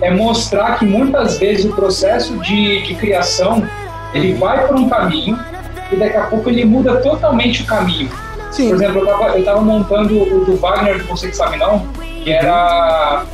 é 0.01 0.11
mostrar 0.11 0.77
que 0.77 0.85
muitas 0.85 1.37
vezes 1.37 1.65
o 1.65 1.73
processo 1.73 2.37
de, 2.39 2.83
de 2.83 2.95
criação 2.95 3.67
ele 4.13 4.33
vai 4.33 4.67
por 4.67 4.75
um 4.75 4.89
caminho 4.89 5.37
e 5.91 5.95
daqui 5.95 6.17
a 6.17 6.23
pouco 6.23 6.49
ele 6.49 6.65
muda 6.65 6.97
totalmente 6.97 7.63
o 7.63 7.65
caminho. 7.65 8.09
Sim. 8.51 8.69
Por 8.69 8.75
exemplo, 8.75 8.99
eu 8.99 9.03
estava 9.03 9.37
eu 9.37 9.45
tava 9.45 9.61
montando 9.61 10.21
o 10.21 10.45
do 10.45 10.55
Wagner, 10.57 10.99
que 10.99 11.07
você 11.07 11.29
que 11.29 11.35
sabe 11.35 11.57
não, 11.57 11.85
que 12.23 12.31
era 12.31 13.25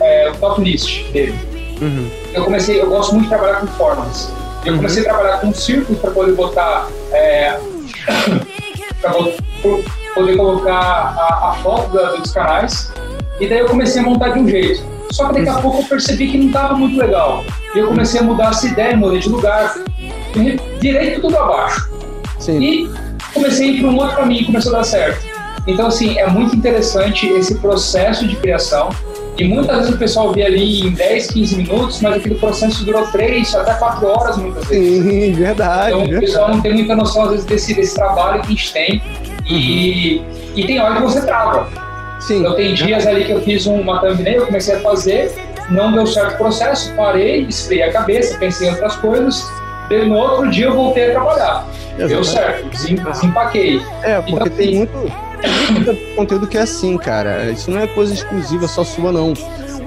é, 0.00 0.30
o 0.30 0.34
top 0.36 0.62
list 0.62 1.10
dele. 1.12 1.47
Uhum. 1.80 2.10
Eu 2.34 2.44
comecei, 2.44 2.80
eu 2.80 2.88
gosto 2.88 3.12
muito 3.12 3.24
de 3.24 3.28
trabalhar 3.30 3.60
com 3.60 3.66
formas. 3.68 4.32
Eu 4.64 4.72
Uhum. 4.72 4.78
comecei 4.78 5.02
a 5.02 5.04
trabalhar 5.06 5.38
com 5.40 5.52
círculos 5.54 6.00
para 6.00 6.10
poder 6.10 6.32
botar, 6.32 6.88
é, 7.12 7.58
para 9.00 9.12
poder 10.14 10.36
colocar 10.36 10.72
a, 10.74 11.50
a 11.50 11.54
foto 11.62 11.92
da- 11.92 12.12
dos 12.16 12.30
canais. 12.32 12.92
E 13.40 13.48
daí 13.48 13.58
eu 13.60 13.66
comecei 13.66 14.02
a 14.02 14.04
montar 14.04 14.30
de 14.30 14.40
um 14.40 14.48
jeito. 14.48 14.82
Só 15.12 15.28
que 15.28 15.40
daqui 15.40 15.48
a 15.48 15.62
pouco 15.62 15.78
eu 15.78 15.84
percebi 15.84 16.30
que 16.30 16.36
não 16.38 16.46
estava 16.48 16.74
muito 16.74 16.98
legal. 16.98 17.44
E 17.74 17.78
eu 17.78 17.86
comecei 17.86 18.20
a 18.20 18.22
mudar 18.22 18.50
essa 18.50 18.66
ideia, 18.66 18.96
mudei 18.96 19.20
de 19.20 19.28
lugar, 19.28 19.74
e 20.36 20.60
virei 20.80 21.18
tudo 21.20 21.36
abaixo. 21.38 21.88
Sim. 22.38 22.58
E 22.60 22.90
comecei 23.32 23.68
a 23.68 23.72
ir 23.72 23.80
para 23.80 23.88
um 23.90 23.96
outro 23.96 24.16
caminho, 24.16 24.44
começou 24.46 24.74
a 24.74 24.78
dar 24.78 24.84
certo. 24.84 25.24
Então, 25.66 25.86
assim, 25.86 26.18
é 26.18 26.26
muito 26.26 26.54
interessante 26.56 27.26
esse 27.28 27.54
processo 27.56 28.26
de 28.26 28.36
criação. 28.36 28.90
E 29.38 29.44
muitas 29.44 29.76
vezes 29.76 29.94
o 29.94 29.98
pessoal 29.98 30.32
vê 30.32 30.42
ali 30.44 30.80
em 30.80 30.90
10, 30.90 31.28
15 31.28 31.56
minutos, 31.56 32.00
mas 32.02 32.16
aquele 32.16 32.34
processo 32.34 32.84
durou 32.84 33.06
3 33.06 33.54
até 33.54 33.74
4 33.74 34.06
horas 34.06 34.36
muitas 34.36 34.66
vezes. 34.66 35.04
Sim, 35.04 35.32
verdade. 35.32 35.88
Então 35.90 35.98
o 35.98 36.02
verdade. 36.06 36.26
pessoal 36.26 36.48
não 36.50 36.60
tem 36.60 36.72
muita 36.74 36.96
noção, 36.96 37.22
às 37.24 37.30
vezes, 37.30 37.44
desse, 37.46 37.74
desse 37.74 37.94
trabalho 37.94 38.40
que 38.42 38.46
a 38.46 38.50
gente 38.50 38.72
tem. 38.72 39.02
E, 39.48 40.20
e 40.56 40.66
tem 40.66 40.80
hora 40.80 40.96
que 40.96 41.02
você 41.02 41.20
trava. 41.24 41.68
Sim. 42.20 42.40
Então 42.40 42.54
tem 42.56 42.74
dias 42.74 43.06
ali 43.06 43.24
que 43.24 43.30
eu 43.30 43.40
fiz 43.42 43.64
uma 43.66 44.00
thumbnail, 44.00 44.40
eu 44.40 44.46
comecei 44.46 44.74
a 44.74 44.80
fazer, 44.80 45.32
não 45.70 45.92
deu 45.92 46.04
certo 46.06 46.34
o 46.34 46.38
processo, 46.38 46.92
parei, 46.94 47.42
esfriei 47.42 47.84
a 47.84 47.92
cabeça, 47.92 48.36
pensei 48.38 48.66
em 48.68 48.72
outras 48.72 48.96
coisas. 48.96 49.48
E 49.88 50.04
no 50.04 50.16
outro 50.16 50.50
dia 50.50 50.66
eu 50.66 50.74
voltei 50.74 51.10
a 51.10 51.12
trabalhar. 51.12 51.64
Deu 51.96 52.22
certo, 52.24 52.68
desem- 52.70 52.96
desempaquei. 52.96 53.80
É, 54.02 54.16
porque 54.20 54.32
Então, 54.32 54.48
tem 54.50 54.68
assim, 54.68 54.76
muito, 54.78 55.12
tem 55.40 56.14
conteúdo 56.16 56.46
que 56.46 56.58
é 56.58 56.62
assim, 56.62 56.96
cara. 56.98 57.50
Isso 57.50 57.70
não 57.70 57.80
é 57.80 57.86
coisa 57.86 58.12
exclusiva 58.12 58.66
só 58.68 58.84
sua, 58.84 59.12
não. 59.12 59.32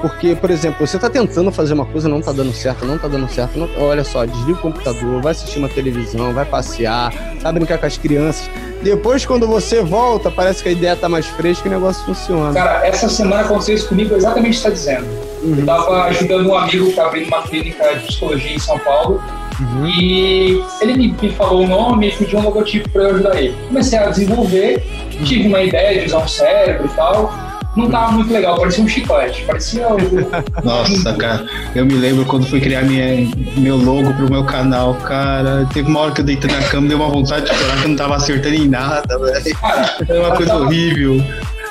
Porque, 0.02 0.36
por 0.36 0.50
exemplo, 0.50 0.86
você 0.88 0.98
tá 0.98 1.10
tentando 1.10 1.52
fazer 1.52 1.74
uma 1.76 1.86
coisa, 1.86 2.10
não 2.10 2.22
tá 2.22 2.32
dando 2.32 2.52
certo, 2.54 2.86
não 2.86 2.98
tá 2.98 3.08
dando 3.08 3.30
certo. 3.30 3.60
não- 3.60 3.70
olha 3.78 4.04
só, 4.04 4.26
desliga 4.26 4.58
o 4.58 4.62
computador, 4.62 5.22
vai 5.22 5.32
assistir 5.32 5.60
uma 5.60 5.70
televisão, 5.70 6.34
vai 6.34 6.44
passear, 6.46 7.14
vai 7.40 7.54
brincar 7.54 7.78
com 7.78 7.86
as 7.86 7.98
crianças. 7.98 8.50
Depois, 8.82 9.28
quando 9.28 9.46
você 9.48 9.84
volta, 9.84 10.32
parece 10.32 10.64
que 10.64 10.70
a 10.70 10.72
ideia 10.72 10.96
tá 10.96 11.08
mais 11.08 11.28
fresca 11.28 11.68
e 11.68 11.72
o 11.72 11.74
negócio 11.76 12.04
funciona. 12.04 12.52
Cara, 12.52 12.88
essa 12.88 13.08
semana 13.08 13.42
aconteceu 13.44 13.76
isso 13.76 13.90
comigo 13.90 14.16
exatamente 14.16 14.58
o 14.58 14.62
que 14.64 14.70
você 14.70 14.74
está 14.74 14.96
dizendo. 14.96 15.08
Eu 15.44 15.50
Uhum, 15.50 15.60
estava 15.60 16.04
ajudando 16.06 16.48
um 16.50 16.56
amigo 16.58 16.86
que 16.86 16.90
está 16.92 17.06
abrindo 17.06 17.28
uma 17.28 17.42
clínica 17.44 17.96
de 17.96 18.08
psicologia 18.08 18.56
em 18.56 18.60
São 18.60 18.80
Paulo 18.80 19.22
uhum, 19.62 19.88
e 19.88 20.64
ele 20.82 20.94
me, 20.96 21.16
me 21.22 21.30
falou 21.32 21.64
o 21.64 21.68
nome 21.68 22.10
e 22.10 22.12
pediu 22.12 22.40
um 22.40 22.44
logotipo 22.44 22.90
para 22.90 23.04
eu 23.04 23.10
ajudar 23.16 23.42
ele. 23.42 23.56
Comecei 23.68 24.00
a 24.00 24.10
desenvolver, 24.10 24.84
tive 25.24 25.48
uma 25.48 25.62
ideia 25.62 26.00
de 26.02 26.08
usar 26.08 26.20
um 26.20 26.28
cérebro 26.28 26.86
e 26.86 26.96
tal. 26.96 27.34
Não 27.76 27.90
tava 27.90 28.12
muito 28.12 28.34
legal, 28.34 28.60
parecia 28.60 28.84
um 28.84 28.88
chiclete, 28.88 29.46
parecia 29.46 29.88
o. 29.88 29.98
Nossa, 30.62 31.14
cara, 31.14 31.46
eu 31.74 31.86
me 31.86 31.94
lembro 31.94 32.26
quando 32.26 32.46
fui 32.46 32.60
criar 32.60 32.82
minha, 32.82 33.30
meu 33.56 33.78
logo 33.78 34.14
pro 34.14 34.30
meu 34.30 34.44
canal, 34.44 34.94
cara. 34.96 35.66
Teve 35.74 35.88
uma 35.88 36.02
hora 36.02 36.12
que 36.12 36.20
eu 36.20 36.26
deitei 36.26 36.52
na 36.52 36.62
cama, 36.64 36.90
deu 36.90 36.98
uma 36.98 37.08
vontade 37.08 37.46
de 37.46 37.56
chorar 37.56 37.78
que 37.78 37.84
eu 37.86 37.90
não 37.90 37.96
tava 37.96 38.16
acertando 38.18 38.56
em 38.56 38.68
nada, 38.68 39.18
velho. 39.18 39.58
Cara, 39.58 39.96
Era 40.06 40.20
uma 40.20 40.36
coisa 40.36 40.56
horrível. 40.58 41.24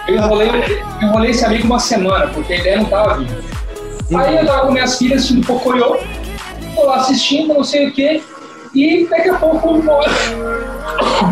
eu 0.09 0.14
enrolei, 0.14 0.48
eu 0.48 1.09
enrolei 1.09 1.31
esse 1.33 1.44
amigo 1.44 1.66
uma 1.66 1.79
semana, 1.79 2.29
porque 2.29 2.55
a 2.55 2.57
ideia 2.57 2.79
não 2.79 2.87
tava 2.87 3.18
vindo. 3.18 3.37
Aí 4.16 4.37
eu 4.38 4.46
tava 4.46 4.66
com 4.66 4.72
minhas 4.72 4.96
filhas 4.96 5.18
assistindo 5.18 5.46
Pocoyo, 5.46 5.98
lá 6.85 6.97
assistindo, 6.97 7.55
não 7.55 7.64
sei 7.64 7.88
o 7.88 7.93
quê, 7.93 8.23
e 8.75 9.07
daqui 9.07 9.29
a 9.29 9.35
pouco 9.35 9.75
morre. 9.83 10.11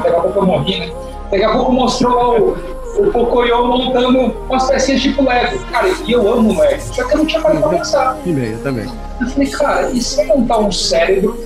Daqui 0.03 0.09
a 0.09 0.21
pouco 0.21 0.39
eu 0.39 0.47
morri, 0.47 0.81
né? 0.81 0.93
Daqui 1.31 1.45
a 1.45 1.53
pouco 1.53 1.73
mostrou 1.73 2.15
lá 2.15 2.39
o, 2.39 2.57
o 2.99 3.13
Pocoyo 3.13 3.67
montando 3.67 4.35
umas 4.49 4.67
pecinhas 4.67 5.03
tipo 5.03 5.23
Lego. 5.23 5.59
Cara, 5.71 5.89
e 6.07 6.13
eu 6.13 6.33
amo 6.33 6.59
Lego, 6.59 6.83
só 6.83 7.05
que 7.05 7.15
eu 7.15 7.19
não 7.19 7.27
tinha 7.27 7.41
parado 7.41 7.61
pra 7.61 7.79
pensar. 7.79 8.19
E 8.25 8.33
bem, 8.33 8.53
eu 8.53 8.59
também. 8.63 8.87
Eu 9.21 9.27
falei, 9.29 9.51
cara, 9.51 9.91
e 9.91 10.01
se 10.01 10.21
eu 10.21 10.27
montar 10.27 10.59
um 10.59 10.73
cérebro, 10.73 11.39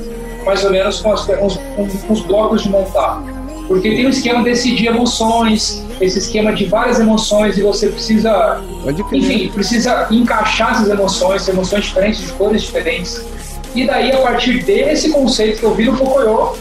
mais 0.45 0.65
ou 0.65 0.71
menos 0.71 1.01
com, 1.01 1.13
as, 1.13 1.25
com, 1.25 1.47
os, 1.47 1.57
com, 1.57 2.13
os 2.13 2.21
blocos 2.23 2.63
de 2.63 2.71
montar? 2.71 3.23
Porque 3.69 3.91
tem 3.91 4.07
um 4.07 4.11
esquema 4.11 4.43
desse 4.43 4.75
de 4.75 4.87
emoções, 4.87 5.85
esse 6.01 6.19
esquema 6.19 6.53
de 6.53 6.67
várias 6.67 6.99
emoções, 7.01 7.57
e 7.57 7.63
você 7.63 7.89
precisa 7.89 8.61
enfim, 9.13 9.49
precisa 9.49 10.09
encaixar 10.11 10.73
essas 10.73 10.89
emoções, 10.89 11.49
emoções 11.49 11.85
diferentes, 11.85 12.21
de 12.21 12.33
cores 12.33 12.63
diferentes. 12.63 13.25
E 13.75 13.87
daí, 13.87 14.13
a 14.13 14.19
partir 14.19 14.63
desse 14.63 15.11
conceito 15.11 15.59
que 15.61 15.65
eu 15.65 15.75
vi 15.75 15.85
no 15.87 15.97
Pocoyo, 15.97 16.57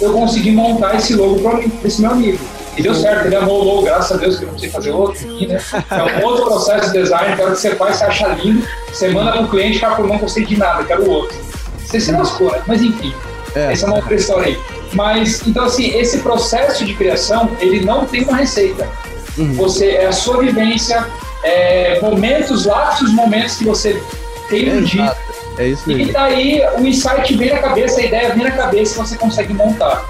eu 0.00 0.12
consegui 0.12 0.52
montar 0.52 0.96
esse 0.96 1.14
logo 1.14 1.40
para 1.40 1.60
esse 1.84 2.00
meu 2.00 2.10
amigo. 2.10 2.38
E 2.76 2.82
deu 2.82 2.94
certo, 2.94 3.26
ele 3.26 3.36
amou 3.36 3.60
o 3.60 3.64
logo, 3.64 3.82
graças 3.82 4.12
a 4.12 4.16
Deus 4.16 4.38
que 4.38 4.44
eu 4.44 4.52
não 4.52 4.58
sei 4.58 4.70
fazer 4.70 4.92
outro 4.92 5.28
aqui, 5.28 5.46
né? 5.46 5.60
É 5.90 6.24
um 6.24 6.26
outro 6.26 6.46
processo 6.46 6.90
de 6.90 7.02
design, 7.02 7.36
que 7.36 7.42
hora 7.42 7.50
que 7.52 7.60
você 7.60 7.76
faz, 7.76 7.96
você 7.96 8.04
acha 8.04 8.28
lindo, 8.28 8.66
você 8.90 9.10
manda 9.10 9.32
pro 9.32 9.48
cliente, 9.48 9.78
cara, 9.78 9.96
pô, 9.96 10.04
não 10.04 10.16
gostei 10.16 10.46
de 10.46 10.56
nada, 10.56 10.82
quero 10.84 11.08
outro. 11.10 11.36
Você 11.84 12.00
se 12.00 12.12
lascou, 12.12 12.50
né? 12.50 12.62
Mas 12.66 12.80
enfim, 12.80 13.12
É. 13.54 13.72
essa 13.72 13.84
é 13.84 13.88
uma 13.88 13.96
outra 13.96 14.14
história 14.14 14.46
aí. 14.48 14.58
Mas, 14.94 15.46
então 15.46 15.64
assim, 15.64 15.94
esse 15.98 16.18
processo 16.20 16.84
de 16.84 16.94
criação, 16.94 17.50
ele 17.60 17.84
não 17.84 18.06
tem 18.06 18.22
uma 18.22 18.36
receita. 18.36 18.88
Uhum. 19.36 19.52
Você, 19.54 19.90
é 19.90 20.06
a 20.06 20.12
sua 20.12 20.38
vivência, 20.38 21.06
é, 21.42 21.98
momentos, 22.00 22.64
lapsos, 22.64 23.12
momentos 23.12 23.56
que 23.56 23.64
você 23.64 24.02
tem 24.48 24.72
no 24.72 24.82
dia. 24.82 25.14
É 25.58 25.68
isso 25.68 25.90
E 25.90 25.94
mesmo. 25.94 26.12
daí 26.12 26.62
o 26.78 26.86
insight 26.86 27.36
vem 27.36 27.50
na 27.50 27.58
cabeça, 27.58 28.00
a 28.00 28.04
ideia 28.04 28.34
vem 28.34 28.44
na 28.44 28.50
cabeça 28.50 28.94
e 28.94 29.06
você 29.06 29.16
consegue 29.16 29.52
montar. 29.52 30.04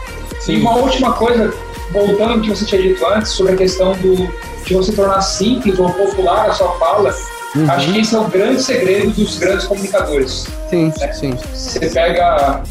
E 0.48 0.56
uma 0.56 0.76
última 0.76 1.12
coisa, 1.12 1.52
voltando 1.92 2.34
ao 2.34 2.40
que 2.40 2.50
você 2.50 2.64
tinha 2.64 2.82
dito 2.82 3.04
antes, 3.06 3.32
sobre 3.32 3.52
a 3.52 3.56
questão 3.56 3.92
do, 3.94 4.28
de 4.64 4.74
você 4.74 4.92
tornar 4.92 5.20
simples 5.20 5.78
ou 5.78 5.90
popular 5.90 6.50
a 6.50 6.52
sua 6.52 6.72
fala, 6.78 7.14
uhum. 7.54 7.70
acho 7.70 7.92
que 7.92 8.00
esse 8.00 8.14
é 8.14 8.18
o 8.18 8.24
grande 8.24 8.62
segredo 8.62 9.10
dos 9.10 9.38
grandes 9.38 9.66
comunicadores. 9.66 10.46
Sim, 10.68 10.92
né? 10.98 11.12
sim. 11.12 11.36
Você 11.52 11.90
pega 11.90 12.62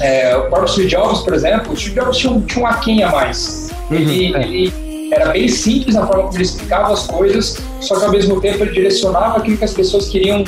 é, 0.00 0.36
o 0.36 0.48
próprio 0.48 0.68
Steve 0.68 0.88
Jobs, 0.88 1.20
por 1.20 1.34
exemplo, 1.34 1.72
o 1.72 1.76
Steve 1.76 1.96
Jobs 1.96 2.16
tinha 2.16 2.32
um, 2.32 2.40
tinha 2.42 2.64
um 2.64 2.66
aquém 2.66 3.02
a 3.02 3.10
mais. 3.10 3.70
Uhum, 3.90 3.96
ele, 3.96 4.34
é. 4.34 4.42
ele 4.42 5.08
era 5.12 5.30
bem 5.32 5.48
simples 5.48 5.94
na 5.94 6.06
forma 6.06 6.24
como 6.24 6.36
ele 6.36 6.42
explicava 6.42 6.92
as 6.92 7.06
coisas, 7.06 7.58
só 7.80 7.98
que 7.98 8.04
ao 8.04 8.10
mesmo 8.10 8.40
tempo 8.40 8.62
ele 8.62 8.72
direcionava 8.72 9.38
aquilo 9.38 9.56
que 9.56 9.64
as 9.64 9.72
pessoas 9.72 10.08
queriam, 10.08 10.44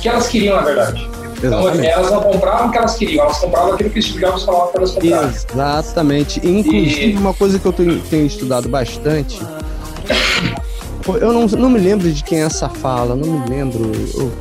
que 0.00 0.08
elas 0.08 0.28
queriam, 0.28 0.56
na 0.56 0.62
verdade. 0.62 1.08
Então, 1.38 1.68
elas 1.68 2.10
não 2.10 2.22
compravam 2.22 2.68
o 2.68 2.70
que 2.70 2.78
elas 2.78 2.94
queriam, 2.96 3.24
elas 3.24 3.38
compravam 3.38 3.74
aquilo 3.74 3.90
que 3.90 3.98
o 3.98 4.02
Steve 4.02 4.20
Jobs 4.20 4.42
falava 4.44 4.66
para 4.68 4.80
elas 4.80 4.92
comprarem. 4.92 5.28
Exatamente. 5.28 6.40
Inclusive, 6.46 7.12
e... 7.12 7.16
uma 7.16 7.34
coisa 7.34 7.58
que 7.58 7.66
eu 7.66 7.72
tenho, 7.72 8.00
tenho 8.00 8.26
estudado 8.26 8.68
bastante. 8.68 9.40
Eu 11.20 11.32
não, 11.32 11.46
não 11.46 11.68
me 11.68 11.78
lembro 11.78 12.10
de 12.10 12.24
quem 12.24 12.40
é 12.40 12.46
essa 12.46 12.68
fala, 12.68 13.14
não 13.14 13.40
me 13.40 13.48
lembro. 13.48 13.92
Eu, 14.14 14.32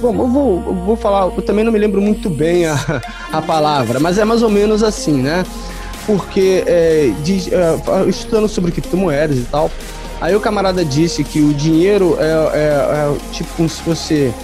bom, 0.00 0.14
eu 0.14 0.28
vou, 0.28 0.62
eu 0.66 0.74
vou 0.74 0.96
falar, 0.96 1.26
eu 1.26 1.42
também 1.42 1.64
não 1.64 1.72
me 1.72 1.78
lembro 1.78 2.00
muito 2.00 2.30
bem 2.30 2.64
a, 2.66 3.02
a 3.30 3.42
palavra, 3.42 4.00
mas 4.00 4.16
é 4.16 4.24
mais 4.24 4.42
ou 4.42 4.48
menos 4.48 4.82
assim, 4.82 5.20
né? 5.20 5.44
Porque 6.06 6.62
é, 6.66 7.12
diz, 7.22 7.48
é, 7.52 8.08
estudando 8.08 8.48
sobre 8.48 8.72
criptomoedas 8.72 9.36
e 9.36 9.42
tal, 9.42 9.70
aí 10.20 10.34
o 10.34 10.40
camarada 10.40 10.84
disse 10.84 11.22
que 11.24 11.40
o 11.40 11.52
dinheiro 11.54 12.16
é, 12.18 12.24
é, 12.24 12.58
é 12.58 13.32
tipo 13.32 13.50
como 13.56 13.68
se 13.68 13.80
fosse 13.82 14.34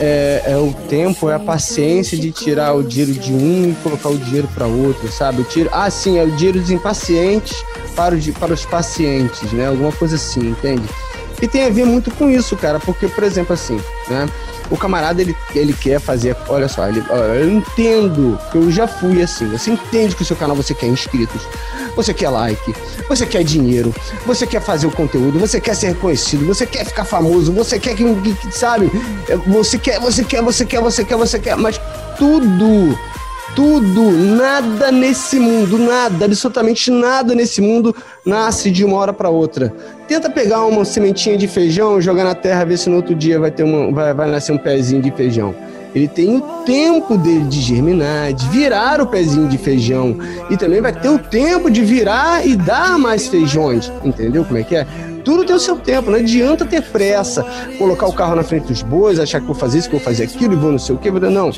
é, 0.00 0.42
é, 0.46 0.56
o 0.56 0.72
tempo, 0.88 1.28
é 1.28 1.34
a 1.34 1.38
paciência 1.40 2.16
de 2.16 2.30
tirar 2.30 2.74
o 2.74 2.82
dinheiro 2.82 3.12
de 3.12 3.32
um 3.32 3.70
e 3.70 3.76
colocar 3.82 4.08
o 4.08 4.16
dinheiro 4.16 4.48
para 4.54 4.66
outro, 4.66 5.10
sabe? 5.10 5.42
Tiro, 5.44 5.68
ah, 5.72 5.90
sim, 5.90 6.18
é 6.18 6.24
o 6.24 6.30
dinheiro 6.30 6.60
dos 6.60 6.70
impacientes 6.70 7.64
para, 7.96 8.14
o, 8.14 8.32
para 8.34 8.54
os 8.54 8.64
pacientes, 8.64 9.52
né? 9.52 9.66
Alguma 9.66 9.92
coisa 9.92 10.14
assim, 10.16 10.50
entende? 10.50 10.84
E 11.40 11.46
tem 11.46 11.64
a 11.66 11.70
ver 11.70 11.84
muito 11.84 12.10
com 12.10 12.28
isso, 12.28 12.56
cara, 12.56 12.80
porque, 12.80 13.06
por 13.08 13.22
exemplo, 13.22 13.54
assim, 13.54 13.80
né? 14.08 14.28
O 14.70 14.76
camarada, 14.76 15.22
ele, 15.22 15.34
ele 15.54 15.72
quer 15.72 15.98
fazer. 15.98 16.36
Olha 16.48 16.68
só, 16.68 16.86
ele, 16.88 17.02
eu 17.08 17.50
entendo 17.50 18.38
que 18.50 18.58
eu 18.58 18.70
já 18.70 18.86
fui 18.86 19.22
assim. 19.22 19.48
Você 19.48 19.70
entende 19.70 20.14
que 20.14 20.22
o 20.22 20.26
seu 20.26 20.36
canal 20.36 20.54
você 20.54 20.74
quer 20.74 20.88
inscritos, 20.88 21.40
você 21.96 22.12
quer 22.12 22.28
like, 22.28 22.74
você 23.08 23.24
quer 23.24 23.42
dinheiro, 23.42 23.94
você 24.26 24.46
quer 24.46 24.60
fazer 24.60 24.86
o 24.86 24.90
conteúdo, 24.90 25.38
você 25.38 25.58
quer 25.58 25.74
ser 25.74 25.88
reconhecido, 25.88 26.46
você 26.46 26.66
quer 26.66 26.84
ficar 26.84 27.04
famoso, 27.04 27.50
você 27.50 27.78
quer 27.78 27.94
que, 27.94 28.04
sabe? 28.50 28.90
Você 29.46 29.78
quer, 29.78 29.98
você 30.00 30.22
quer, 30.22 30.42
você 30.42 30.66
quer, 30.66 30.80
você 30.80 31.04
quer, 31.04 31.16
você 31.16 31.38
quer, 31.38 31.56
mas 31.56 31.80
tudo 32.18 32.94
tudo, 33.54 34.12
nada 34.12 34.92
nesse 34.92 35.40
mundo, 35.40 35.78
nada, 35.78 36.26
absolutamente 36.26 36.92
nada 36.92 37.34
nesse 37.34 37.60
mundo 37.60 37.92
nasce 38.24 38.70
de 38.70 38.84
uma 38.84 38.96
hora 38.96 39.12
para 39.12 39.30
outra. 39.30 39.74
Tenta 40.08 40.30
pegar 40.30 40.64
uma 40.64 40.86
sementinha 40.86 41.36
de 41.36 41.46
feijão, 41.46 42.00
jogar 42.00 42.24
na 42.24 42.34
terra, 42.34 42.64
ver 42.64 42.78
se 42.78 42.88
no 42.88 42.96
outro 42.96 43.14
dia 43.14 43.38
vai 43.38 43.50
ter 43.50 43.62
uma, 43.62 43.92
vai, 43.92 44.14
vai 44.14 44.30
nascer 44.30 44.52
um 44.52 44.56
pezinho 44.56 45.02
de 45.02 45.10
feijão. 45.10 45.54
Ele 45.94 46.08
tem 46.08 46.34
o 46.34 46.40
tempo 46.64 47.18
dele 47.18 47.44
de 47.44 47.60
germinar, 47.60 48.32
de 48.32 48.48
virar 48.48 49.02
o 49.02 49.06
pezinho 49.06 49.48
de 49.48 49.58
feijão. 49.58 50.16
E 50.48 50.56
também 50.56 50.80
vai 50.80 50.92
ter 50.92 51.10
o 51.10 51.18
tempo 51.18 51.70
de 51.70 51.82
virar 51.82 52.46
e 52.46 52.56
dar 52.56 52.98
mais 52.98 53.28
feijões. 53.28 53.92
Entendeu 54.02 54.46
como 54.46 54.58
é 54.58 54.62
que 54.62 54.76
é? 54.76 54.86
Tudo 55.28 55.44
tem 55.44 55.54
o 55.54 55.60
seu 55.60 55.76
tempo, 55.76 56.10
não 56.10 56.18
adianta 56.18 56.64
ter 56.64 56.80
pressa, 56.80 57.44
colocar 57.76 58.06
o 58.06 58.14
carro 58.14 58.34
na 58.34 58.42
frente 58.42 58.68
dos 58.68 58.80
bois, 58.80 59.20
achar 59.20 59.40
que 59.42 59.46
vou 59.46 59.54
fazer 59.54 59.76
isso, 59.76 59.90
que 59.90 59.94
vou 59.94 60.02
fazer 60.02 60.24
aquilo 60.24 60.54
e 60.54 60.56
vou 60.56 60.72
não 60.72 60.78
sei 60.78 60.94
o 60.94 60.98
que. 60.98 61.10
Não, 61.10 61.50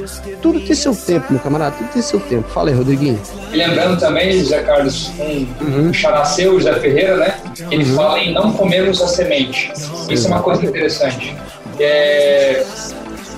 tudo 0.42 0.58
tem 0.58 0.74
seu 0.74 0.92
tempo, 0.92 1.26
meu 1.30 1.40
camarada, 1.40 1.76
tudo 1.76 1.88
tem 1.92 2.02
seu 2.02 2.18
tempo. 2.18 2.48
Fala 2.48 2.70
aí, 2.70 2.74
Rodriguinho. 2.74 3.20
E 3.52 3.56
lembrando 3.56 3.96
também, 4.00 4.40
José 4.40 4.60
Carlos, 4.64 5.12
um 5.20 5.46
uhum. 5.64 5.92
characeu, 5.92 6.58
José 6.58 6.80
Ferreira, 6.80 7.16
né? 7.16 7.36
Ele 7.70 7.84
uhum. 7.84 7.94
fala 7.94 8.18
em 8.18 8.34
não 8.34 8.52
comermos 8.54 9.00
a 9.00 9.06
semente. 9.06 9.70
Isso 10.08 10.26
é 10.26 10.30
uma 10.32 10.42
coisa 10.42 10.66
interessante. 10.66 11.36
É, 11.78 12.64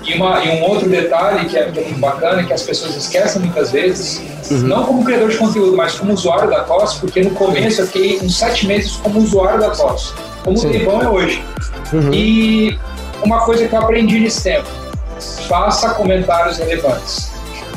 e, 0.05 0.15
uma, 0.15 0.45
e 0.45 0.49
um 0.49 0.65
outro 0.65 0.88
detalhe 0.88 1.49
que 1.49 1.57
é, 1.57 1.71
que 1.71 1.79
é 1.79 1.83
muito 1.85 2.01
bacana, 2.01 2.45
que 2.45 2.53
as 2.53 2.62
pessoas 2.62 2.97
esquecem 2.97 3.43
muitas 3.43 3.71
vezes, 3.71 4.23
uhum. 4.51 4.59
não 4.62 4.85
como 4.85 5.05
criador 5.05 5.31
de 5.31 5.37
conteúdo, 5.37 5.77
mas 5.77 5.95
como 5.95 6.12
usuário 6.12 6.51
da 6.51 6.65
TOS, 6.65 6.95
porque 6.95 7.23
no 7.23 7.31
começo 7.31 7.83
eu 7.83 7.87
fiquei 7.87 8.21
uns 8.21 8.37
sete 8.37 8.67
meses 8.67 8.97
como 8.97 9.21
usuário 9.21 9.61
da 9.61 9.71
TOS, 9.71 10.15
como 10.45 10.57
Sim. 10.57 10.69
o 10.69 10.73
tempão 10.73 11.03
é 11.03 11.09
hoje. 11.09 11.45
Uhum. 11.93 12.12
E 12.12 12.79
uma 13.23 13.45
coisa 13.45 13.67
que 13.67 13.75
eu 13.75 13.81
aprendi 13.81 14.19
nesse 14.19 14.43
tempo, 14.43 14.69
faça 15.49 15.91
comentários 15.91 16.59
relevantes. 16.59 17.31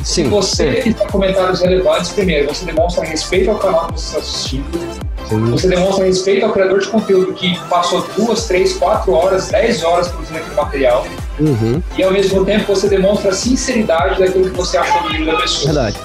Sim. 0.04 0.24
Se 0.24 0.30
você 0.30 0.82
fizer 0.82 1.08
comentários 1.08 1.62
relevantes, 1.62 2.12
primeiro, 2.12 2.48
você 2.48 2.66
demonstra 2.66 3.04
respeito 3.06 3.50
ao 3.50 3.58
canal 3.58 3.88
que 3.88 3.94
você 3.94 4.06
está 4.06 4.20
assistindo, 4.20 5.05
Sim. 5.28 5.52
Você 5.52 5.68
demonstra 5.68 6.06
respeito 6.06 6.46
ao 6.46 6.52
criador 6.52 6.80
de 6.80 6.88
conteúdo 6.88 7.34
que 7.34 7.58
passou 7.70 8.06
duas, 8.16 8.46
três, 8.46 8.74
quatro 8.74 9.14
horas, 9.14 9.48
dez 9.48 9.84
horas 9.84 10.08
produzindo 10.08 10.40
aquele 10.40 10.56
material. 10.56 11.06
Uhum. 11.40 11.82
E 11.98 12.04
ao 12.04 12.12
mesmo 12.12 12.46
tempo 12.46 12.74
você 12.74 12.88
demonstra 12.88 13.32
a 13.32 13.34
sinceridade 13.34 14.20
daquilo 14.20 14.50
que 14.50 14.56
você 14.56 14.78
achou 14.78 15.02
do 15.04 15.10
livro 15.10 15.26
da 15.28 15.42
pessoa. 15.42 15.74
Verdade. 15.74 15.98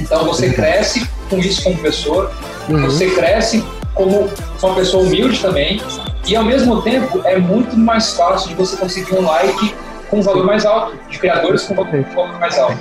Então 0.00 0.24
você 0.24 0.50
cresce 0.50 1.08
com 1.28 1.38
isso 1.38 1.62
como 1.62 1.78
pessoa, 1.78 2.30
uhum. 2.68 2.82
você 2.82 3.10
cresce 3.10 3.64
como 3.94 4.28
uma 4.62 4.74
pessoa 4.74 5.02
humilde 5.02 5.40
também, 5.40 5.80
e 6.26 6.36
ao 6.36 6.44
mesmo 6.44 6.82
tempo 6.82 7.22
é 7.24 7.38
muito 7.38 7.76
mais 7.76 8.12
fácil 8.12 8.50
de 8.50 8.54
você 8.54 8.76
conseguir 8.76 9.14
um 9.14 9.22
like 9.22 9.74
com 10.10 10.18
um 10.18 10.22
valor 10.22 10.44
mais 10.44 10.66
alto, 10.66 10.96
de 11.10 11.18
criadores 11.18 11.62
com 11.62 11.74
um 11.74 11.76
valor 11.76 12.38
mais 12.38 12.58
alto. 12.58 12.78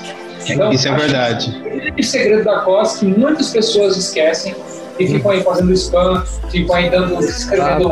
Então, 0.47 0.71
isso 0.71 0.87
é 0.87 0.95
verdade. 0.95 1.63
O 1.97 2.03
segredo 2.03 2.43
da 2.43 2.59
COS 2.59 2.97
que 2.97 3.05
muitas 3.05 3.49
pessoas 3.49 3.97
esquecem 3.97 4.55
e 4.99 5.07
ficam 5.07 5.31
aí 5.31 5.43
fazendo 5.43 5.73
spam, 5.73 6.23
ficam 6.49 6.75
aí 6.75 6.89
dando, 6.89 7.19
escrevendo. 7.19 7.89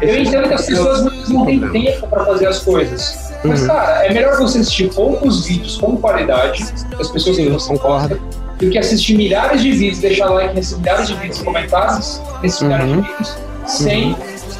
Eu 0.00 0.20
entendo 0.20 0.48
que 0.48 0.54
as 0.54 0.66
pessoas 0.66 1.28
não 1.28 1.44
têm 1.44 1.68
tempo 1.70 2.06
para 2.06 2.24
fazer 2.24 2.46
as 2.46 2.60
coisas. 2.60 3.28
Mas, 3.44 3.62
uhum. 3.62 3.66
cara, 3.68 4.06
é 4.06 4.12
melhor 4.12 4.36
você 4.36 4.58
assistir 4.58 4.92
poucos 4.92 5.46
vídeos 5.46 5.76
com 5.76 5.96
qualidade, 5.96 6.64
das 6.96 7.10
pessoas 7.10 7.36
que 7.36 7.48
você 7.48 7.68
concorda, 7.68 8.18
do 8.58 8.70
que 8.70 8.78
assistir 8.78 9.16
milhares 9.16 9.60
de 9.60 9.70
vídeos, 9.70 9.98
deixar 9.98 10.28
like 10.30 10.54
nesses 10.54 10.76
milhares 10.76 11.08
de 11.08 11.14
vídeos, 11.14 11.42
comentários 11.42 12.20
nesses 12.42 12.60
milhares 12.62 12.86
de 12.86 12.92
uhum. 12.92 13.02
vídeos, 13.02 13.36
sem 13.66 14.16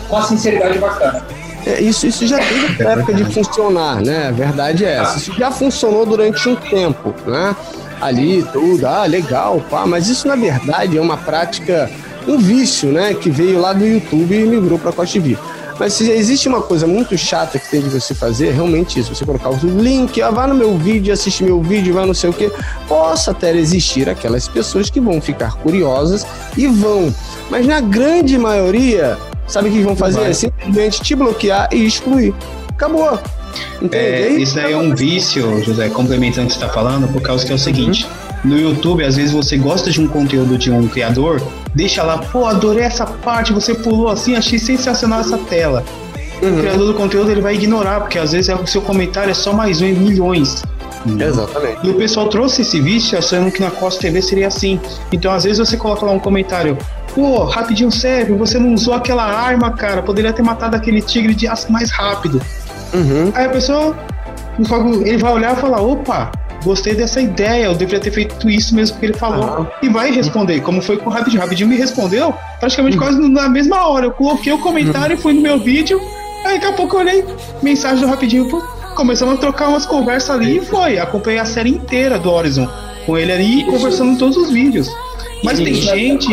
uma 0.09 0.23
sinceridade 0.23 0.79
bacana. 0.79 1.25
É, 1.67 1.81
isso, 1.81 2.07
isso 2.07 2.27
já 2.27 2.39
teve 2.39 2.83
época 2.83 3.13
de 3.13 3.25
funcionar, 3.25 4.01
né? 4.01 4.29
A 4.29 4.31
verdade 4.31 4.85
é 4.85 4.95
essa. 4.95 5.19
Isso 5.19 5.35
já 5.35 5.51
funcionou 5.51 6.07
durante 6.07 6.49
um 6.49 6.57
tempo, 6.57 7.13
né? 7.27 7.55
Ali, 8.01 8.45
tudo, 8.53 8.87
ah, 8.87 9.05
legal, 9.05 9.61
pá, 9.69 9.87
mas 9.87 10.09
isso 10.09 10.29
na 10.29 10.37
verdade 10.37 10.97
é 10.97 11.01
uma 11.01 11.17
prática, 11.17 11.91
um 12.27 12.39
vício, 12.39 12.93
né? 12.93 13.15
Que 13.15 13.31
veio 13.31 13.61
lá 13.61 13.73
do 13.73 13.85
YouTube 13.85 14.35
e 14.35 14.45
migrou 14.45 14.79
para 14.79 14.91
a 14.91 14.93
Costa 14.93 15.21
TV. 15.21 15.37
Mas 15.79 15.93
se 15.93 16.11
existe 16.11 16.49
uma 16.49 16.61
coisa 16.61 16.87
muito 16.87 17.17
chata 17.17 17.59
que 17.59 17.71
tem 17.71 17.81
de 17.81 17.89
você 17.89 18.13
fazer, 18.15 18.49
é 18.49 18.51
realmente 18.51 18.99
isso. 18.99 19.15
Você 19.15 19.25
colocar 19.25 19.51
o 19.51 19.57
link, 19.57 20.21
ah, 20.21 20.31
vá 20.31 20.47
no 20.47 20.55
meu 20.55 20.77
vídeo, 20.77 21.13
assiste 21.13 21.45
meu 21.45 21.63
vídeo, 21.63 21.95
vai 21.95 22.05
não 22.05 22.15
sei 22.15 22.31
o 22.31 22.33
quê. 22.33 22.51
Possa 22.89 23.31
até 23.31 23.57
existir 23.57 24.09
aquelas 24.09 24.49
pessoas 24.49 24.91
que 24.91 25.01
vão 25.01 25.21
ficar 25.21 25.55
curiosas 25.57 26.27
e 26.57 26.67
vão. 26.67 27.15
Mas 27.49 27.67
na 27.67 27.81
grande 27.81 28.37
maioria, 28.37 29.17
sabe 29.47 29.69
o 29.69 29.73
que 29.73 29.83
vão 29.83 29.95
fazer? 29.95 30.23
É 30.23 30.33
simplesmente 30.33 31.01
te 31.01 31.15
bloquear 31.15 31.69
e 31.73 31.87
excluir. 31.87 32.35
Acabou. 32.71 33.19
É, 33.93 34.29
isso 34.29 34.59
aí 34.59 34.73
é 34.73 34.77
um 34.77 34.95
vício, 34.95 35.63
José, 35.63 35.89
complementando 35.89 36.47
o 36.47 36.47
que 36.49 36.55
você 36.55 36.65
está 36.65 36.73
falando, 36.73 37.11
por 37.13 37.23
causa 37.23 37.45
que 37.45 37.53
é 37.53 37.55
o 37.55 37.59
seguinte. 37.59 38.07
Uhum. 38.45 38.51
No 38.51 38.59
YouTube, 38.59 39.05
às 39.05 39.17
vezes 39.17 39.33
você 39.33 39.57
gosta 39.57 39.91
de 39.91 40.01
um 40.01 40.07
conteúdo 40.07 40.57
de 40.57 40.71
um 40.71 40.87
criador, 40.87 41.43
deixa 41.75 42.03
lá, 42.03 42.19
pô, 42.19 42.47
adorei 42.47 42.85
essa 42.85 43.05
parte, 43.05 43.53
você 43.53 43.75
pulou 43.75 44.09
assim, 44.09 44.37
achei 44.37 44.59
sensacional 44.59 45.21
essa 45.21 45.39
tela. 45.39 45.85
Uhum. 46.41 46.55
O 46.55 46.61
criador 46.61 46.87
do 46.87 46.95
conteúdo 46.95 47.31
ele 47.31 47.41
vai 47.41 47.55
ignorar, 47.55 48.01
porque 48.01 48.19
às 48.19 48.33
vezes 48.33 48.49
é 48.49 48.55
o 48.55 48.67
seu 48.67 48.81
comentário 48.81 49.31
é 49.31 49.35
só 49.35 49.53
mais 49.53 49.81
um 49.81 49.87
em 49.87 49.93
milhões. 49.93 50.63
Exatamente. 51.07 51.87
E 51.87 51.91
o 51.91 51.95
pessoal 51.95 52.29
trouxe 52.29 52.63
esse 52.63 52.81
vício 52.81 53.17
achando 53.17 53.51
que 53.51 53.61
na 53.61 53.71
Costa 53.71 54.01
TV 54.01 54.21
seria 54.21 54.49
assim. 54.49 54.81
Então, 55.13 55.33
às 55.33 55.45
vezes, 55.45 55.59
você 55.59 55.77
coloca 55.77 56.05
lá 56.05 56.13
um 56.13 56.19
comentário: 56.19 56.77
pô, 57.15 57.45
rapidinho 57.45 57.91
sério, 57.91 58.37
você 58.37 58.59
não 58.59 58.75
usou 58.75 58.95
aquela 58.95 59.25
arma, 59.25 59.71
cara, 59.73 60.03
poderia 60.03 60.33
ter 60.33 60.43
matado 60.43 60.77
aquele 60.77 61.01
tigre 61.01 61.35
de 61.35 61.47
aço 61.47 61.71
mais 61.71 61.91
rápido. 61.91 62.41
Uhum. 62.93 63.33
Aí 63.35 63.47
a 63.47 63.51
pessoa, 63.51 63.97
ele 65.05 65.19
vai 65.19 65.33
olhar 65.33 65.57
e 65.57 65.61
falar: 65.61 65.81
opa, 65.81 66.31
gostei 66.65 66.95
dessa 66.95 67.21
ideia, 67.21 67.67
eu 67.67 67.75
deveria 67.75 68.01
ter 68.01 68.11
feito 68.11 68.49
isso 68.49 68.75
mesmo 68.75 68.99
que 68.99 69.07
ele 69.07 69.15
falou. 69.15 69.71
E 69.83 69.89
vai 69.89 70.11
responder, 70.11 70.61
como 70.61 70.83
foi 70.83 70.97
com 70.97 71.11
o 71.11 71.13
Rapidinho. 71.13 71.43
Rapidinho 71.43 71.69
me 71.69 71.77
respondeu 71.77 72.35
praticamente 72.59 72.97
uhum. 72.97 73.03
quase 73.03 73.29
na 73.29 73.49
mesma 73.49 73.87
hora. 73.87 74.07
Eu 74.07 74.13
coloquei 74.13 74.53
o 74.53 74.59
comentário, 74.59 75.17
uhum. 75.17 75.23
fui 75.23 75.33
no 75.35 75.41
meu 75.41 75.59
vídeo, 75.59 76.01
aí 76.45 76.55
daqui 76.55 76.67
a 76.67 76.73
pouco 76.73 76.97
eu 76.97 77.01
olhei 77.01 77.25
mensagem 77.63 78.01
do 78.01 78.07
Rapidinho, 78.07 78.49
pô, 78.49 78.61
começamos 78.97 79.35
a 79.35 79.39
trocar 79.39 79.69
umas 79.69 79.87
conversas 79.87 80.31
ali 80.31 80.59
e 80.59 80.61
foi. 80.61 80.99
Acompanhei 80.99 81.39
a 81.39 81.45
série 81.45 81.71
inteira 81.71 82.19
do 82.19 82.31
Horizon 82.31 82.69
com 83.07 83.17
ele 83.17 83.33
ali 83.33 83.63
isso. 83.63 83.71
conversando 83.71 84.13
em 84.13 84.17
todos 84.17 84.37
os 84.37 84.51
vídeos. 84.51 84.89
Mas 85.45 85.59
tem 85.59 85.75
gente. 85.75 86.33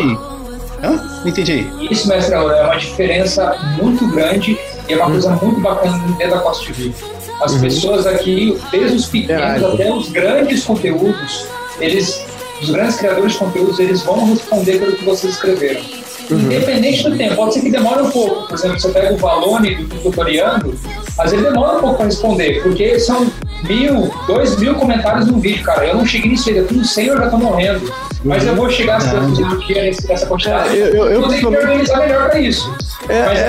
Hã? 0.84 1.22
Não 1.22 1.28
entendi. 1.28 1.66
Isso, 1.90 2.08
mestre, 2.08 2.34
é 2.34 2.40
uma 2.40 2.76
diferença 2.76 3.56
muito 3.82 4.08
grande 4.08 4.58
e 4.88 4.94
é 4.94 4.98
uma 4.98 5.12
coisa 5.12 5.32
muito 5.42 5.60
bacana 5.60 5.98
dentro 6.18 6.36
da 6.36 6.40
Costa 6.42 6.66
TV. 6.66 6.94
As 7.42 7.54
uhum. 7.54 7.62
pessoas 7.62 8.08
aqui, 8.08 8.58
desde 8.72 8.98
os 8.98 9.06
pequenos 9.08 9.62
Verdade. 9.62 9.74
até 9.74 9.94
os 9.94 10.10
grandes 10.10 10.64
conteúdos, 10.64 11.48
eles 11.80 12.26
os 12.62 12.70
grandes 12.70 12.96
criadores 12.96 13.34
de 13.34 13.38
conteúdos, 13.38 13.80
eles 13.80 14.02
vão 14.04 14.30
responder 14.30 14.80
pelo 14.80 14.94
que 14.94 15.04
vocês 15.04 15.34
escreveram. 15.34 15.82
Uhum. 16.30 16.40
Independente 16.40 17.04
do 17.04 17.18
tempo, 17.18 17.36
pode 17.36 17.54
ser 17.54 17.62
que 17.62 17.70
demore 17.70 18.02
um 18.02 18.10
pouco. 18.10 18.48
Por 18.48 18.56
exemplo, 18.56 18.80
você 18.80 18.90
pega 18.90 19.14
o 19.14 19.18
Valone 19.18 19.76
do 19.76 19.96
tutoriando, 20.02 20.74
às 21.18 21.32
vezes 21.32 21.46
demora 21.46 21.78
um 21.78 21.82
pouco 21.82 21.98
para 21.98 22.06
responder, 22.06 22.64
porque 22.64 23.00
são 23.00 23.32
mil, 23.64 24.12
dois 24.26 24.58
mil 24.58 24.74
comentários 24.76 25.28
no 25.28 25.40
vídeo, 25.40 25.64
cara. 25.64 25.86
Eu 25.86 25.98
não 25.98 26.06
cheguei 26.06 26.32
nisso 26.32 26.50
ainda, 26.50 26.64
tudo 26.64 26.84
100 26.84 27.06
eu 27.08 27.18
já 27.18 27.30
tô 27.30 27.38
morrendo. 27.38 27.94
Mas 28.24 28.48
eu 28.48 28.56
vou 28.56 28.70
chegar 28.70 29.00
uhum. 29.14 29.60
dia 29.60 29.92
nessa 30.08 30.26
quantidade. 30.26 30.70
É, 30.70 30.82
eu, 30.82 30.88
eu, 30.88 31.06
eu, 31.06 31.22
eu 31.22 31.28
tenho 31.28 31.50
que 31.50 31.58
organizar 31.58 32.00
melhor 32.00 32.30
para 32.30 32.40
isso. 32.40 32.76
É, 33.08 33.26
Mas 33.26 33.40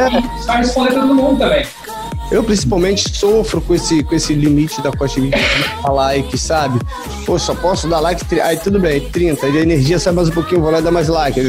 é, 0.48 0.56
responder 0.58 0.94
todo 0.94 1.14
mundo 1.14 1.38
também. 1.38 1.66
Eu 2.30 2.42
principalmente 2.42 3.08
sofro 3.16 3.60
com 3.60 3.74
esse, 3.74 4.02
com 4.02 4.14
esse 4.14 4.34
limite 4.34 4.82
da 4.82 4.90
costa 4.90 5.20
de 5.20 5.30
like, 5.84 6.36
sabe? 6.36 6.80
Pô, 7.24 7.38
só 7.38 7.54
posso 7.54 7.86
dar 7.86 8.00
like, 8.00 8.40
aí 8.40 8.56
tudo 8.56 8.80
bem, 8.80 9.00
30, 9.00 9.46
a 9.46 9.48
energia 9.48 9.98
sai 9.98 10.12
mais 10.12 10.28
um 10.28 10.32
pouquinho, 10.32 10.60
vou 10.60 10.72
lá 10.72 10.80
dar 10.80 10.90
mais 10.90 11.08
like, 11.08 11.40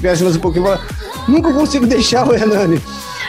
cresce 0.00 0.24
mais 0.24 0.36
um 0.36 0.40
pouquinho, 0.40 0.64
vou 0.64 0.72
lá. 0.72 0.80
Nunca 1.28 1.52
consigo 1.52 1.86
deixar 1.86 2.26
o 2.26 2.34
Hernani. 2.34 2.82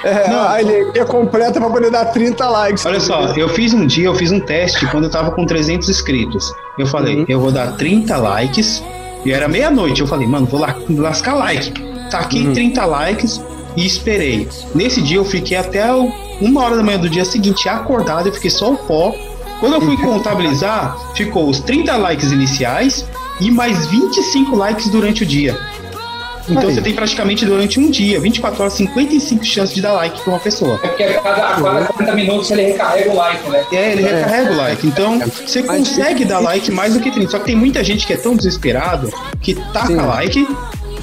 É, 0.03 0.29
não, 0.29 0.47
a 0.47 0.61
energia 0.61 1.05
completa 1.05 1.59
para 1.59 1.69
poder 1.69 1.91
dar 1.91 2.05
30 2.05 2.49
likes. 2.49 2.85
Olha 2.85 2.99
só, 2.99 3.25
eu 3.35 3.49
fiz 3.49 3.73
um 3.73 3.85
dia, 3.85 4.05
eu 4.05 4.15
fiz 4.15 4.31
um 4.31 4.39
teste 4.39 4.85
quando 4.87 5.05
eu 5.05 5.11
tava 5.11 5.31
com 5.31 5.45
300 5.45 5.87
inscritos. 5.89 6.51
Eu 6.79 6.87
falei, 6.87 7.17
uhum. 7.17 7.25
eu 7.27 7.39
vou 7.39 7.51
dar 7.51 7.73
30 7.77 8.17
likes, 8.17 8.83
e 9.23 9.31
era 9.31 9.47
meia-noite. 9.47 10.01
Eu 10.01 10.07
falei, 10.07 10.27
mano, 10.27 10.47
vou 10.47 10.59
lá 10.59 10.75
lascar 10.89 11.35
like. 11.35 11.73
Taquei 12.09 12.47
uhum. 12.47 12.53
30 12.53 12.85
likes 12.85 13.41
e 13.77 13.85
esperei. 13.85 14.49
Nesse 14.73 15.01
dia 15.01 15.17
eu 15.17 15.23
fiquei 15.23 15.55
até 15.55 15.85
uma 16.41 16.63
hora 16.63 16.75
da 16.75 16.83
manhã 16.83 16.97
do 16.97 17.09
dia 17.09 17.23
seguinte 17.23 17.69
acordado, 17.69 18.27
eu 18.27 18.33
fiquei 18.33 18.49
só 18.49 18.73
o 18.73 18.77
pó. 18.77 19.15
Quando 19.59 19.75
eu 19.75 19.81
fui 19.81 19.95
contabilizar, 20.03 20.97
ficou 21.15 21.47
os 21.47 21.59
30 21.59 21.95
likes 21.95 22.31
iniciais 22.31 23.05
e 23.39 23.51
mais 23.51 23.85
25 23.85 24.55
likes 24.55 24.89
durante 24.89 25.23
o 25.23 25.25
dia. 25.25 25.57
Então 26.49 26.69
Aí. 26.69 26.75
você 26.75 26.81
tem 26.81 26.93
praticamente 26.93 27.45
durante 27.45 27.77
um 27.77 27.91
dia, 27.91 28.19
24 28.21 28.61
horas, 28.61 28.73
55 28.73 29.43
chances 29.43 29.75
de 29.75 29.81
dar 29.81 29.91
like 29.91 30.21
para 30.21 30.31
uma 30.31 30.39
pessoa. 30.39 30.79
É 30.81 30.87
porque 30.87 31.03
a 31.03 31.21
cada, 31.21 31.47
a 31.49 31.61
cada 31.61 31.85
40 31.85 32.15
minutos 32.15 32.49
ele 32.51 32.63
recarrega 32.63 33.11
o 33.11 33.15
like, 33.15 33.49
né? 33.49 33.65
É, 33.73 33.91
ele 33.91 34.03
é. 34.03 34.15
recarrega 34.15 34.53
o 34.53 34.55
like. 34.55 34.87
Então 34.87 35.19
você 35.19 35.61
consegue 35.61 36.23
dar 36.23 36.39
like 36.39 36.71
mais 36.71 36.93
do 36.93 37.01
que 37.01 37.11
30. 37.11 37.31
Só 37.31 37.39
que 37.39 37.45
tem 37.45 37.55
muita 37.55 37.83
gente 37.83 38.07
que 38.07 38.13
é 38.13 38.17
tão 38.17 38.35
desesperado 38.35 39.11
que 39.41 39.55
taca 39.55 39.87
Sim. 39.87 39.95
like 39.97 40.47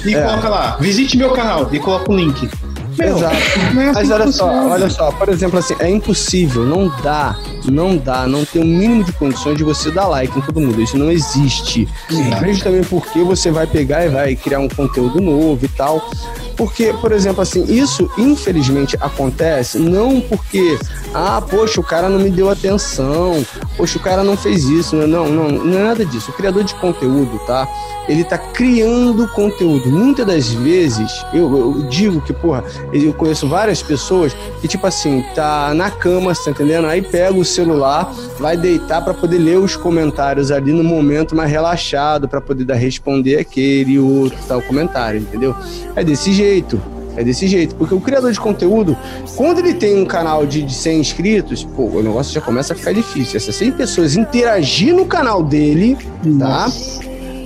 e 0.03 0.15
é. 0.15 0.21
coloca 0.21 0.49
lá, 0.49 0.77
visite 0.79 1.17
meu 1.17 1.31
canal 1.31 1.69
e 1.71 1.79
coloca 1.79 2.11
o 2.11 2.15
link. 2.15 2.49
Meu, 2.97 3.17
Exato. 3.17 3.35
É 3.35 3.91
Mas 3.93 4.11
olha 4.11 4.31
só, 4.31 4.69
olha 4.69 4.89
só, 4.89 5.11
por 5.11 5.29
exemplo, 5.29 5.59
assim, 5.59 5.75
é 5.79 5.89
impossível, 5.89 6.63
não 6.63 6.87
dá, 7.01 7.37
não 7.65 7.97
dá, 7.97 8.27
não 8.27 8.45
tem 8.45 8.61
o 8.61 8.65
um 8.65 8.67
mínimo 8.67 9.03
de 9.03 9.11
condições 9.13 9.57
de 9.57 9.63
você 9.63 9.91
dar 9.91 10.07
like 10.07 10.37
em 10.37 10.41
todo 10.41 10.59
mundo. 10.59 10.81
Isso 10.81 10.97
não 10.97 11.11
existe. 11.11 11.87
Sim. 12.09 12.59
também 12.63 12.83
porque 12.83 13.19
você 13.19 13.51
vai 13.51 13.67
pegar 13.67 14.05
e 14.05 14.09
vai 14.09 14.35
criar 14.35 14.59
um 14.59 14.69
conteúdo 14.69 15.19
novo 15.21 15.65
e 15.65 15.67
tal. 15.69 16.09
Porque, 16.55 16.93
por 17.01 17.11
exemplo, 17.11 17.41
assim, 17.41 17.63
isso 17.65 18.09
infelizmente 18.17 18.95
acontece 19.01 19.77
não 19.77 20.21
porque, 20.21 20.79
ah, 21.13 21.41
poxa, 21.41 21.81
o 21.81 21.83
cara 21.83 22.07
não 22.07 22.19
me 22.19 22.29
deu 22.29 22.49
atenção, 22.49 23.45
poxa, 23.75 23.97
o 23.97 24.01
cara 24.01 24.23
não 24.23 24.37
fez 24.37 24.63
isso. 24.63 24.95
Não, 24.95 25.27
não, 25.27 25.49
não 25.49 25.79
é 25.79 25.83
nada 25.83 26.05
disso. 26.05 26.31
O 26.31 26.33
criador 26.33 26.63
de 26.63 26.73
conteúdo, 26.75 27.39
tá? 27.45 27.67
Ele 28.07 28.23
tá 28.23 28.37
criando 28.37 29.27
conteúdo. 29.29 29.89
Muitas 29.89 30.25
das 30.25 30.49
vezes, 30.49 31.25
eu, 31.33 31.57
eu 31.57 31.87
digo 31.89 32.21
que, 32.21 32.31
porra, 32.31 32.63
eu 32.93 33.13
conheço 33.13 33.47
várias 33.47 33.81
pessoas 33.81 34.35
que, 34.61 34.67
tipo 34.67 34.85
assim, 34.87 35.23
tá 35.33 35.73
na 35.73 35.91
cama, 35.91 36.33
você 36.33 36.45
tá 36.45 36.51
entendendo? 36.51 36.87
Aí 36.87 37.01
pega 37.01 37.33
o 37.33 37.45
celular, 37.45 38.13
vai 38.39 38.55
deitar 38.55 39.03
para 39.03 39.13
poder 39.13 39.37
ler 39.37 39.59
os 39.59 39.75
comentários 39.75 40.51
ali 40.51 40.71
no 40.71 40.83
momento 40.83 41.35
mais 41.35 41.49
relaxado, 41.49 42.27
para 42.27 42.41
poder 42.41 42.65
dar, 42.65 42.75
responder 42.75 43.37
aquele 43.37 43.93
e 43.93 43.99
outro 43.99 44.37
tal 44.47 44.61
comentário, 44.61 45.19
entendeu? 45.19 45.55
É 45.95 46.03
desse 46.03 46.31
jeito 46.31 46.55
jeito. 46.55 46.81
É 47.17 47.23
desse 47.23 47.47
jeito. 47.47 47.75
Porque 47.75 47.93
o 47.93 48.01
criador 48.01 48.31
de 48.31 48.39
conteúdo, 48.39 48.97
quando 49.35 49.59
ele 49.59 49.73
tem 49.73 50.01
um 50.01 50.05
canal 50.05 50.45
de, 50.45 50.61
de 50.61 50.73
100 50.73 50.99
inscritos, 50.99 51.63
pô, 51.63 51.83
o 51.83 52.03
negócio 52.03 52.33
já 52.33 52.41
começa 52.41 52.73
a 52.73 52.75
ficar 52.75 52.93
difícil. 52.93 53.37
Essas 53.37 53.55
100 53.55 53.71
pessoas 53.71 54.15
interagir 54.15 54.93
no 54.93 55.05
canal 55.05 55.41
dele, 55.41 55.97
tá? 56.37 56.67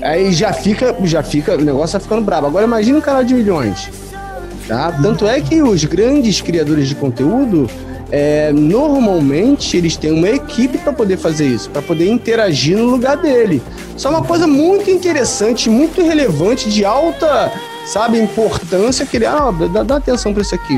Aí 0.02 0.32
já 0.32 0.52
fica, 0.54 0.96
já 1.04 1.22
fica, 1.22 1.56
o 1.56 1.62
negócio 1.62 2.00
tá 2.00 2.00
ficando 2.00 2.24
brabo. 2.24 2.48
Agora 2.48 2.66
imagina 2.66 2.98
um 2.98 3.02
canal 3.02 3.24
de 3.24 3.34
milhões, 3.34 3.90
tá? 4.70 4.92
Tanto 5.02 5.28
é 5.28 5.42
que 5.42 5.62
os 5.64 5.84
grandes 5.84 6.40
criadores 6.40 6.88
de 6.88 6.94
conteúdo, 6.94 7.68
é, 8.12 8.54
normalmente 8.54 9.76
eles 9.76 9.98
têm 9.98 10.12
uma 10.12 10.30
equipe 10.30 10.78
para 10.78 10.94
poder 10.94 11.18
fazer 11.18 11.48
isso, 11.48 11.70
para 11.72 11.82
poder 11.82 12.08
interagir 12.08 12.78
no 12.78 12.86
lugar 12.86 13.18
dele. 13.18 13.62
Isso 13.98 14.08
é 14.08 14.12
uma 14.12 14.24
coisa 14.24 14.46
muito 14.46 14.90
interessante, 14.90 15.70
muito 15.70 16.02
relevante, 16.02 16.70
de 16.70 16.86
alta 16.86 17.52
sabe, 17.86 18.20
importância 18.20 19.04
que 19.04 19.18
ele, 19.18 19.26
ah, 19.26 19.52
dá, 19.74 19.82
dá 19.82 19.96
atenção 19.96 20.32
para 20.32 20.44
isso 20.44 20.54
aqui. 20.54 20.76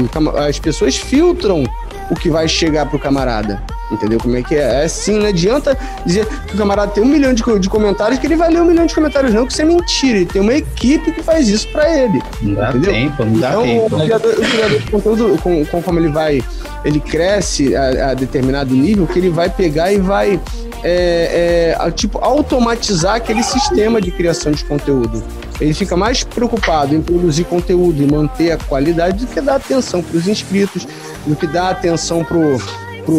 As 0.48 0.58
pessoas 0.58 0.96
filtram 0.96 1.66
o 2.10 2.16
que 2.16 2.30
vai 2.30 2.48
chegar 2.48 2.86
pro 2.86 2.98
camarada. 2.98 3.62
Entendeu 3.92 4.20
como 4.20 4.36
é 4.38 4.42
que 4.42 4.56
é? 4.56 4.82
É 4.82 4.86
assim, 4.86 5.20
não 5.20 5.28
adianta 5.28 5.78
dizer 6.06 6.26
que 6.26 6.56
o 6.56 6.58
camarada 6.58 6.92
tem 6.92 7.04
um 7.04 7.08
milhão 7.08 7.34
de, 7.34 7.44
de 7.60 7.70
comentários 7.70 8.20
que 8.20 8.26
ele 8.26 8.36
vai 8.36 8.50
ler 8.50 8.62
um 8.62 8.66
milhão 8.66 8.86
de 8.86 8.96
comentários, 8.96 9.34
não, 9.34 9.46
que 9.46 9.52
isso 9.52 9.62
é 9.62 9.66
mentira. 9.66 10.18
Ele 10.18 10.26
tem 10.26 10.42
uma 10.42 10.54
equipe 10.54 11.12
que 11.12 11.22
faz 11.22 11.50
isso 11.50 11.68
para 11.70 11.89
ele. 11.89 12.22
Não 12.42 12.54
dá 12.54 12.70
entendeu? 12.70 12.94
tempo, 12.94 13.26
não 13.26 13.39
dá 13.39 13.50
então, 13.50 13.64
tempo. 13.64 13.96
O 13.96 14.00
criador, 14.00 14.34
o 14.34 14.42
criador 14.42 14.80
de 14.80 14.92
conteúdo, 14.92 15.42
com, 15.42 15.66
conforme 15.66 16.02
ele 16.02 16.10
vai, 16.10 16.42
ele 16.86 17.00
cresce 17.00 17.76
a, 17.76 18.12
a 18.12 18.14
determinado 18.14 18.74
nível, 18.74 19.06
que 19.06 19.20
ele 19.20 19.30
vai 19.30 19.50
pegar 19.50 19.92
e 19.92 20.00
vai 20.00 20.39
é, 20.84 21.76
é, 21.78 21.92
tipo, 21.92 22.18
automatizar 22.20 23.16
aquele 23.16 23.44
sistema 23.44 24.02
de 24.02 24.12
criação 24.12 24.52
de 24.52 24.64
conteúdo. 24.66 25.24
Ele 25.60 25.74
fica 25.74 25.96
mais 25.96 26.24
preocupado 26.24 26.96
em 26.96 27.02
produzir 27.02 27.44
conteúdo 27.44 28.02
e 28.02 28.12
manter 28.12 28.52
a 28.52 28.58
qualidade 28.58 29.26
do 29.26 29.32
que 29.32 29.39
dar 29.39 29.56
atenção 29.56 30.02
para 30.02 30.18
os 30.18 30.28
inscritos, 30.28 30.88
do 31.26 31.36
que 31.36 31.46
dar 31.46 31.70
atenção 31.70 32.24
para 32.24 32.38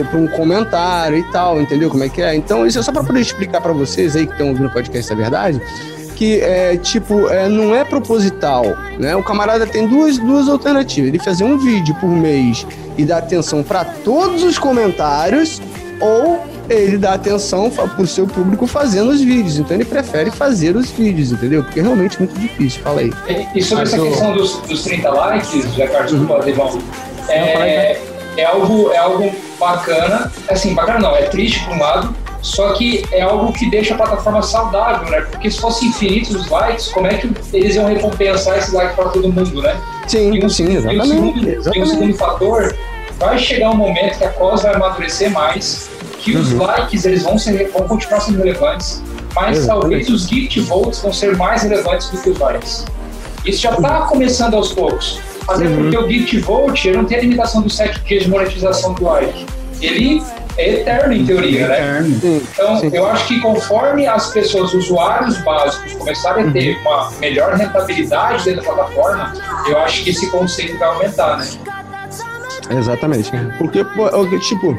um 0.00 0.26
comentário 0.28 1.18
e 1.18 1.22
tal, 1.30 1.60
entendeu 1.60 1.90
como 1.90 2.04
é 2.04 2.08
que 2.08 2.22
é? 2.22 2.34
Então, 2.34 2.66
isso 2.66 2.78
é 2.78 2.82
só 2.82 2.92
para 2.92 3.04
poder 3.04 3.20
explicar 3.20 3.60
para 3.60 3.72
vocês 3.72 4.16
aí 4.16 4.26
que 4.26 4.32
estão 4.32 4.48
ouvindo 4.48 4.66
o 4.66 4.70
podcast, 4.70 5.12
é 5.12 5.16
verdade, 5.16 5.60
que 6.16 6.40
é 6.40 6.76
tipo, 6.76 7.28
é, 7.28 7.48
não 7.48 7.74
é 7.74 7.84
proposital, 7.84 8.64
né? 8.98 9.16
O 9.16 9.22
camarada 9.22 9.66
tem 9.66 9.86
duas, 9.86 10.18
duas 10.18 10.48
alternativas: 10.48 11.08
ele 11.08 11.18
fazer 11.18 11.44
um 11.44 11.58
vídeo 11.58 11.94
por 11.96 12.08
mês 12.08 12.66
e 12.96 13.04
dar 13.04 13.18
atenção 13.18 13.62
para 13.62 13.84
todos 13.84 14.42
os 14.42 14.58
comentários, 14.58 15.60
ou 16.00 16.40
ele 16.68 16.96
dá 16.96 17.14
atenção 17.14 17.70
pro 17.70 18.06
seu 18.06 18.26
público 18.26 18.66
fazendo 18.66 19.10
os 19.10 19.20
vídeos. 19.20 19.58
Então 19.58 19.76
ele 19.76 19.84
prefere 19.84 20.30
fazer 20.30 20.76
os 20.76 20.90
vídeos, 20.90 21.32
entendeu? 21.32 21.62
Porque 21.64 21.80
é 21.80 21.82
realmente 21.82 22.18
muito 22.18 22.38
difícil. 22.38 22.80
Fala 22.82 23.00
aí. 23.00 23.12
E, 23.54 23.62
sobre 23.62 23.84
Mas 23.84 23.94
essa 23.94 24.02
questão 24.02 24.32
dos, 24.32 24.56
dos 24.58 24.82
30 24.84 25.10
likes, 25.10 25.74
já 25.74 25.86
que 25.86 26.14
uhum. 26.14 26.26
pode 26.26 26.52
é, 27.28 28.00
é, 28.36 28.44
algo, 28.44 28.90
é 28.92 28.98
algo 28.98 29.32
bacana. 29.58 30.32
Assim, 30.48 30.74
bacana 30.74 30.98
não, 30.98 31.16
é 31.16 31.22
triste 31.22 31.64
por 31.64 31.74
um 31.74 31.80
lado, 31.80 32.14
só 32.40 32.72
que 32.72 33.04
é 33.12 33.22
algo 33.22 33.52
que 33.52 33.70
deixa 33.70 33.94
a 33.94 33.96
plataforma 33.96 34.42
saudável, 34.42 35.10
né? 35.10 35.20
Porque 35.22 35.50
se 35.50 35.60
fosse 35.60 35.86
infinitos 35.86 36.34
os 36.34 36.48
likes, 36.48 36.88
como 36.88 37.06
é 37.06 37.14
que 37.14 37.30
eles 37.52 37.76
iam 37.76 37.86
recompensar 37.86 38.58
esse 38.58 38.74
like 38.74 38.94
para 38.94 39.08
todo 39.10 39.32
mundo, 39.32 39.62
né? 39.62 39.80
Sim, 40.06 40.34
e 40.34 40.44
um, 40.44 40.48
sim, 40.48 40.76
exatamente. 40.76 40.96
E 40.96 41.00
o 41.00 41.14
segundo, 41.14 41.48
exatamente. 41.48 41.78
E 41.78 41.82
o 41.82 41.86
segundo 41.86 42.14
fator, 42.16 42.76
vai 43.18 43.38
chegar 43.38 43.70
um 43.70 43.76
momento 43.76 44.18
que 44.18 44.24
a 44.24 44.30
causa 44.30 44.64
vai 44.64 44.74
amadurecer 44.74 45.30
mais 45.30 45.88
que 46.22 46.36
os 46.36 46.52
uhum. 46.52 46.62
likes 46.62 47.04
eles 47.04 47.22
vão, 47.22 47.36
ser, 47.36 47.70
vão 47.70 47.86
continuar 47.86 48.20
sendo 48.20 48.38
relevantes, 48.38 49.02
mas 49.34 49.66
talvez 49.66 50.08
os 50.08 50.28
gift 50.28 50.60
votes 50.60 51.00
vão 51.00 51.12
ser 51.12 51.36
mais 51.36 51.62
relevantes 51.62 52.10
do 52.10 52.22
que 52.22 52.30
os 52.30 52.38
likes. 52.38 52.84
Isso 53.44 53.60
já 53.60 53.72
está 53.72 54.02
começando 54.02 54.54
aos 54.54 54.72
poucos. 54.72 55.20
Até 55.48 55.64
uhum. 55.64 55.90
porque 55.90 55.98
o 55.98 56.88
ele 56.88 56.96
não 56.96 57.04
tem 57.04 57.18
a 57.18 57.20
limitação 57.20 57.62
dos 57.62 57.76
7 57.76 58.00
dias 58.04 58.24
de 58.24 58.30
monetização 58.30 58.94
do 58.94 59.04
like. 59.04 59.46
Ele 59.80 60.22
é 60.56 60.80
eterno 60.80 61.12
em 61.12 61.24
teoria, 61.24 61.66
né? 61.66 62.04
Então, 62.06 62.78
Sim. 62.78 62.90
eu 62.92 63.06
acho 63.06 63.26
que 63.26 63.40
conforme 63.40 64.06
as 64.06 64.30
pessoas, 64.30 64.72
usuários 64.74 65.38
básicos, 65.38 65.94
começarem 65.94 66.48
a 66.48 66.50
ter 66.52 66.76
uhum. 66.76 66.80
uma 66.82 67.10
melhor 67.18 67.54
rentabilidade 67.54 68.44
dentro 68.44 68.62
da 68.62 68.74
plataforma, 68.74 69.32
eu 69.66 69.78
acho 69.78 70.04
que 70.04 70.10
esse 70.10 70.30
conceito 70.30 70.78
vai 70.78 70.88
aumentar, 70.88 71.38
né? 71.38 71.48
Exatamente. 72.70 73.30
Porque, 73.58 73.84
tipo, 74.38 74.78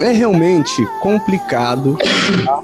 é 0.00 0.12
realmente 0.12 0.86
complicado 1.00 1.96
tá? 2.44 2.60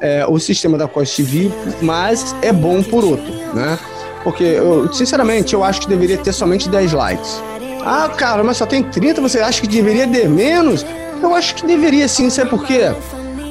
é, 0.00 0.26
o 0.26 0.38
sistema 0.38 0.76
da 0.76 0.86
Cost 0.86 1.16
TV, 1.16 1.50
mas 1.80 2.34
é 2.42 2.52
bom 2.52 2.82
por 2.82 3.04
outro, 3.04 3.32
né? 3.54 3.78
Porque, 4.26 4.42
eu, 4.42 4.92
sinceramente, 4.92 5.54
eu 5.54 5.62
acho 5.62 5.82
que 5.82 5.88
deveria 5.88 6.18
ter 6.18 6.32
somente 6.32 6.68
10 6.68 6.94
likes. 6.94 7.40
Ah, 7.84 8.08
cara, 8.08 8.42
mas 8.42 8.56
só 8.56 8.66
tem 8.66 8.82
30, 8.82 9.20
você 9.20 9.38
acha 9.38 9.60
que 9.60 9.68
deveria 9.68 10.04
ter 10.04 10.28
menos? 10.28 10.84
Eu 11.22 11.32
acho 11.32 11.54
que 11.54 11.64
deveria 11.64 12.08
sim, 12.08 12.28
sabe 12.28 12.50
por 12.50 12.66
quê? 12.66 12.92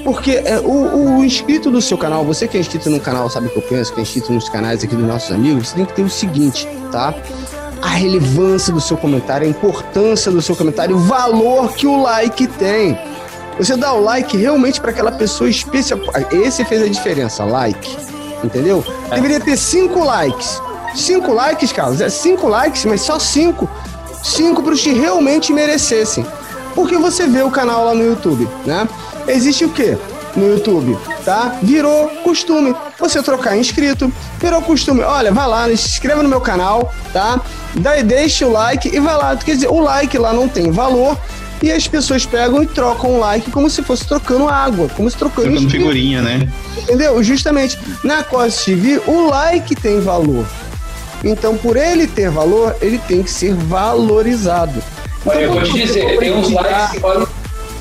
Porque 0.04 0.32
é, 0.32 0.60
o, 0.60 1.20
o, 1.20 1.24
inscrito 1.24 1.72
do 1.72 1.82
seu 1.82 1.98
canal, 1.98 2.26
você 2.26 2.46
que 2.46 2.58
é 2.58 2.60
inscrito 2.60 2.90
no 2.90 3.00
canal, 3.00 3.30
sabe 3.30 3.48
o 3.48 3.52
que 3.52 3.56
eu 3.56 3.62
penso, 3.62 3.94
que 3.94 4.02
é 4.02 4.04
inscrito 4.04 4.34
nos 4.34 4.50
canais 4.50 4.84
aqui 4.84 4.94
dos 4.94 5.08
nossos 5.08 5.32
amigos, 5.32 5.70
você 5.70 5.76
tem 5.78 5.86
que 5.86 5.94
ter 5.94 6.02
o 6.02 6.10
seguinte, 6.10 6.68
tá? 6.92 7.16
A 7.82 7.88
relevância 7.88 8.74
do 8.74 8.82
seu 8.82 8.98
comentário, 8.98 9.48
a 9.48 9.50
importância 9.50 10.30
do 10.30 10.42
seu 10.42 10.58
comentário, 10.58 10.98
o 10.98 11.00
valor 11.00 11.72
que 11.74 11.88
o 11.88 12.02
like 12.02 12.48
tem. 12.48 13.00
Você 13.58 13.78
dá 13.78 13.94
o 13.94 14.02
like 14.02 14.36
realmente 14.36 14.82
para 14.82 14.92
aquela 14.92 15.14
pessoa 15.14 15.50
especial. 15.50 16.02
Esse 16.34 16.66
fez 16.66 16.82
a 16.82 16.90
diferença, 16.90 17.46
like. 17.46 18.15
Entendeu? 18.46 18.84
Deveria 19.10 19.40
ter 19.40 19.58
cinco 19.58 20.04
likes. 20.04 20.62
Cinco 20.96 21.34
likes, 21.34 21.72
Carlos, 21.74 22.00
é 22.00 22.10
cinco 22.10 22.48
likes, 22.48 22.86
mas 22.86 23.02
só 23.02 23.20
cinco. 23.20 23.70
Cinco 24.24 24.64
para 24.64 24.74
os 24.74 24.82
que 24.82 24.94
realmente 24.94 25.52
merecessem. 25.52 26.26
Porque 26.74 26.98
você 26.98 27.28
vê 27.28 27.42
o 27.42 27.52
canal 27.52 27.86
lá 27.86 27.94
no 27.94 28.04
YouTube, 28.04 28.48
né? 28.66 28.88
Existe 29.28 29.66
o 29.66 29.70
quê? 29.70 29.98
No 30.36 30.50
YouTube, 30.50 30.98
tá? 31.24 31.58
Virou 31.62 32.10
costume 32.24 32.76
você 33.00 33.24
trocar 33.24 33.58
inscrito, 33.58 34.12
virou 34.40 34.62
costume. 34.62 35.02
Olha, 35.02 35.32
vai 35.32 35.48
lá, 35.48 35.66
se 35.68 35.74
inscreva 35.74 36.22
no 36.22 36.28
meu 36.28 36.42
canal, 36.42 36.92
tá? 37.14 37.40
Daí 37.76 38.04
deixa 38.04 38.46
o 38.46 38.52
like 38.52 38.94
e 38.94 39.00
vai 39.00 39.16
lá. 39.16 39.36
Quer 39.38 39.56
dizer, 39.56 39.70
o 39.70 39.80
like 39.80 40.18
lá 40.18 40.34
não 40.34 40.50
tem 40.50 40.72
valor, 40.72 41.18
e 41.66 41.72
as 41.72 41.88
pessoas 41.88 42.28
pegam 42.28 42.62
e 42.62 42.68
trocam 42.68 43.16
um 43.16 43.20
like 43.20 43.50
como 43.50 43.68
se 43.72 43.82
fosse 43.82 44.08
trocando 44.08 44.48
água, 44.48 44.88
como 44.96 45.10
se 45.10 45.18
trocando, 45.18 45.50
trocando 45.50 45.70
figurinha, 45.70 46.22
né? 46.22 46.48
Entendeu? 46.78 47.24
Justamente 47.24 47.80
na 48.04 48.24
Cos 48.24 48.64
TV, 48.64 49.02
o 49.08 49.28
like 49.28 49.76
tem 49.76 50.00
valor. 50.00 50.46
Então, 51.24 51.58
por 51.58 51.76
ele 51.76 52.06
ter 52.06 52.30
valor, 52.30 52.76
ele 52.82 53.00
tem 53.00 53.24
que 53.24 53.32
ser 53.32 53.56
valorizado. 53.56 54.82
Olha, 55.26 55.40
eu 55.40 55.54
vou 55.54 55.64
te 55.64 55.74
dizer, 55.74 56.20
tem 56.20 56.38
uns 56.38 56.52
likes 56.52 56.92
que 56.92 57.00
podem. 57.00 57.28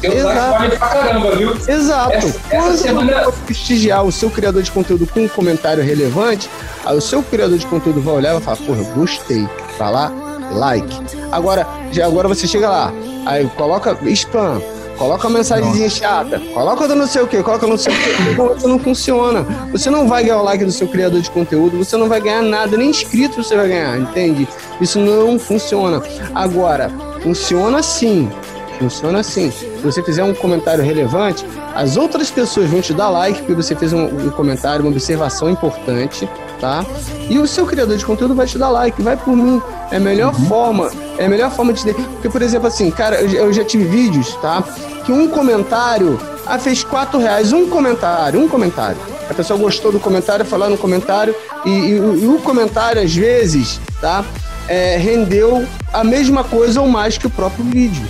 Tem 0.01 0.11
uns 0.11 0.25
likes 0.25 0.43
que 0.43 0.51
podem 0.51 0.79
pra 0.79 0.89
caramba, 0.89 1.37
viu? 1.37 1.55
Exato. 1.69 2.15
Essa, 2.15 2.39
Quando 2.49 2.73
essa 2.73 2.83
semana. 2.85 3.25
você 3.25 3.39
prestigiar 3.45 4.03
o 4.03 4.11
seu 4.11 4.31
criador 4.31 4.63
de 4.63 4.71
conteúdo 4.71 5.07
com 5.07 5.21
um 5.21 5.29
comentário 5.29 5.85
relevante, 5.85 6.49
aí 6.87 6.97
o 6.97 7.03
seu 7.03 7.23
criador 7.23 7.59
de 7.59 7.67
conteúdo 7.67 8.01
vai 8.01 8.15
olhar 8.15 8.31
e 8.31 8.33
vai 8.35 8.43
falar, 8.43 8.57
porra, 8.67 8.79
eu 8.79 8.95
gostei. 8.95 9.47
Vai 9.79 9.93
lá, 9.93 10.11
like. 10.53 10.97
Agora, 11.31 11.67
já 11.93 12.07
agora 12.07 12.29
você 12.29 12.47
chega 12.47 12.71
lá, 12.71 12.91
aí 13.27 13.47
coloca 13.57 13.97
spam, 14.11 14.61
coloca 14.97 15.29
mensagenzinha 15.29 15.89
chata, 15.89 16.41
coloca 16.53 16.87
do 16.89 16.95
não 16.95 17.07
sei 17.07 17.23
o 17.23 17.27
que, 17.27 17.43
coloca 17.43 17.67
não 17.67 17.77
sei 17.77 17.93
o 17.93 17.97
que, 17.97 18.31
então 18.33 18.57
isso 18.57 18.69
não 18.69 18.79
funciona. 18.79 19.43
Você 19.73 19.91
não 19.91 20.09
vai 20.09 20.25
ganhar 20.25 20.41
o 20.41 20.45
like 20.45 20.65
do 20.65 20.73
seu 20.73 20.89
criador 20.89 21.21
de 21.21 21.31
conteúdo, 21.31 21.77
você 21.79 21.97
não 21.97 22.09
vai 22.09 22.21
ganhar 22.21 22.43
nada, 22.43 22.77
nem 22.77 22.91
inscrito 22.91 23.43
você 23.43 23.57
vai 23.57 23.69
ganhar, 23.69 23.99
entende? 23.99 24.49
Isso 24.81 24.99
não 24.99 25.39
funciona. 25.39 26.03
Agora, 26.35 26.91
funciona 27.23 27.83
sim. 27.83 28.31
Funciona 28.79 29.21
assim. 29.21 29.51
Se 29.51 29.67
você 29.83 30.03
fizer 30.03 30.25
um 30.25 30.35
comentário 30.35 30.83
relevante, 30.83 31.47
as 31.75 31.97
outras 31.97 32.31
pessoas 32.31 32.69
vão 32.69 32.81
te 32.81 32.93
dar 32.93 33.09
like 33.09 33.39
porque 33.39 33.55
você 33.55 33.75
fez 33.75 33.93
um, 33.93 34.05
um 34.05 34.31
comentário, 34.31 34.85
uma 34.85 34.91
observação 34.91 35.49
importante, 35.49 36.29
tá? 36.61 36.85
E 37.29 37.39
o 37.39 37.47
seu 37.47 37.67
criador 37.67 37.97
de 37.97 38.05
conteúdo 38.05 38.35
vai 38.35 38.47
te 38.47 38.59
dar 38.59 38.71
like, 38.71 39.01
vai 39.03 39.17
por 39.17 39.37
mim. 39.37 39.61
É 39.95 39.97
a 39.97 40.01
melhor 40.01 40.35
forma, 40.35 40.91
é 41.17 41.27
a 41.27 41.29
melhor 41.29 41.53
forma 41.53 41.73
de. 41.73 41.95
Porque, 41.95 42.29
por 42.29 42.43
exemplo, 42.43 42.67
assim, 42.67 42.91
cara, 42.91 43.21
eu, 43.21 43.53
já 43.53 43.65
tive 43.65 43.85
vídeos, 43.85 44.35
tá? 44.43 44.61
Que 45.05 45.13
um 45.13 45.29
comentário 45.29 46.21
ah, 46.45 46.59
fez 46.59 46.83
quatro 46.83 47.21
reais, 47.21 47.53
um 47.53 47.69
comentário, 47.69 48.41
um 48.41 48.49
comentário. 48.49 48.97
A 49.31 49.33
pessoa 49.33 49.57
gostou 49.57 49.93
do 49.93 50.01
comentário, 50.01 50.45
falou 50.45 50.69
no 50.69 50.77
comentário, 50.77 51.33
e, 51.65 51.71
e, 51.71 51.93
e 52.25 52.27
o 52.27 52.41
comentário, 52.43 53.01
às 53.01 53.15
vezes, 53.15 53.79
tá? 54.01 54.25
É, 54.67 54.97
rendeu 54.97 55.65
a 55.93 56.03
mesma 56.03 56.43
coisa 56.43 56.81
ou 56.81 56.89
mais 56.89 57.17
que 57.17 57.29
o 57.29 57.31
próprio 57.31 57.65
vídeo. 57.65 58.05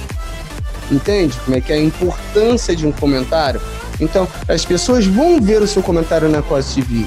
Entende 0.90 1.38
como 1.44 1.54
é 1.54 1.60
que 1.60 1.70
é 1.70 1.76
a 1.76 1.82
importância 1.82 2.74
de 2.74 2.86
um 2.86 2.92
comentário? 2.92 3.60
Então, 4.00 4.26
as 4.48 4.64
pessoas 4.64 5.04
vão 5.04 5.38
ver 5.38 5.60
o 5.60 5.66
seu 5.66 5.82
comentário 5.82 6.30
na 6.30 6.40
Cos 6.40 6.74
TV. 6.74 7.04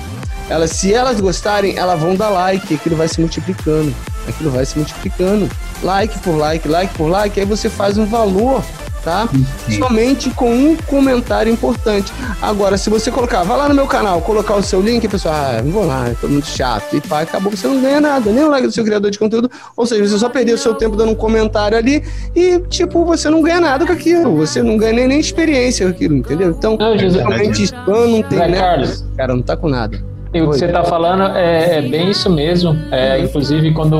Elas, 0.48 0.70
se 0.70 0.94
elas 0.94 1.20
gostarem, 1.20 1.76
elas 1.76 2.00
vão 2.00 2.16
dar 2.16 2.30
like, 2.30 2.76
aquilo 2.76 2.96
vai 2.96 3.08
se 3.08 3.20
multiplicando. 3.20 3.92
Aquilo 4.28 4.52
vai 4.52 4.66
se 4.66 4.78
multiplicando. 4.78 5.50
Like 5.82 6.18
por 6.20 6.36
like, 6.36 6.68
like 6.68 6.94
por 6.96 7.08
like, 7.08 7.40
aí 7.40 7.46
você 7.46 7.70
faz 7.70 7.98
um 7.98 8.06
valor, 8.06 8.64
tá? 9.04 9.30
Sim. 9.66 9.78
Somente 9.78 10.30
com 10.32 10.52
um 10.52 10.76
comentário 10.76 11.52
importante. 11.52 12.12
Agora, 12.42 12.78
se 12.78 12.90
você 12.90 13.10
colocar, 13.12 13.44
vai 13.44 13.58
lá 13.58 13.70
no 13.70 13.76
meu 13.76 13.88
canal, 13.88 14.22
colocar 14.22 14.56
o 14.56 14.64
seu 14.64 14.82
link, 14.82 15.06
a 15.06 15.10
pessoa, 15.10 15.34
ah, 15.34 15.62
não 15.62 15.72
vou 15.72 15.86
lá, 15.86 16.10
é 16.10 16.28
muito 16.28 16.48
chato. 16.48 16.96
E 16.96 17.02
pá, 17.02 17.22
acabou, 17.22 17.52
você 17.52 17.68
não 17.68 17.80
ganha 17.80 18.02
nada, 18.02 18.32
nem 18.32 18.44
o 18.44 18.50
like 18.50 18.68
do 18.68 18.74
seu 18.74 18.84
criador 18.84 19.10
de 19.12 19.20
conteúdo. 19.20 19.50
Ou 19.76 19.86
seja, 19.86 20.06
você 20.06 20.18
só 20.18 20.30
perdeu 20.30 20.56
o 20.56 20.58
seu 20.58 20.74
tempo 20.74 20.96
dando 20.96 21.12
um 21.12 21.16
comentário 21.16 21.78
ali 21.78 22.04
e, 22.36 22.60
tipo, 22.70 23.06
você 23.06 23.30
não 23.30 23.42
ganha 23.42 23.62
nada 23.62 23.86
com 23.86 23.94
aquilo. 23.94 24.36
Você 24.38 24.62
não 24.62 24.78
ganha 24.78 24.94
nem, 24.94 25.08
nem 25.08 25.20
experiência 25.20 25.86
com 25.86 25.92
aquilo, 25.92 26.16
entendeu? 26.16 26.50
Então, 26.50 26.76
Não, 26.78 26.98
Jesus, 26.98 27.22
realmente 27.22 27.64
spam 27.64 28.08
não 28.08 28.24
tem, 28.24 28.40
né? 28.40 28.60
Carlos. 28.60 29.06
Cara, 29.16 29.36
não 29.36 29.42
tá 29.42 29.56
com 29.56 29.70
nada. 29.70 30.17
E 30.34 30.42
o 30.42 30.50
que 30.50 30.58
você 30.58 30.66
está 30.66 30.84
falando 30.84 31.24
é, 31.36 31.78
é 31.78 31.82
bem 31.82 32.10
isso 32.10 32.30
mesmo. 32.30 32.78
É, 32.92 33.20
inclusive, 33.20 33.74
quando, 33.74 33.98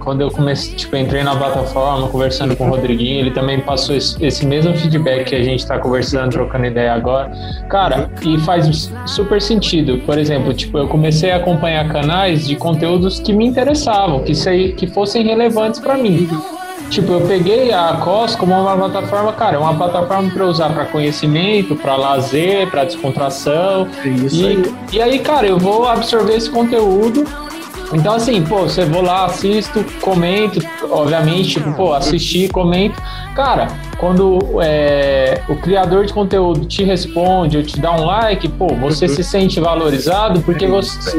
quando 0.00 0.20
eu 0.20 0.30
comecei, 0.30 0.74
tipo, 0.74 0.96
entrei 0.96 1.22
na 1.22 1.36
plataforma, 1.36 2.08
conversando 2.08 2.56
com 2.56 2.66
o 2.66 2.70
Rodriguinho, 2.70 3.20
ele 3.20 3.30
também 3.30 3.60
passou 3.60 3.94
esse, 3.94 4.24
esse 4.24 4.44
mesmo 4.44 4.74
feedback 4.76 5.26
que 5.26 5.34
a 5.34 5.42
gente 5.42 5.60
está 5.60 5.78
conversando, 5.78 6.32
trocando 6.32 6.66
ideia 6.66 6.92
agora. 6.92 7.30
Cara, 7.68 8.10
e 8.22 8.38
faz 8.40 8.92
super 9.06 9.40
sentido. 9.40 9.98
Por 10.04 10.18
exemplo, 10.18 10.52
tipo, 10.52 10.78
eu 10.78 10.88
comecei 10.88 11.30
a 11.30 11.36
acompanhar 11.36 11.88
canais 11.88 12.46
de 12.46 12.56
conteúdos 12.56 13.20
que 13.20 13.32
me 13.32 13.46
interessavam, 13.46 14.22
que, 14.22 14.34
sei, 14.34 14.72
que 14.72 14.86
fossem 14.86 15.24
relevantes 15.24 15.80
para 15.80 15.96
mim. 15.96 16.28
Tipo, 16.90 17.12
eu 17.12 17.20
peguei 17.22 17.72
a 17.72 17.94
COS 18.02 18.34
como 18.34 18.54
uma 18.54 18.74
plataforma, 18.76 19.32
cara, 19.34 19.60
uma 19.60 19.74
plataforma 19.74 20.30
para 20.30 20.46
usar 20.46 20.70
para 20.70 20.86
conhecimento, 20.86 21.76
para 21.76 21.96
lazer, 21.96 22.70
para 22.70 22.84
descontração. 22.84 23.86
É 24.04 24.08
isso 24.08 24.36
E, 24.36 24.46
aí. 24.46 24.74
e 24.92 25.02
aí, 25.02 25.18
cara, 25.18 25.46
eu 25.46 25.58
vou 25.58 25.86
absorver 25.86 26.34
esse 26.34 26.50
conteúdo. 26.50 27.24
Então, 27.92 28.14
assim, 28.14 28.42
pô, 28.44 28.58
você 28.60 28.84
vou 28.84 29.02
lá, 29.02 29.24
assisto, 29.24 29.84
comento, 30.00 30.60
obviamente, 30.90 31.50
tipo, 31.54 31.72
pô, 31.72 31.94
assistir, 31.94 32.50
comento. 32.50 33.00
Cara, 33.34 33.68
quando 33.98 34.38
é, 34.60 35.40
o 35.48 35.54
criador 35.56 36.04
de 36.04 36.12
conteúdo 36.12 36.64
te 36.66 36.82
responde 36.84 37.56
ou 37.56 37.62
te 37.62 37.78
dá 37.80 37.92
um 37.92 38.04
like, 38.04 38.48
pô, 38.48 38.66
você 38.74 39.06
se 39.08 39.22
sente 39.22 39.60
valorizado 39.60 40.40
porque 40.42 40.66
você, 40.66 41.16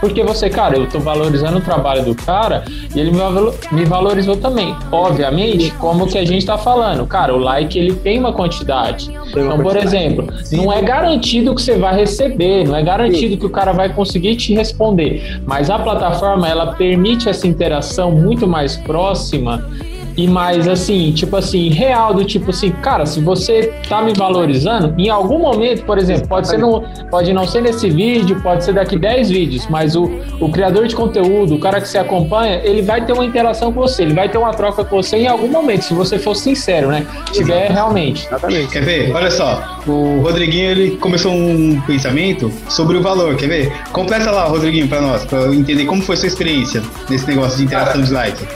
porque 0.00 0.22
você, 0.22 0.48
cara, 0.50 0.76
eu 0.76 0.86
tô 0.86 1.00
valorizando 1.00 1.58
o 1.58 1.60
trabalho 1.62 2.04
do 2.04 2.14
cara 2.14 2.64
e 2.94 3.00
ele 3.00 3.10
me 3.10 3.18
valo- 3.18 3.54
me 3.72 3.84
valorizou 3.84 4.36
também. 4.36 4.76
Obviamente, 4.92 5.70
como 5.78 6.06
que 6.06 6.18
a 6.18 6.24
gente 6.24 6.44
tá 6.44 6.58
falando, 6.58 7.06
cara, 7.06 7.34
o 7.34 7.38
like 7.38 7.78
ele 7.78 7.94
tem 7.94 8.18
uma 8.18 8.32
quantidade. 8.32 9.10
Então, 9.30 9.58
por 9.58 9.76
exemplo, 9.76 10.28
não 10.52 10.72
é 10.72 10.80
garantido 10.82 11.54
que 11.54 11.62
você 11.62 11.76
vai 11.76 11.96
receber, 11.96 12.66
não 12.68 12.76
é 12.76 12.82
garantido 12.82 13.36
que 13.38 13.46
o 13.46 13.50
cara 13.50 13.72
vai 13.72 13.88
conseguir 13.88 14.36
te 14.36 14.54
responder, 14.54 15.40
mas 15.46 15.68
a 15.70 15.78
plataforma 15.78 16.03
ela 16.48 16.74
permite 16.74 17.28
essa 17.28 17.46
interação 17.46 18.10
muito 18.10 18.46
mais 18.46 18.76
próxima 18.76 19.68
e 20.16 20.28
mais 20.28 20.68
assim, 20.68 21.12
tipo 21.12 21.36
assim, 21.36 21.70
real 21.70 22.14
do 22.14 22.24
tipo 22.24 22.50
assim, 22.50 22.70
cara, 22.70 23.04
se 23.06 23.20
você 23.20 23.72
tá 23.88 24.02
me 24.02 24.12
valorizando, 24.12 24.94
em 24.98 25.08
algum 25.08 25.38
momento, 25.38 25.84
por 25.84 25.98
exemplo, 25.98 26.28
pode 26.28 26.48
ser 26.48 26.58
no, 26.58 26.82
pode 27.10 27.32
não 27.32 27.46
ser 27.46 27.62
nesse 27.62 27.90
vídeo, 27.90 28.40
pode 28.40 28.64
ser 28.64 28.74
daqui 28.74 28.98
10 28.98 29.30
vídeos, 29.30 29.66
mas 29.68 29.96
o, 29.96 30.10
o 30.40 30.50
criador 30.50 30.86
de 30.86 30.94
conteúdo, 30.94 31.54
o 31.54 31.58
cara 31.58 31.80
que 31.80 31.88
você 31.88 31.98
acompanha, 31.98 32.60
ele 32.62 32.82
vai 32.82 33.04
ter 33.04 33.12
uma 33.12 33.24
interação 33.24 33.72
com 33.72 33.80
você, 33.80 34.02
ele 34.02 34.14
vai 34.14 34.28
ter 34.28 34.38
uma 34.38 34.52
troca 34.52 34.84
com 34.84 35.02
você 35.02 35.16
em 35.16 35.26
algum 35.26 35.48
momento, 35.48 35.82
se 35.82 35.94
você 35.94 36.18
for 36.18 36.34
sincero, 36.34 36.88
né? 36.88 37.06
Tiver 37.32 37.70
realmente. 37.70 38.26
Exatamente. 38.26 38.68
Quer 38.68 38.82
ver? 38.82 39.12
Olha 39.14 39.30
só, 39.30 39.80
o 39.86 40.20
Rodriguinho 40.20 40.70
ele 40.70 40.96
começou 40.96 41.32
um 41.32 41.80
pensamento 41.86 42.50
sobre 42.68 42.96
o 42.96 43.02
valor. 43.02 43.36
Quer 43.36 43.48
ver? 43.48 43.72
Completa 43.92 44.30
lá, 44.30 44.44
Rodriguinho, 44.44 44.88
pra 44.88 45.00
nós, 45.00 45.24
pra 45.24 45.38
eu 45.40 45.54
entender 45.54 45.84
como 45.86 46.02
foi 46.02 46.16
sua 46.16 46.28
experiência 46.28 46.82
nesse 47.08 47.26
negócio 47.26 47.58
de 47.58 47.64
interação 47.64 48.02
de 48.02 48.12
like. 48.12 48.46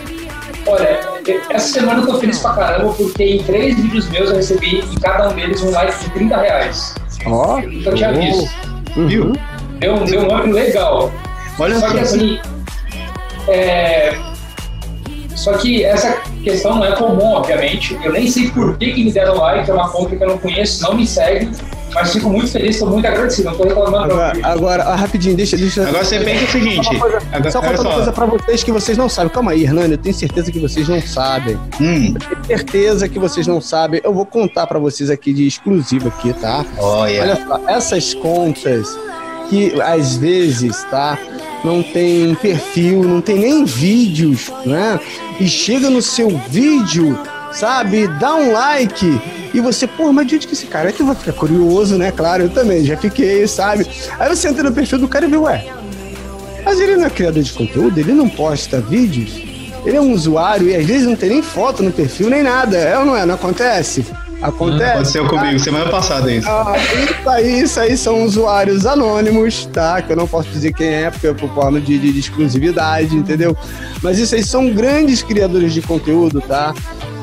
Olha, 0.67 1.01
essa 1.51 1.73
semana 1.73 2.01
eu 2.03 2.07
tô 2.07 2.19
feliz 2.19 2.39
pra 2.39 2.53
caramba 2.55 2.93
porque 2.93 3.23
em 3.25 3.43
três 3.43 3.77
vídeos 3.77 4.09
meus 4.09 4.31
eu 4.31 4.37
recebi 4.37 4.79
em 4.81 4.95
cada 5.01 5.29
um 5.29 5.35
deles 5.35 5.61
um 5.63 5.71
like 5.71 5.99
de 6.05 6.11
30 6.11 6.37
reais. 6.37 6.95
Ó, 7.27 7.59
Eu 7.61 7.71
nunca 7.73 7.93
tinha 7.95 8.13
visto. 8.13 8.51
Viu? 9.07 9.33
Deu, 9.79 9.95
um- 9.95 10.05
deu 10.05 10.21
um 10.23 10.37
up 10.37 10.51
legal. 10.51 11.13
Olha 11.59 11.79
Só 11.81 11.91
que 11.91 11.99
assim, 12.01 12.41
é... 13.49 14.17
Só 15.39 15.53
que 15.53 15.85
essa 15.85 16.21
questão 16.43 16.75
não 16.77 16.85
é 16.85 16.93
comum, 16.97 17.33
obviamente. 17.35 17.97
Eu 18.03 18.13
nem 18.13 18.27
sei 18.29 18.51
por 18.51 18.77
que, 18.77 18.93
que 18.93 19.05
me 19.05 19.13
deram 19.13 19.37
like, 19.37 19.71
é 19.71 19.75
uma 19.75 19.89
conta 19.89 20.17
que 20.17 20.23
eu 20.25 20.29
não 20.29 20.39
conheço, 20.39 20.83
não 20.83 20.95
me 20.95 21.07
segue, 21.07 21.49
mas 21.95 22.13
fico 22.13 22.29
muito 22.29 22.49
feliz, 22.51 22.75
estou 22.75 22.91
muito 22.91 23.07
agradecido, 23.07 23.51
não 23.51 23.57
tô 23.57 23.63
reclamando. 23.65 24.13
Agora, 24.13 24.33
agora 24.43 24.83
ah, 24.83 24.97
rapidinho, 24.97 25.37
deixa, 25.37 25.57
deixa. 25.57 25.87
Agora 25.89 26.05
você 26.05 26.19
pensa 26.19 26.45
o 26.45 26.49
seguinte. 26.49 26.85
Só 26.85 26.91
uma 26.91 27.01
coisa, 27.01 27.19
agora- 27.33 27.51
só 27.53 27.59
olha 27.61 27.69
falta 27.69 27.83
uma 27.89 27.95
coisa 27.95 28.13
pra 28.13 28.27
vocês 28.27 28.65
que 28.65 28.73
vocês 28.73 28.99
não 28.99 29.09
sabem. 29.09 29.33
Calma 29.33 29.53
aí, 29.53 29.63
Hernani, 29.63 29.93
eu 29.93 29.99
tenho 29.99 30.15
certeza 30.15 30.51
que 30.51 30.59
vocês 30.59 30.89
não 30.89 31.01
sabem. 31.01 31.57
Hum, 31.81 32.15
Tenho 32.15 32.45
certeza 32.47 33.09
que 33.09 33.19
vocês 33.19 33.47
não 33.47 33.61
sabem. 33.61 34.01
Eu 34.03 34.13
vou 34.13 34.27
contar 34.27 34.67
pra 34.67 34.79
vocês 34.81 35.09
aqui 35.09 35.33
de 35.33 35.47
exclusivo 35.47 36.09
aqui, 36.09 36.33
tá? 36.33 36.65
olha. 36.79 37.23
Olha 37.23 37.37
só, 37.47 37.61
essas 37.69 38.13
contas 38.15 38.99
que 39.49 39.81
às 39.81 40.17
vezes, 40.17 40.83
tá? 40.91 41.17
Não 41.65 41.83
tem 41.83 42.35
perfil, 42.37 43.03
não 43.03 43.21
tem 43.21 43.37
nem 43.37 43.65
vídeos, 43.65 44.51
né? 44.65 45.01
E 45.41 45.49
chega 45.49 45.91
no 45.91 46.01
seu 46.01 46.29
vídeo, 46.49 47.19
sabe? 47.53 48.07
Dá 48.19 48.35
um 48.35 48.53
like 48.53 49.21
e 49.53 49.61
você, 49.61 49.87
pô, 49.87 50.13
mas 50.13 50.27
de 50.27 50.37
onde 50.37 50.47
que 50.47 50.53
esse 50.53 50.67
cara 50.67 50.91
é 50.91 50.93
que 50.93 51.03
vai 51.03 51.15
ficar 51.15 51.33
curioso, 51.33 51.97
né? 51.97 52.13
Claro, 52.13 52.45
eu 52.45 52.51
também 52.51 52.85
já 52.85 52.97
fiquei, 52.97 53.47
sabe? 53.47 53.87
Aí 54.19 54.29
você 54.29 54.49
entra 54.49 54.63
no 54.63 54.73
perfil 54.73 54.99
do 54.99 55.09
cara 55.09 55.27
e 55.27 55.31
vê, 55.31 55.37
ué, 55.37 55.67
mas 56.65 56.79
ele 56.79 56.97
não 56.97 57.07
é 57.07 57.11
criador 57.11 57.43
de 57.43 57.53
conteúdo, 57.53 57.99
ele 57.99 58.13
não 58.13 58.29
posta 58.29 58.81
vídeos, 58.81 59.43
ele 59.85 59.97
é 59.97 60.01
um 60.01 60.13
usuário 60.13 60.69
e 60.69 60.77
às 60.77 60.85
vezes 60.85 61.07
não 61.07 61.17
tem 61.17 61.31
nem 61.31 61.43
foto 61.43 61.83
no 61.83 61.91
perfil 61.91 62.31
nem 62.31 62.43
nada, 62.43 62.77
é 62.77 62.99
ou 62.99 63.05
não 63.05 63.17
é? 63.17 63.25
Não 63.25 63.35
acontece? 63.35 64.05
Acontece. 64.41 64.93
Aconteceu 64.93 65.27
comigo 65.27 65.59
semana 65.59 65.91
passada 65.91 66.33
isso. 66.33 66.49
Ah, 66.49 66.75
isso 66.77 67.29
aí, 67.29 67.61
isso 67.61 67.81
aí 67.81 67.97
são 67.97 68.25
usuários 68.25 68.87
anônimos, 68.87 69.67
tá? 69.67 70.01
Que 70.01 70.13
eu 70.13 70.17
não 70.17 70.29
posso 70.29 70.49
dizer 70.51 70.73
quem 70.73 70.89
é, 70.89 71.11
porque 71.11 71.27
é 71.27 71.35
por 71.35 71.53
forma 71.55 71.81
de, 71.81 71.99
de, 71.99 72.13
de 72.13 72.21
exclusividade, 72.21 73.17
entendeu? 73.17 73.57
Mas 74.03 74.19
isso 74.19 74.35
aí 74.35 74.45
são 74.45 74.73
grandes 74.73 75.23
criadores 75.23 75.73
de 75.73 75.83
conteúdo, 75.83 76.41
tá? 76.41 76.73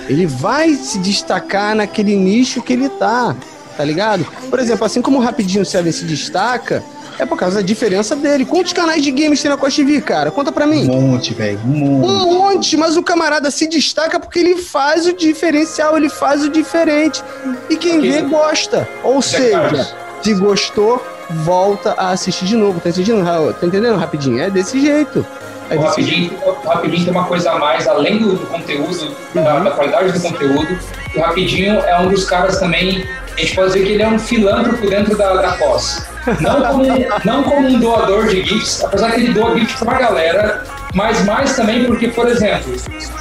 Ele 0.08 0.26
vai 0.26 0.74
se 0.74 0.98
destacar 1.00 1.76
naquele 1.76 2.16
nicho 2.16 2.62
que 2.62 2.74
ele 2.74 2.90
tá, 2.90 3.36
tá 3.78 3.84
ligado? 3.84 4.26
Por 4.50 4.60
exemplo, 4.60 4.86
assim 4.86 5.02
como 5.02 5.20
o 5.20 5.22
Rapidinho 5.22 5.66
Seven 5.66 5.92
se 5.92 6.06
destaca, 6.06 6.84
é 7.20 7.26
por 7.26 7.38
causa 7.38 7.58
da 7.58 7.62
diferença 7.62 8.16
dele. 8.16 8.46
Quantos 8.46 8.74
canais 8.74 9.04
de 9.04 9.12
games 9.12 9.42
tem 9.42 9.52
na 9.52 9.58
Costa 9.58 9.84
TV, 9.84 10.02
cara? 10.02 10.32
Conta 10.32 10.52
pra 10.52 10.66
mim. 10.66 10.90
Um 10.90 11.02
monte, 11.02 11.34
velho. 11.34 11.60
Um 11.64 11.68
monte. 11.68 12.08
Um 12.08 12.34
monte, 12.34 12.78
mas 12.78 12.98
o 12.98 13.04
camarada 13.04 13.52
se 13.52 13.68
destaca 13.68 14.20
porque 14.20 14.40
ele 14.40 14.56
faz 14.58 15.06
o 15.06 15.14
diferencial, 15.14 15.96
ele 15.96 16.10
faz 16.10 16.44
o 16.44 16.50
diferente. 16.50 17.24
E 17.70 17.76
quem 17.76 18.02
vê 18.02 18.22
gosta. 18.24 18.90
Ou 19.04 19.22
seja, 19.22 19.96
se 20.22 20.34
gostou, 20.34 21.04
volta 21.32 21.94
a 21.98 22.10
assistir 22.12 22.46
de 22.46 22.56
novo. 22.56 22.80
Tá 22.80 22.90
entendendo, 22.90 23.54
tá 23.54 23.66
entendendo 23.66 23.98
rapidinho? 23.98 24.42
É 24.42 24.50
desse 24.50 24.80
jeito. 24.80 25.26
É 25.72 25.76
o, 25.78 25.82
rapidinho, 25.82 26.32
o 26.46 26.68
Rapidinho 26.68 27.06
tem 27.06 27.14
uma 27.14 27.24
coisa 27.24 27.52
a 27.52 27.58
mais, 27.58 27.88
além 27.88 28.18
do, 28.18 28.36
do 28.36 28.46
conteúdo, 28.46 29.06
uhum. 29.34 29.44
da, 29.44 29.60
da, 29.60 29.72
qualidade 29.72 30.12
do 30.12 30.20
conteúdo. 30.20 30.78
O 31.16 31.22
Rapidinho 31.22 31.80
é 31.80 31.98
um 31.98 32.10
dos 32.10 32.26
caras 32.26 32.60
também, 32.60 33.08
a 33.38 33.40
gente 33.40 33.56
pode 33.56 33.68
dizer 33.72 33.86
que 33.86 33.94
ele 33.94 34.04
é 34.04 34.08
um 34.08 34.20
filântropo 34.20 34.90
dentro 34.90 35.16
da, 35.16 35.34
da 35.36 35.52
pós. 35.54 36.06
Não 36.42 36.62
como, 36.62 36.84
não 37.24 37.44
como 37.44 37.68
um 37.68 37.80
doador 37.80 38.28
de 38.28 38.44
GIFs, 38.44 38.84
apesar 38.84 39.12
que 39.12 39.22
ele 39.22 39.34
doa 39.34 39.58
GIFs 39.58 39.80
pra 39.80 39.98
galera, 39.98 40.64
mas 40.94 41.24
mais 41.24 41.56
também 41.56 41.86
porque, 41.86 42.10
por 42.10 42.28
exemplo, 42.28 42.76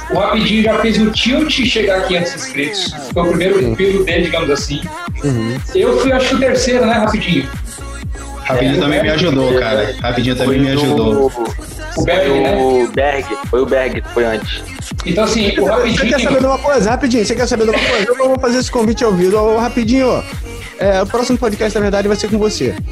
o 0.09 0.19
Rapidinho 0.19 0.63
já 0.63 0.77
fez 0.79 1.01
o 1.01 1.09
Tilt 1.09 1.51
chegar 1.65 1.99
a 1.99 2.01
500 2.01 2.35
inscritos. 2.35 2.93
Foi 3.13 3.23
o 3.23 3.27
primeiro 3.27 3.75
filho 3.77 4.03
dele, 4.03 4.25
digamos 4.25 4.49
assim. 4.49 4.81
Uhum. 5.23 5.57
Eu 5.73 5.97
fui, 5.99 6.11
acho 6.11 6.27
que 6.29 6.35
o 6.35 6.39
terceiro, 6.39 6.85
né, 6.85 6.93
Rapidinho? 6.95 7.49
Rapidinho 8.51 8.77
é, 8.77 8.79
também 8.79 9.01
me 9.01 9.09
ajudou, 9.09 9.59
cara. 9.59 9.95
Rapidinho 10.01 10.35
também 10.35 10.59
me 10.59 10.71
ajudou. 10.71 11.31
O 11.97 12.03
Berg, 12.03 12.27
foi 12.27 12.39
né? 12.39 12.57
o 12.57 12.87
Berg, 12.87 13.25
foi 13.49 13.61
o 13.61 13.65
Berg 13.65 14.01
que 14.01 14.09
foi 14.09 14.25
antes. 14.25 14.63
Então, 15.05 15.23
assim, 15.23 15.57
o 15.59 15.65
Rapidinho. 15.65 15.97
Você 15.97 16.07
quer 16.07 16.19
saber 16.19 16.39
de 16.39 16.45
uma 16.45 16.57
coisa? 16.57 16.89
Rapidinho, 16.89 17.25
você 17.25 17.35
quer 17.35 17.47
saber 17.47 17.63
de 17.65 17.69
uma 17.71 17.79
coisa? 17.79 18.05
Eu 18.07 18.15
vou 18.15 18.39
fazer 18.39 18.59
esse 18.59 18.71
convite 18.71 19.03
ao 19.03 19.13
vivo. 19.13 19.37
Ô, 19.37 19.57
rapidinho, 19.57 20.23
é, 20.79 21.01
o 21.01 21.05
próximo 21.05 21.37
podcast, 21.37 21.75
na 21.75 21.81
verdade, 21.81 22.07
vai 22.07 22.17
ser 22.17 22.29
com 22.29 22.37
você. 22.37 22.73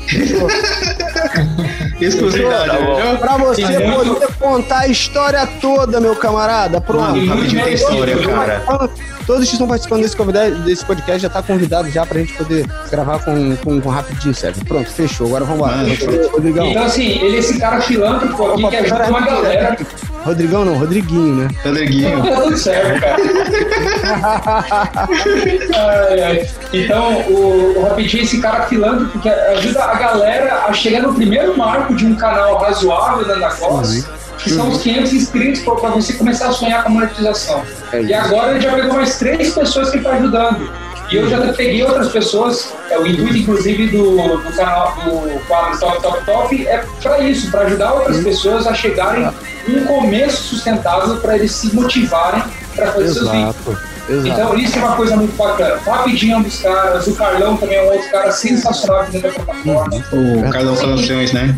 Exclusividade. 1.99 2.69
Tá 2.69 3.17
pra 3.19 3.37
você 3.37 3.63
poder 3.63 4.27
contar 4.39 4.79
a 4.79 4.87
história 4.87 5.45
toda, 5.59 5.99
meu 5.99 6.15
camarada. 6.15 6.79
Pronto. 6.79 7.17
Mano, 7.17 7.27
rapidinho 7.27 7.63
tem 7.63 7.73
história, 7.73 8.17
cara. 8.17 8.89
Todos 9.29 9.45
que 9.45 9.53
estão 9.53 9.67
participando 9.67 10.01
desse, 10.01 10.55
desse 10.63 10.83
podcast 10.83 11.21
já 11.21 11.29
tá 11.29 11.43
convidado 11.43 11.87
já 11.91 12.03
pra 12.03 12.19
gente 12.19 12.33
poder 12.33 12.65
gravar 12.89 13.19
com, 13.19 13.55
com, 13.57 13.79
com 13.79 13.89
rapidinho, 13.89 14.33
sério. 14.33 14.65
Pronto, 14.65 14.89
fechou. 14.89 15.27
Agora 15.27 15.45
vamos 15.45 15.61
lá. 15.67 15.83
Rodrigão. 16.31 16.65
Então, 16.65 16.83
assim, 16.83 17.23
ele 17.23 17.35
é 17.35 17.39
esse 17.39 17.59
cara 17.59 17.79
filântropo 17.79 18.47
aqui 18.47 18.63
Opa, 18.63 18.69
que 18.71 18.77
ajuda 18.77 19.07
uma 19.07 19.21
galera. 19.21 19.77
Rodrigão 20.23 20.65
não, 20.65 20.79
Rodriguinho, 20.79 21.35
né? 21.35 21.47
Rodriguinho. 21.63 22.23
Tá 22.23 22.41
tudo 22.41 22.57
certo, 22.57 23.01
cara. 23.01 23.15
ai, 25.77 26.21
ai. 26.23 26.49
Então, 26.73 27.21
o, 27.29 27.77
o 27.77 27.83
Rapidinho 27.83 28.21
é 28.21 28.25
esse 28.25 28.41
cara 28.41 28.65
filântropo 28.65 29.19
que 29.19 29.29
ajuda 29.29 29.83
a 29.83 29.93
galera 29.93 30.65
a 30.65 30.73
chegar 30.73 31.03
no 31.03 31.13
primeiro 31.13 31.55
marco 31.55 31.93
de 31.93 32.03
um 32.03 32.15
canal 32.15 32.57
razoável 32.57 33.27
da 33.27 33.35
Anacos, 33.35 33.95
uhum. 33.95 34.03
Que 34.43 34.49
são 34.49 34.69
os 34.69 34.81
500 34.81 35.13
inscritos 35.13 35.61
para 35.61 35.89
você 35.89 36.13
começar 36.13 36.49
a 36.49 36.51
sonhar 36.51 36.83
com 36.83 36.89
a 36.89 36.91
monetização. 36.93 37.63
É 37.91 38.01
e 38.01 38.13
agora 38.13 38.51
ele 38.51 38.61
já 38.61 38.73
pegou 38.73 38.93
mais 38.93 39.17
três 39.17 39.53
pessoas 39.53 39.89
que 39.91 39.97
está 39.97 40.11
ajudando. 40.11 40.71
E 41.11 41.15
eu 41.15 41.27
já 41.27 41.39
peguei 41.53 41.83
outras 41.83 42.09
pessoas, 42.09 42.71
é, 42.89 42.97
o 42.97 43.05
intuito, 43.05 43.37
inclusive, 43.37 43.87
do, 43.87 44.37
do 44.37 44.55
canal 44.55 44.95
do 45.03 45.39
quadro 45.47 45.79
Top 45.79 46.01
Top 46.01 46.25
Top 46.25 46.67
é 46.67 46.85
para 47.01 47.19
isso, 47.19 47.49
para 47.49 47.61
ajudar 47.61 47.93
outras 47.93 48.17
uhum. 48.17 48.23
pessoas 48.25 48.67
a 48.67 48.73
chegarem 48.75 49.27
um 49.67 49.85
começo 49.85 50.43
sustentável 50.43 51.17
para 51.17 51.35
eles 51.35 51.51
se 51.51 51.75
motivarem 51.75 52.43
para 52.75 52.91
fazer 52.91 53.05
Exato. 53.05 53.25
seus 53.25 53.31
vídeos. 53.31 53.88
Exato. 54.09 54.27
Então 54.27 54.57
isso 54.57 54.77
é 54.77 54.81
uma 54.81 54.95
coisa 54.95 55.15
muito 55.15 55.35
bacana. 55.37 55.79
Rapidinho 55.85 56.33
é 56.33 56.37
um 56.37 56.41
dos 56.41 56.59
caras, 56.59 57.07
o 57.07 57.15
Carlão 57.15 57.55
também 57.57 57.77
é 57.77 57.83
um 57.83 57.93
outro 57.93 58.09
cara 58.09 58.31
sensacional 58.31 59.01
aqui 59.01 59.11
dentro 59.11 59.29
da 59.29 59.45
plataforma. 59.45 60.03
Uhum. 60.11 60.47
O 60.47 60.49
Carlão 60.49 60.75
Soluções, 60.75 61.31
né? 61.31 61.55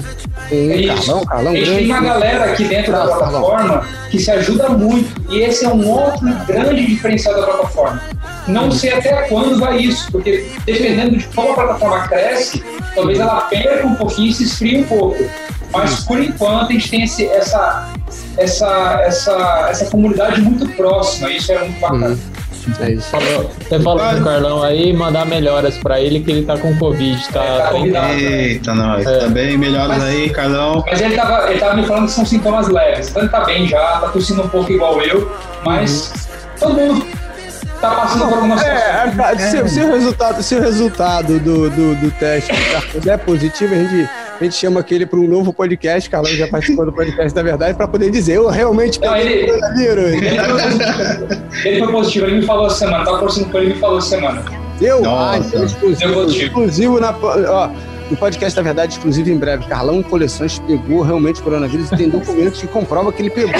É 0.51 0.87
Carlão, 0.87 1.25
Carlão, 1.25 1.53
a 1.53 1.55
gente 1.55 1.71
tem 1.71 1.85
uma 1.85 2.01
galera 2.01 2.45
aqui 2.51 2.65
dentro 2.65 2.91
da 2.91 3.07
plataforma 3.07 3.87
que 4.09 4.19
se 4.19 4.29
ajuda 4.31 4.69
muito. 4.69 5.31
E 5.31 5.39
esse 5.39 5.63
é 5.63 5.69
um 5.69 5.87
outro 5.87 6.27
grande 6.45 6.85
diferencial 6.85 7.35
da 7.35 7.43
plataforma. 7.43 8.01
Não 8.47 8.69
sei 8.69 8.91
até 8.91 9.13
quando 9.29 9.57
vai 9.59 9.77
isso, 9.77 10.11
porque 10.11 10.45
dependendo 10.65 11.17
de 11.17 11.25
como 11.27 11.51
a 11.51 11.55
plataforma 11.55 12.07
cresce, 12.07 12.61
talvez 12.93 13.19
ela 13.19 13.41
perca 13.41 13.87
um 13.87 13.95
pouquinho 13.95 14.29
e 14.29 14.33
se 14.33 14.43
esfrie 14.43 14.81
um 14.81 14.83
pouco. 14.83 15.23
Mas 15.71 16.03
por 16.03 16.21
enquanto 16.21 16.69
a 16.69 16.73
gente 16.73 16.89
tem 16.89 17.03
esse, 17.03 17.25
essa, 17.27 17.89
essa, 18.37 19.01
essa, 19.05 19.67
essa 19.69 19.85
comunidade 19.85 20.41
muito 20.41 20.67
próxima, 20.75 21.31
isso 21.31 21.51
é 21.51 21.59
muito 21.59 21.79
bacana. 21.79 22.07
Uhum. 22.09 22.40
É 22.79 22.91
isso. 22.91 23.09
Falou, 23.09 23.51
você 23.59 23.79
falou 23.79 23.99
pro 23.99 24.23
Carlão 24.23 24.63
aí, 24.63 24.93
mandar 24.93 25.25
melhoras 25.25 25.77
pra 25.77 25.99
ele 25.99 26.19
que 26.19 26.31
ele 26.31 26.43
tá 26.43 26.57
com 26.57 26.77
Covid. 26.77 27.27
Tá, 27.29 27.43
é, 27.43 27.91
tá 27.91 28.13
Eita, 28.13 28.73
nós. 28.73 29.05
É. 29.05 29.19
Também 29.19 29.57
melhoras 29.57 29.97
mas, 29.97 30.03
aí, 30.03 30.29
Carlão. 30.29 30.83
Mas 30.85 31.01
ele 31.01 31.15
tava, 31.15 31.49
ele 31.49 31.59
tava 31.59 31.75
me 31.75 31.85
falando 31.85 32.05
que 32.05 32.11
são 32.11 32.25
sintomas 32.25 32.67
leves. 32.67 33.09
Então 33.09 33.21
ele 33.23 33.31
tá 33.31 33.43
bem 33.45 33.67
já, 33.67 33.99
tá 33.99 34.09
tossindo 34.09 34.43
um 34.43 34.49
pouco 34.49 34.71
igual 34.71 35.01
eu, 35.01 35.31
mas 35.63 36.11
uhum. 36.11 36.59
todo 36.59 36.73
mundo 36.73 37.07
tá 37.79 37.89
passando 37.91 38.25
por 38.25 38.33
alguma 38.35 38.63
é. 38.63 39.11
É, 39.33 39.37
se, 39.37 39.69
se, 39.69 39.81
o 39.81 39.91
resultado, 39.91 40.43
se 40.43 40.55
o 40.55 40.61
resultado 40.61 41.39
do, 41.39 41.69
do, 41.69 41.95
do 41.95 42.11
teste 42.11 42.51
é 43.09 43.17
positivo, 43.17 43.73
a 43.73 43.77
gente 43.77 44.09
a 44.41 44.45
gente 44.45 44.55
chama 44.55 44.79
aquele 44.79 45.05
para 45.05 45.19
um 45.19 45.27
novo 45.27 45.53
podcast, 45.53 46.09
Carlão 46.09 46.31
já 46.31 46.47
participou 46.47 46.85
do 46.85 46.91
podcast 46.91 47.33
da 47.33 47.43
verdade, 47.43 47.75
para 47.75 47.87
poder 47.87 48.09
dizer, 48.09 48.37
eu 48.37 48.47
realmente 48.47 48.99
Não, 48.99 49.15
ele, 49.15 49.33
ele, 49.33 49.51
ele, 51.65 51.79
foi 51.79 51.91
positivo, 51.91 52.25
ele 52.25 52.35
me 52.37 52.45
falou 52.45 52.67
essa 52.67 52.77
semana, 52.77 53.05
tava 53.05 53.19
conversando 53.19 53.51
com 53.51 53.57
ele 53.59 53.71
e 53.71 53.73
me 53.73 53.79
falou 53.79 53.99
essa 53.99 54.09
semana. 54.09 54.43
Eu? 54.81 55.01
Nossa. 55.01 55.37
Ah, 55.37 55.37
então, 55.37 55.63
exclusivo, 55.63 56.23
exclusivo 56.25 56.99
na, 56.99 57.15
ó, 57.21 57.69
no 58.09 58.17
podcast 58.17 58.55
da 58.55 58.63
verdade, 58.63 58.93
exclusivo 58.93 59.29
em 59.29 59.37
breve. 59.37 59.65
Carlão 59.67 60.01
Coleções 60.01 60.57
pegou 60.59 61.01
realmente 61.03 61.41
coronavírus 61.41 61.91
e 61.91 61.97
tem 61.97 62.09
documentos 62.09 62.59
que 62.59 62.67
comprovam 62.67 63.11
que 63.11 63.21
ele 63.21 63.29
pegou. 63.29 63.53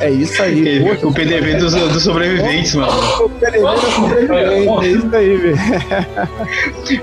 É 0.00 0.10
isso 0.10 0.42
aí. 0.42 0.80
Poxa, 0.84 1.06
o 1.06 1.12
PDV 1.12 1.54
dos, 1.54 1.74
dos 1.92 2.02
sobreviventes, 2.02 2.74
mano. 2.74 2.92
O 3.24 3.28
PDV 3.30 3.62
dos 3.62 3.94
sobreviventes, 3.94 4.82
é 4.82 4.88
isso 4.88 5.16
aí, 5.16 5.36
velho. 5.36 5.58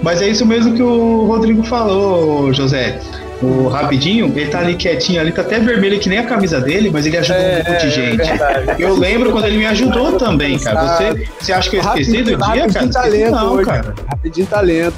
Mas 0.02 0.22
é 0.22 0.28
isso 0.28 0.46
mesmo 0.46 0.76
que 0.76 0.84
o 0.84 1.26
Rodrigo 1.26 1.64
falou, 1.64 2.54
José. 2.54 3.00
O 3.44 3.68
Rapidinho, 3.68 4.32
ele 4.36 4.50
tá 4.50 4.60
ali 4.60 4.76
quietinho 4.76 5.20
ali, 5.22 5.32
tá 5.32 5.42
até 5.42 5.60
vermelho 5.60 6.00
que 6.00 6.08
nem 6.10 6.20
a 6.20 6.24
camisa 6.26 6.60
dele, 6.62 6.90
mas 6.92 7.06
ele 7.06 7.18
ajudou 7.18 7.42
É, 7.42 7.64
um 7.68 7.72
monte 7.72 7.82
de 7.82 7.88
é 7.88 7.90
gente. 7.90 8.18
verdade. 8.18 8.82
eu 8.82 8.96
lembro 8.96 9.32
quando 9.32 9.46
ele 9.46 9.58
me 9.58 9.66
ajudou 9.66 10.14
também, 10.14 10.58
cara. 10.60 10.98
Você, 10.98 11.28
você 11.40 11.54
acha 11.54 11.70
que 11.70 11.76
eu 11.78 11.82
esqueci 11.82 12.24
do 12.24 12.36
dia, 12.36 12.38
cara? 12.38 12.56
Rapidinho 12.56 12.92
talento 12.92 13.32
não, 13.32 13.54
hoje. 13.54 13.66
cara. 13.66 13.96
Rapidinho 14.10 14.48
talento. 14.48 14.96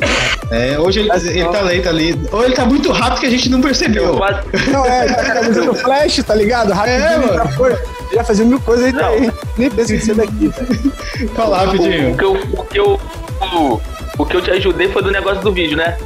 É, 0.51 0.79
hoje 0.79 0.99
ele, 0.99 1.09
ele 1.11 1.45
tá 1.49 1.61
lento 1.61 1.89
ali. 1.89 2.21
Ou 2.31 2.43
ele 2.45 2.53
tá 2.53 2.65
muito 2.65 2.91
rápido 2.91 3.19
que 3.21 3.25
a 3.25 3.29
gente 3.29 3.49
não 3.49 3.59
Eu 3.59 3.63
percebeu. 3.63 4.19
Não, 4.71 4.85
é, 4.85 5.05
tá 5.07 5.15
com 5.15 5.31
a 5.31 5.33
camisa 5.33 5.61
do 5.63 5.73
Flash, 5.73 6.23
tá 6.23 6.35
ligado? 6.35 6.71
Rapidinho, 6.73 7.03
É, 7.03 7.17
mano. 7.17 7.33
já 7.33 7.45
foi. 7.47 7.75
Já 8.13 8.23
fazia 8.23 8.45
mil 8.45 8.59
coisas 8.59 8.85
aí, 8.85 8.93
tá 8.93 9.07
aí. 9.07 9.31
Nem 9.57 9.69
pensa 9.71 9.95
em 9.95 9.99
ser 9.99 10.15
daqui, 10.15 10.47
velho. 10.49 10.91
Fala 11.35 11.63
o, 11.63 11.65
rapidinho. 11.65 12.15
que 12.15 12.23
eu, 12.23 12.33
o, 12.33 12.63
que 12.65 12.79
eu, 12.79 12.99
o, 13.41 13.81
o 14.19 14.25
que 14.25 14.35
eu 14.37 14.41
te 14.41 14.51
ajudei 14.51 14.87
foi 14.89 15.01
do 15.01 15.11
negócio 15.11 15.41
do 15.41 15.51
vídeo, 15.51 15.75
né? 15.75 15.97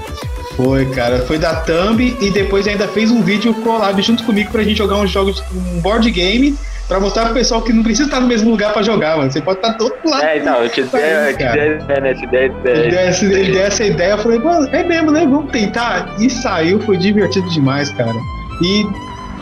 Foi, 0.62 0.86
cara. 0.88 1.20
Foi 1.20 1.38
da 1.38 1.56
Thumb 1.56 2.18
e 2.20 2.30
depois 2.32 2.68
ainda 2.68 2.86
fez 2.90 3.10
um 3.12 3.22
vídeo 3.22 3.54
collab 3.54 4.02
junto 4.02 4.26
comigo 4.26 4.52
pra 4.52 4.62
gente 4.62 4.78
jogar 4.78 4.98
uns 4.98 5.10
jogos, 5.10 5.42
um 5.56 5.80
board 5.80 6.12
game, 6.12 6.54
pra 6.86 7.00
mostrar 7.00 7.24
pro 7.26 7.34
pessoal 7.34 7.62
que 7.62 7.72
não 7.72 7.82
precisa 7.82 8.10
estar 8.10 8.20
no 8.20 8.28
mesmo 8.28 8.52
lugar 8.52 8.74
pra 8.74 8.82
jogar, 8.84 9.16
mano. 9.16 9.32
Você 9.32 9.42
pode 9.42 9.60
estar 9.60 9.78
do 9.78 9.86
outro 9.86 10.10
lado. 10.10 10.22
É, 10.22 10.38
então, 10.38 10.62
eu 10.62 10.68
te 10.68 10.84
dei, 10.84 11.00
ideia, 11.30 12.02
né? 12.02 12.14
Te 12.14 12.28
dei 12.28 12.46
ideia. 12.48 12.90
deu, 12.90 13.00
essa, 13.00 13.24
ele 13.24 13.52
deu 13.54 13.62
essa 13.62 13.86
ideia, 13.86 14.12
eu 14.12 14.18
falei, 14.18 14.38
mano, 14.38 14.68
é 14.74 14.84
mesmo, 14.84 15.12
né? 15.12 15.22
Vamos 15.22 15.50
tentar. 15.50 16.14
E 16.20 16.30
saiu, 16.30 16.82
foi 16.82 16.98
divertido 16.98 17.48
demais, 17.50 17.90
cara. 17.94 18.18
E 18.62 18.86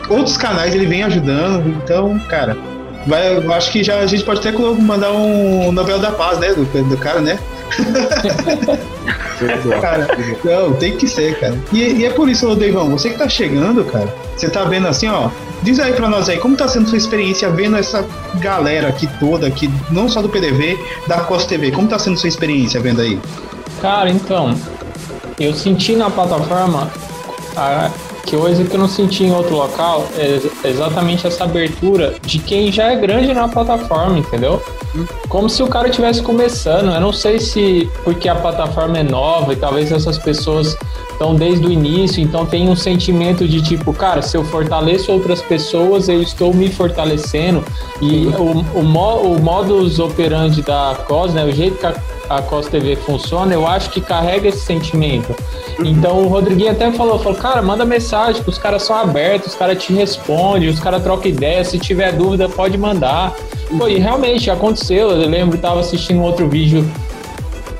outros 0.08 0.36
canais 0.36 0.72
ele 0.72 0.86
vem 0.86 1.02
ajudando, 1.02 1.66
então, 1.82 2.16
cara, 2.28 2.56
vai, 3.08 3.38
eu 3.38 3.52
acho 3.52 3.72
que 3.72 3.82
já 3.82 3.98
a 3.98 4.06
gente 4.06 4.22
pode 4.22 4.38
até 4.38 4.56
mandar 4.56 5.10
um 5.10 5.72
Nobel 5.72 5.98
da 5.98 6.12
Paz, 6.12 6.38
né? 6.38 6.54
Do, 6.54 6.64
do 6.64 6.96
cara, 6.96 7.20
né? 7.20 7.40
Cara, 9.80 10.08
não, 10.44 10.72
tem 10.74 10.96
que 10.96 11.06
ser, 11.06 11.38
cara. 11.38 11.58
E, 11.72 11.78
e 11.78 12.06
é 12.06 12.10
por 12.10 12.28
isso, 12.28 12.54
Deivão, 12.56 12.90
você 12.90 13.10
que 13.10 13.18
tá 13.18 13.28
chegando, 13.28 13.84
cara, 13.84 14.12
você 14.36 14.48
tá 14.48 14.64
vendo 14.64 14.88
assim, 14.88 15.08
ó. 15.08 15.30
Diz 15.62 15.80
aí 15.80 15.92
pra 15.92 16.08
nós 16.08 16.28
aí, 16.28 16.38
como 16.38 16.56
tá 16.56 16.68
sendo 16.68 16.88
sua 16.88 16.98
experiência 16.98 17.50
vendo 17.50 17.76
essa 17.76 18.06
galera 18.36 18.88
aqui 18.88 19.08
toda, 19.18 19.46
aqui, 19.46 19.68
não 19.90 20.08
só 20.08 20.22
do 20.22 20.28
PDV, 20.28 20.78
da 21.06 21.20
Costa 21.20 21.48
TV, 21.48 21.72
como 21.72 21.88
tá 21.88 21.98
sendo 21.98 22.16
sua 22.16 22.28
experiência 22.28 22.80
vendo 22.80 23.00
aí? 23.00 23.18
Cara, 23.80 24.08
então, 24.08 24.54
eu 25.38 25.52
senti 25.54 25.96
na 25.96 26.10
plataforma 26.10 26.90
a, 27.56 27.90
que 28.24 28.36
coisa 28.36 28.62
que 28.62 28.74
eu 28.74 28.78
não 28.78 28.88
senti 28.88 29.24
em 29.24 29.32
outro 29.32 29.56
local 29.56 30.06
é 30.16 30.38
exatamente 30.68 31.26
essa 31.26 31.44
abertura 31.44 32.14
de 32.22 32.38
quem 32.38 32.70
já 32.70 32.92
é 32.92 32.96
grande 32.96 33.32
na 33.32 33.48
plataforma, 33.48 34.18
entendeu? 34.18 34.62
Como 35.28 35.48
se 35.48 35.62
o 35.62 35.66
cara 35.66 35.88
estivesse 35.88 36.22
começando. 36.22 36.92
Eu 36.92 37.00
não 37.00 37.12
sei 37.12 37.38
se 37.38 37.88
porque 38.02 38.28
a 38.28 38.34
plataforma 38.34 38.98
é 38.98 39.02
nova 39.02 39.52
e 39.52 39.56
talvez 39.56 39.92
essas 39.92 40.16
pessoas 40.18 40.76
estão 41.12 41.34
desde 41.34 41.66
o 41.66 41.70
início, 41.72 42.22
então 42.22 42.46
tem 42.46 42.68
um 42.68 42.76
sentimento 42.76 43.46
de 43.46 43.60
tipo, 43.60 43.92
cara, 43.92 44.22
se 44.22 44.36
eu 44.36 44.44
fortaleço 44.44 45.10
outras 45.12 45.42
pessoas, 45.42 46.08
eu 46.08 46.22
estou 46.22 46.54
me 46.54 46.68
fortalecendo. 46.70 47.62
E 48.00 48.26
o, 48.28 48.78
o, 48.78 48.82
mo- 48.84 49.16
o 49.22 49.42
modus 49.42 49.98
operandi 49.98 50.62
da 50.62 50.96
COS, 51.06 51.34
né, 51.34 51.44
o 51.44 51.50
jeito 51.52 51.76
que 51.76 51.86
a, 51.86 51.94
a 52.30 52.40
COS 52.40 52.68
TV 52.68 52.94
funciona, 52.94 53.52
eu 53.52 53.66
acho 53.66 53.90
que 53.90 54.00
carrega 54.00 54.48
esse 54.48 54.60
sentimento. 54.60 55.34
Então 55.80 56.22
o 56.22 56.28
Rodriguinho 56.28 56.70
até 56.70 56.90
falou, 56.92 57.18
falou, 57.18 57.36
cara, 57.38 57.60
manda 57.62 57.84
mensagem, 57.84 58.40
os 58.46 58.56
caras 58.58 58.82
são 58.82 58.94
abertos, 58.96 59.52
os 59.52 59.58
caras 59.58 59.82
te 59.82 59.92
respondem, 59.92 60.68
os 60.68 60.78
caras 60.80 61.02
trocam 61.02 61.28
ideia, 61.30 61.64
se 61.64 61.78
tiver 61.80 62.12
dúvida 62.12 62.48
pode 62.48 62.78
mandar. 62.78 63.34
Pô, 63.76 63.86
e 63.86 63.98
realmente 63.98 64.50
aconteceu, 64.50 65.10
eu 65.18 65.28
lembro, 65.28 65.56
estava 65.56 65.80
assistindo 65.80 66.22
outro 66.22 66.48
vídeo, 66.48 66.84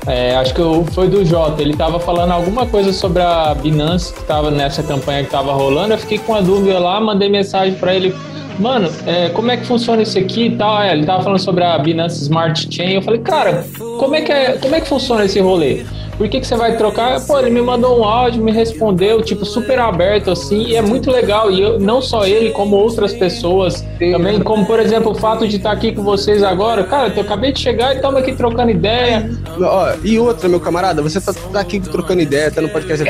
é, 0.07 0.35
acho 0.35 0.53
que 0.53 0.61
foi 0.91 1.07
do 1.07 1.23
Jota, 1.23 1.61
ele 1.61 1.75
tava 1.75 1.99
falando 1.99 2.31
alguma 2.31 2.65
coisa 2.65 2.91
sobre 2.91 3.21
a 3.21 3.53
Binance 3.53 4.13
que 4.13 4.23
tava 4.23 4.49
nessa 4.49 4.81
campanha 4.81 5.23
que 5.23 5.29
tava 5.29 5.53
rolando, 5.53 5.93
eu 5.93 5.97
fiquei 5.97 6.17
com 6.17 6.31
uma 6.31 6.41
dúvida 6.41 6.79
lá, 6.79 6.99
mandei 6.99 7.29
mensagem 7.29 7.75
para 7.75 7.93
ele, 7.93 8.15
mano, 8.59 8.89
é, 9.05 9.29
como 9.29 9.49
é 9.51 9.57
que 9.57 9.65
funciona 9.65 10.01
isso 10.01 10.17
aqui 10.17 10.47
e 10.47 10.55
tal? 10.55 10.81
É, 10.81 10.93
ele 10.93 11.05
tava 11.05 11.23
falando 11.23 11.39
sobre 11.39 11.63
a 11.63 11.77
Binance 11.77 12.21
Smart 12.23 12.67
Chain, 12.69 12.95
eu 12.95 13.01
falei, 13.01 13.19
cara, 13.21 13.65
como 13.97 14.15
é 14.15 14.21
que, 14.21 14.31
é, 14.31 14.57
como 14.57 14.75
é 14.75 14.81
que 14.81 14.87
funciona 14.87 15.25
esse 15.25 15.39
rolê? 15.39 15.85
Por 16.19 16.27
que, 16.27 16.41
que 16.41 16.45
você 16.45 16.57
vai 16.57 16.75
trocar? 16.75 17.25
Pô, 17.25 17.39
ele 17.39 17.49
me 17.49 17.61
mandou 17.61 17.97
um 17.97 18.03
áudio, 18.03 18.43
me 18.43 18.51
respondeu, 18.51 19.21
tipo, 19.21 19.45
super 19.45 19.79
aberto, 19.79 20.29
assim, 20.29 20.63
e 20.63 20.75
é 20.75 20.81
muito 20.81 21.09
legal. 21.09 21.49
E 21.49 21.61
eu, 21.61 21.79
não 21.79 22.01
só 22.01 22.25
ele, 22.25 22.49
como 22.49 22.75
outras 22.75 23.13
pessoas 23.13 23.85
também, 23.97 24.41
como, 24.41 24.65
por 24.65 24.81
exemplo, 24.81 25.13
o 25.13 25.15
fato 25.15 25.47
de 25.47 25.55
estar 25.55 25.71
aqui 25.71 25.93
com 25.93 26.03
vocês 26.03 26.43
agora. 26.43 26.83
Cara, 26.83 27.13
eu 27.15 27.21
acabei 27.21 27.53
de 27.53 27.61
chegar 27.61 27.93
e 27.93 27.95
estamos 27.95 28.19
aqui 28.19 28.33
trocando 28.33 28.69
ideia. 28.69 29.31
Ó, 29.61 29.93
e 30.03 30.19
outra, 30.19 30.49
meu 30.49 30.59
camarada, 30.59 31.01
você 31.01 31.21
tá, 31.21 31.33
tá 31.33 31.61
aqui 31.61 31.79
trocando 31.79 32.21
ideia, 32.21 32.51
tá 32.51 32.59
no 32.59 32.67
podcast 32.67 33.01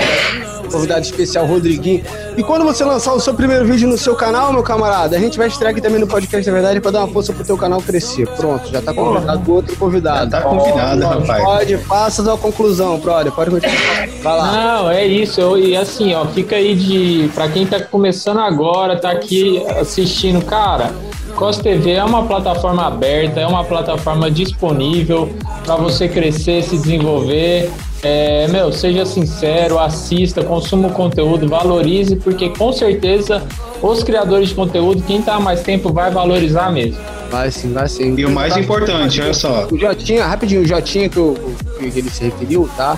convidado 0.70 1.02
especial 1.02 1.46
Rodriguinho. 1.46 2.04
E 2.38 2.44
quando 2.44 2.64
você 2.64 2.84
lançar 2.84 3.14
o 3.14 3.20
seu 3.20 3.34
primeiro 3.34 3.66
vídeo 3.66 3.88
no 3.88 3.98
seu 3.98 4.16
canal, 4.16 4.54
meu 4.54 4.64
camarada, 4.64 5.16
a 5.16 5.20
gente 5.20 5.38
vai 5.38 5.48
estrear 5.48 5.72
aqui 5.72 5.82
também 5.82 6.00
no 6.00 6.08
podcast 6.08 6.46
da 6.46 6.52
verdade 6.52 6.80
pra 6.80 6.92
dar 6.92 7.00
uma 7.00 7.08
força 7.08 7.34
pro 7.34 7.44
teu 7.44 7.58
canal 7.58 7.82
crescer. 7.82 8.28
Pronto, 8.28 8.70
já 8.70 8.82
tá 8.82 8.94
convidado 8.94 9.44
com 9.46 9.52
outro 9.52 9.76
convidado. 9.76 10.32
Já 10.32 10.42
tá 10.42 10.48
convidado, 10.48 11.02
Pode, 11.02 11.20
rapaz. 11.20 11.44
Pode, 11.44 11.78
faça 11.78 12.34
a 12.34 12.38
conclusão, 12.38 12.98
brother. 13.00 13.32
Pode 13.32 13.52
continuar. 13.52 14.08
Vai 14.22 14.38
lá. 14.38 14.52
Não, 14.52 14.90
é 14.90 15.06
isso. 15.06 15.40
Eu, 15.40 15.58
e 15.58 15.76
assim, 15.76 16.14
ó, 16.14 16.26
fica 16.26 16.56
aí 16.56 16.76
de. 16.76 17.30
Pra 17.34 17.48
quem 17.48 17.66
tá 17.66 17.80
começando 17.82 18.40
agora, 18.40 18.98
tá 18.98 19.12
aqui 19.12 19.64
assistindo, 19.80 20.44
cara. 20.44 20.92
Cos 21.36 21.58
TV 21.58 21.92
é 21.92 22.04
uma 22.04 22.26
plataforma 22.26 22.86
aberta, 22.86 23.40
é 23.40 23.48
uma 23.48 23.64
plataforma 23.64 24.30
disponível 24.30 25.32
para 25.64 25.76
você 25.76 26.08
crescer, 26.08 26.64
se 26.64 26.78
desenvolver. 26.78 27.72
É, 28.02 28.48
meu, 28.48 28.72
seja 28.72 29.06
sincero, 29.06 29.78
assista, 29.78 30.44
consuma 30.44 30.88
o 30.88 30.92
conteúdo, 30.92 31.48
valorize, 31.48 32.16
porque 32.16 32.50
com 32.50 32.72
certeza 32.72 33.44
os 33.82 34.04
criadores 34.04 34.50
de 34.50 34.56
conteúdo, 34.56 35.04
quem 35.04 35.22
tá 35.22 35.36
há 35.36 35.40
mais 35.40 35.62
tempo, 35.62 35.92
vai 35.92 36.10
valorizar 36.10 36.72
mesmo. 36.72 36.98
Vai 37.30 37.52
sim, 37.52 37.74
vai 37.74 37.88
sim. 37.88 38.16
E 38.18 38.26
o 38.26 38.30
mais 38.30 38.58
importante, 38.58 39.22
olha 39.22 39.34
só. 39.34 39.68
O 39.72 39.78
Jotinha, 39.78 40.26
rapidinho, 40.26 40.62
o 40.62 40.66
Jotinha 40.66 41.08
que, 41.10 41.20
o, 41.20 41.36
que 41.78 42.00
ele 42.00 42.10
se 42.10 42.24
referiu, 42.24 42.70
tá? 42.76 42.98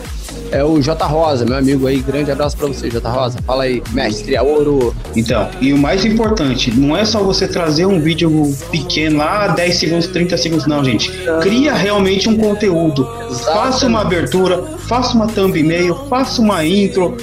É 0.51 0.63
o 0.63 0.81
J 0.81 1.05
Rosa, 1.05 1.45
meu 1.45 1.55
amigo 1.57 1.87
aí. 1.87 1.99
Grande 2.01 2.29
abraço 2.29 2.57
pra 2.57 2.67
você, 2.67 2.89
J 2.89 3.09
Rosa. 3.09 3.39
Fala 3.45 3.63
aí, 3.63 3.81
mestre, 3.91 4.35
a 4.35 4.43
ouro. 4.43 4.93
Então, 5.15 5.49
e 5.61 5.71
o 5.71 5.77
mais 5.77 6.03
importante, 6.03 6.71
não 6.77 6.95
é 6.95 7.05
só 7.05 7.23
você 7.23 7.47
trazer 7.47 7.85
um 7.85 8.01
vídeo 8.01 8.53
pequeno 8.69 9.17
lá, 9.17 9.47
10 9.47 9.75
segundos, 9.77 10.07
30 10.07 10.37
segundos, 10.37 10.67
não, 10.67 10.83
gente. 10.83 11.09
Cria 11.41 11.73
realmente 11.73 12.27
um 12.27 12.37
conteúdo. 12.37 13.07
Faça 13.45 13.87
uma 13.87 14.01
abertura, 14.01 14.61
faça 14.87 15.15
uma 15.15 15.27
thumbnail, 15.27 15.95
faça 16.09 16.41
uma 16.41 16.65
intro, 16.65 17.15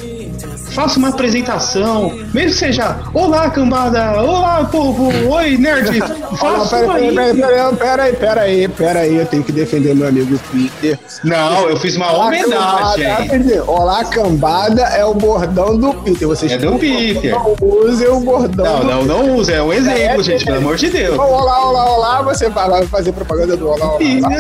faça 0.79 0.97
uma 0.97 1.09
apresentação, 1.09 2.11
mesmo 2.33 2.51
que 2.51 2.55
seja 2.55 3.01
Olá, 3.13 3.51
cambada! 3.51 4.23
Olá, 4.23 4.65
povo! 4.65 5.11
Oi, 5.29 5.57
nerd! 5.57 5.99
Faça 6.39 6.77
pera, 6.77 6.87
uma 6.87 6.95
pera, 6.95 7.35
pera, 7.35 7.35
pera, 7.35 7.73
pera 7.75 8.03
aí, 8.05 8.13
pera 8.13 8.41
aí, 8.43 8.69
pera 8.69 9.01
aí. 9.01 9.17
Eu 9.17 9.27
tenho 9.27 9.43
que 9.43 9.51
defender 9.51 9.93
meu 9.97 10.07
amigo 10.07 10.39
Peter. 10.53 10.97
Não, 11.25 11.69
eu 11.69 11.77
fiz 11.79 11.97
uma 11.97 12.13
Olá, 12.13 12.27
homenagem. 12.27 13.07
cambada. 13.27 13.65
Olá, 13.67 14.05
cambada 14.05 14.83
é 14.83 15.05
o 15.05 15.15
bordão 15.15 15.77
do 15.77 15.93
Peter. 15.95 16.29
Vocês 16.29 16.53
É 16.53 16.59
do 16.59 16.79
Peter. 16.79 17.33
Não 17.33 17.57
usem 17.61 18.07
o 18.07 18.21
bordão 18.21 18.85
Não, 18.85 18.85
não, 18.85 19.05
não 19.05 19.37
usa, 19.37 19.55
é 19.55 19.63
um 19.63 19.73
exemplo, 19.73 20.23
gente, 20.23 20.45
pelo 20.45 20.59
amor 20.59 20.77
de 20.77 20.91
Deus. 20.91 21.19
Olá, 21.19 21.67
olá, 21.67 21.91
olá, 21.91 22.23
você 22.23 22.49
vai 22.51 22.87
fazer 22.87 23.11
propaganda 23.11 23.57
do 23.57 23.67
olá, 23.67 23.85
olá. 23.85 23.97
Olá. 23.97 24.37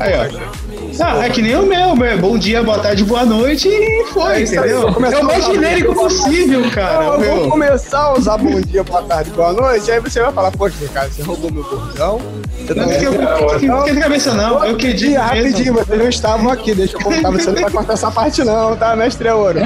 Aí, 0.00 0.12
ó. 0.12 0.63
Ah, 1.00 1.26
é 1.26 1.30
que 1.30 1.42
nem 1.42 1.56
o 1.56 1.62
meu, 1.66 1.96
meu. 1.96 2.18
Bom 2.18 2.38
dia, 2.38 2.62
boa 2.62 2.78
tarde, 2.78 3.04
boa 3.04 3.24
noite 3.24 3.68
e 3.68 4.04
foi, 4.12 4.32
É 4.34 4.40
entendeu? 4.42 4.88
É 4.88 5.18
o 5.18 5.24
mais 5.24 5.44
genérico 5.44 5.92
dia, 5.92 6.02
possível, 6.02 6.70
cara. 6.70 7.04
Não, 7.04 7.24
eu 7.24 7.36
vou 7.40 7.50
começar 7.50 7.98
a 7.98 8.12
usar 8.14 8.36
bom 8.38 8.60
dia, 8.60 8.82
boa 8.84 9.02
tarde, 9.02 9.30
boa 9.30 9.52
noite, 9.52 9.90
aí 9.90 9.98
você 10.00 10.20
vai 10.20 10.32
falar, 10.32 10.50
poxa, 10.52 10.76
cara, 10.92 11.08
você 11.08 11.22
roubou 11.22 11.50
meu 11.50 11.64
bordão. 11.64 12.20
Você 12.64 12.74
Não 12.74 12.88
tá 12.88 12.94
fica 12.94 13.10
não 13.10 13.82
fica 13.82 13.94
de 13.94 14.00
cabeça, 14.00 14.32
não. 14.34 14.64
Eu. 14.64 14.76
Dia, 14.76 14.94
mesmo. 14.94 15.24
rapidinho, 15.24 15.74
vocês 15.74 15.98
não 15.98 16.08
estavam 16.08 16.50
aqui, 16.50 16.74
deixa 16.74 16.96
eu 16.96 17.00
contar, 17.00 17.30
você 17.30 17.50
não 17.50 17.60
vai 17.62 17.70
cortar 17.70 17.92
essa 17.94 18.10
parte 18.10 18.44
não, 18.44 18.76
tá, 18.76 18.94
mestre 18.94 19.28
Ouro? 19.30 19.58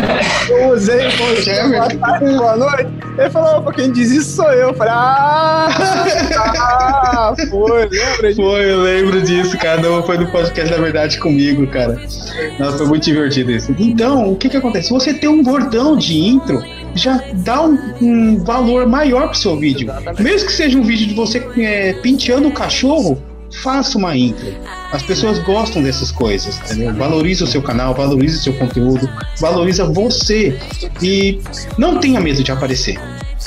Eu 0.49 0.69
usei 0.75 1.09
bom 1.17 1.35
dia, 1.43 1.53
É, 1.53 1.69
boa 1.69 1.89
meu. 1.89 1.99
tarde, 2.01 2.37
boa 2.37 2.57
noite, 2.57 2.89
ele 3.19 3.31
falou, 3.31 3.63
pô, 3.63 3.71
quem 3.73 3.93
diz 3.93 4.11
isso 4.11 4.37
sou 4.37 4.51
eu, 4.53 4.69
eu 4.69 4.75
falei, 4.75 4.93
ah, 4.97 5.69
ah, 6.39 7.35
foi, 7.51 7.89
lembra 7.89 8.29
disso? 8.29 8.43
Foi, 8.43 8.73
eu 8.73 8.81
lembro 8.81 9.23
disso, 9.23 9.59
cara. 9.59 9.81
Não, 9.81 10.03
foi 10.03 10.19
no 10.19 10.31
podcast 10.31 10.71
da 10.75 10.81
verdade 10.81 11.18
comigo, 11.21 11.67
cara. 11.67 12.01
Nossa, 12.59 12.79
foi 12.79 12.87
muito 12.87 13.05
divertido 13.05 13.51
isso. 13.51 13.75
Então, 13.79 14.33
o 14.33 14.37
que 14.37 14.49
que 14.49 14.57
acontece? 14.57 14.89
Se 14.89 14.93
você 14.93 15.15
tem 15.15 15.29
um 15.29 15.43
bordão 15.43 15.97
de 15.97 16.17
intro, 16.19 16.63
já 16.95 17.23
dá 17.35 17.63
um, 17.63 17.79
um 18.01 18.45
valor 18.45 18.87
maior 18.87 19.29
pro 19.29 19.39
seu 19.39 19.57
vídeo. 19.57 19.89
Mesmo 20.19 20.47
que 20.47 20.53
seja 20.53 20.79
um 20.79 20.83
vídeo 20.83 21.07
de 21.07 21.15
você 21.15 21.47
é, 21.59 21.93
penteando 21.95 22.49
o 22.49 22.53
cachorro, 22.53 23.23
faça 23.63 23.99
uma 23.99 24.17
intro. 24.17 24.47
As 24.93 25.03
pessoas 25.03 25.39
gostam 25.41 25.83
dessas 25.83 26.11
coisas, 26.11 26.59
entendeu? 26.59 26.95
Valoriza 26.95 27.45
o 27.45 27.47
seu 27.47 27.63
canal, 27.63 27.95
valoriza 27.95 28.39
o 28.39 28.43
seu 28.43 28.53
conteúdo, 28.55 29.09
valoriza 29.39 29.85
você. 29.85 30.59
E 31.03 31.41
não 31.77 31.99
tenha 31.99 32.21
medo 32.21 32.43
de 32.43 32.53
aparecer. 32.53 32.99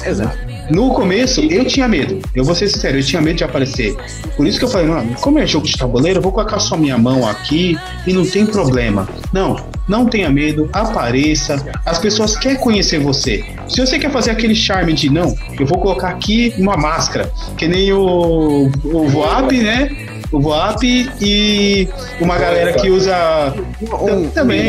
Exato. 0.05 0.50
No 0.71 0.93
começo, 0.93 1.41
eu 1.41 1.65
tinha 1.65 1.85
medo. 1.85 2.19
Eu 2.33 2.45
vou 2.45 2.55
ser 2.55 2.69
sincero, 2.69 2.97
eu 2.97 3.03
tinha 3.03 3.21
medo 3.21 3.37
de 3.37 3.43
aparecer. 3.43 3.93
Por 4.37 4.47
isso 4.47 4.57
que 4.57 4.63
eu 4.63 4.69
falei, 4.69 4.87
mano, 4.87 5.15
como 5.19 5.37
é 5.37 5.45
jogo 5.45 5.67
de 5.67 5.77
tabuleiro, 5.77 6.19
eu 6.19 6.23
vou 6.23 6.31
colocar 6.31 6.59
só 6.59 6.77
minha 6.77 6.97
mão 6.97 7.27
aqui 7.27 7.77
e 8.07 8.13
não 8.13 8.25
tem 8.25 8.45
problema. 8.45 9.07
Não, 9.33 9.57
não 9.87 10.05
tenha 10.05 10.29
medo, 10.29 10.69
apareça. 10.71 11.61
As 11.85 11.99
pessoas 11.99 12.37
querem 12.37 12.57
conhecer 12.57 12.99
você. 12.99 13.43
Se 13.67 13.85
você 13.85 13.99
quer 13.99 14.11
fazer 14.11 14.31
aquele 14.31 14.55
charme 14.55 14.93
de 14.93 15.09
não, 15.09 15.35
eu 15.59 15.65
vou 15.65 15.77
colocar 15.77 16.07
aqui 16.07 16.53
uma 16.57 16.77
máscara, 16.77 17.29
que 17.57 17.67
nem 17.67 17.91
o, 17.91 18.71
o 18.85 19.07
Voap, 19.09 19.51
né? 19.51 19.89
O 20.31 20.39
Voap 20.39 20.81
e 20.83 21.89
uma 22.21 22.37
galera 22.37 22.71
que 22.73 22.89
usa 22.89 23.13
também. 24.33 24.63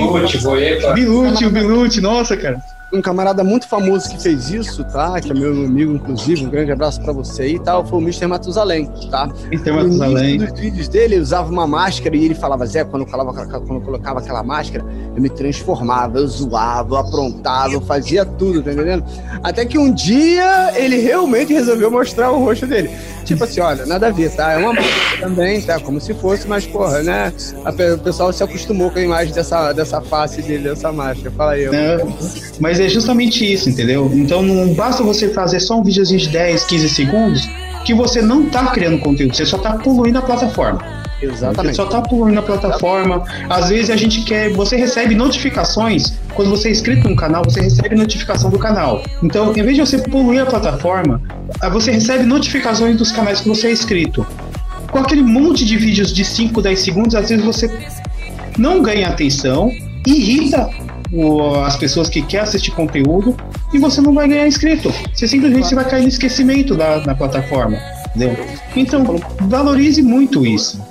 Bilute, 0.95 1.47
o 1.47 1.51
Bilute, 1.51 2.01
nossa, 2.01 2.37
cara 2.37 2.61
um 2.93 3.01
camarada 3.01 3.43
muito 3.43 3.67
famoso 3.67 4.11
que 4.11 4.23
fez 4.23 4.51
isso, 4.51 4.85
tá? 4.85 5.19
Que 5.21 5.31
é 5.31 5.35
meu 5.35 5.51
amigo, 5.51 5.95
inclusive, 5.95 6.45
um 6.45 6.51
grande 6.51 6.73
abraço 6.73 7.01
para 7.01 7.13
você 7.13 7.43
aí 7.43 7.55
e 7.55 7.59
tal, 7.59 7.87
foi 7.87 7.99
o 7.99 8.03
Mr. 8.03 8.27
Matusalém, 8.27 8.87
tá? 9.11 9.31
Mr. 9.51 9.73
Matusalém. 9.73 10.39
No 10.39 10.47
dos 10.47 10.61
vídeos 10.61 10.89
dele, 10.89 11.15
ele 11.15 11.23
usava 11.23 11.51
uma 11.51 11.67
máscara 11.67 12.15
e 12.15 12.25
ele 12.25 12.35
falava, 12.35 12.67
Zé, 12.67 12.85
quando 12.85 13.03
eu, 13.03 13.09
colocava, 13.09 13.61
quando 13.61 13.75
eu 13.75 13.81
colocava 13.81 14.21
aquela 14.21 14.43
máscara, 14.43 14.85
eu 15.17 15.23
me 15.23 15.31
transformava, 15.31 16.19
eu 16.19 16.27
zoava, 16.27 16.95
eu 16.95 16.99
aprontava, 16.99 17.73
eu 17.73 17.81
fazia 17.81 18.25
tudo, 18.25 18.63
tá 18.63 18.73
entendendo? 18.73 19.05
Até 19.43 19.65
que 19.65 19.79
um 19.79 19.93
dia 19.93 20.73
ele 20.77 20.99
realmente 20.99 21.53
resolveu 21.53 21.91
mostrar 21.91 22.31
o 22.31 22.45
rosto 22.45 22.67
dele. 22.67 22.91
Tipo 23.25 23.45
assim, 23.45 23.61
olha, 23.61 23.87
nada 23.87 24.09
a 24.09 24.11
ver, 24.11 24.31
tá? 24.31 24.53
É 24.53 24.59
uma 24.59 24.73
máscara 24.73 25.21
também, 25.21 25.61
tá? 25.63 25.79
Como 25.81 26.01
se 26.01 26.13
fosse, 26.15 26.47
mas, 26.47 26.67
porra, 26.67 27.03
né? 27.03 27.33
o 27.95 27.99
pessoal 27.99 28.33
se 28.33 28.43
acostumou 28.43 28.91
com 28.91 28.99
a 28.99 29.03
imagem 29.03 29.33
dessa, 29.33 29.73
dessa 29.73 30.01
face 30.01 30.43
dele, 30.43 30.69
dessa 30.69 30.93
máscara. 30.93 31.31
Fala 31.31 31.53
aí. 31.53 31.67
Não, 31.67 32.17
mas 32.61 32.81
é 32.81 32.89
justamente 32.89 33.51
isso, 33.51 33.69
entendeu? 33.69 34.11
Então 34.13 34.43
não 34.43 34.75
basta 34.75 35.03
você 35.03 35.29
fazer 35.29 35.61
só 35.61 35.79
um 35.79 35.83
videozinho 35.83 36.21
de 36.21 36.29
10, 36.29 36.65
15 36.65 36.89
segundos 36.89 37.49
que 37.85 37.95
você 37.95 38.23
não 38.23 38.49
tá 38.49 38.67
criando 38.69 38.99
conteúdo, 39.01 39.35
você 39.35 39.45
só 39.45 39.59
tá 39.59 39.77
poluindo 39.79 40.19
a 40.19 40.23
plataforma. 40.23 41.02
Exatamente. 41.23 41.77
Você 41.77 41.83
só 41.83 41.87
tá 41.87 42.01
poluindo 42.01 42.39
a 42.41 42.43
plataforma. 42.43 43.25
Às 43.49 43.69
vezes 43.69 43.91
a 43.91 43.97
gente 43.97 44.23
quer. 44.23 44.51
Você 44.51 44.77
recebe 44.77 45.15
notificações. 45.15 46.15
Quando 46.35 46.51
você 46.51 46.69
é 46.69 46.71
inscrito 46.73 47.09
no 47.09 47.17
canal, 47.17 47.43
você 47.45 47.61
recebe 47.61 47.95
notificação 47.95 48.51
do 48.51 48.59
canal. 48.59 49.03
Então, 49.23 49.51
em 49.57 49.63
vez 49.63 49.77
de 49.77 49.81
você 49.81 49.99
poluir 49.99 50.43
a 50.43 50.47
plataforma, 50.47 51.23
ah, 51.61 51.69
você 51.69 51.93
recebe 51.93 52.25
notificações 52.25 52.97
dos 52.97 53.13
canais 53.13 53.41
que 53.41 53.49
você 53.49 53.69
é 53.69 53.73
inscrito. 53.73 54.27
Com 54.91 54.99
aquele 54.99 55.23
monte 55.23 55.65
de 55.65 55.77
vídeos 55.77 56.13
de 56.13 56.25
5, 56.25 56.61
10 56.61 56.81
segundos, 56.81 57.15
às 57.15 57.29
vezes 57.29 57.45
você 57.45 57.71
não 58.59 58.83
ganha 58.83 59.09
atenção, 59.09 59.71
irrita 60.07 60.69
as 61.65 61.77
pessoas 61.77 62.09
que 62.09 62.23
querem 62.23 62.45
assistir 62.45 62.71
conteúdo 62.71 63.37
e 63.73 63.79
você 63.79 64.01
não 64.01 64.15
vai 64.15 64.29
ganhar 64.29 64.47
inscrito. 64.47 64.93
Você 65.15 65.29
simplesmente 65.29 65.75
vai 65.75 65.89
cair 65.89 66.03
no 66.03 66.09
esquecimento 66.09 66.75
da, 66.75 66.99
da 66.99 67.15
plataforma. 67.15 67.79
Entendeu? 68.15 68.45
Então, 68.77 69.05
valorize 69.43 70.03
muito 70.03 70.47
isso. 70.47 70.83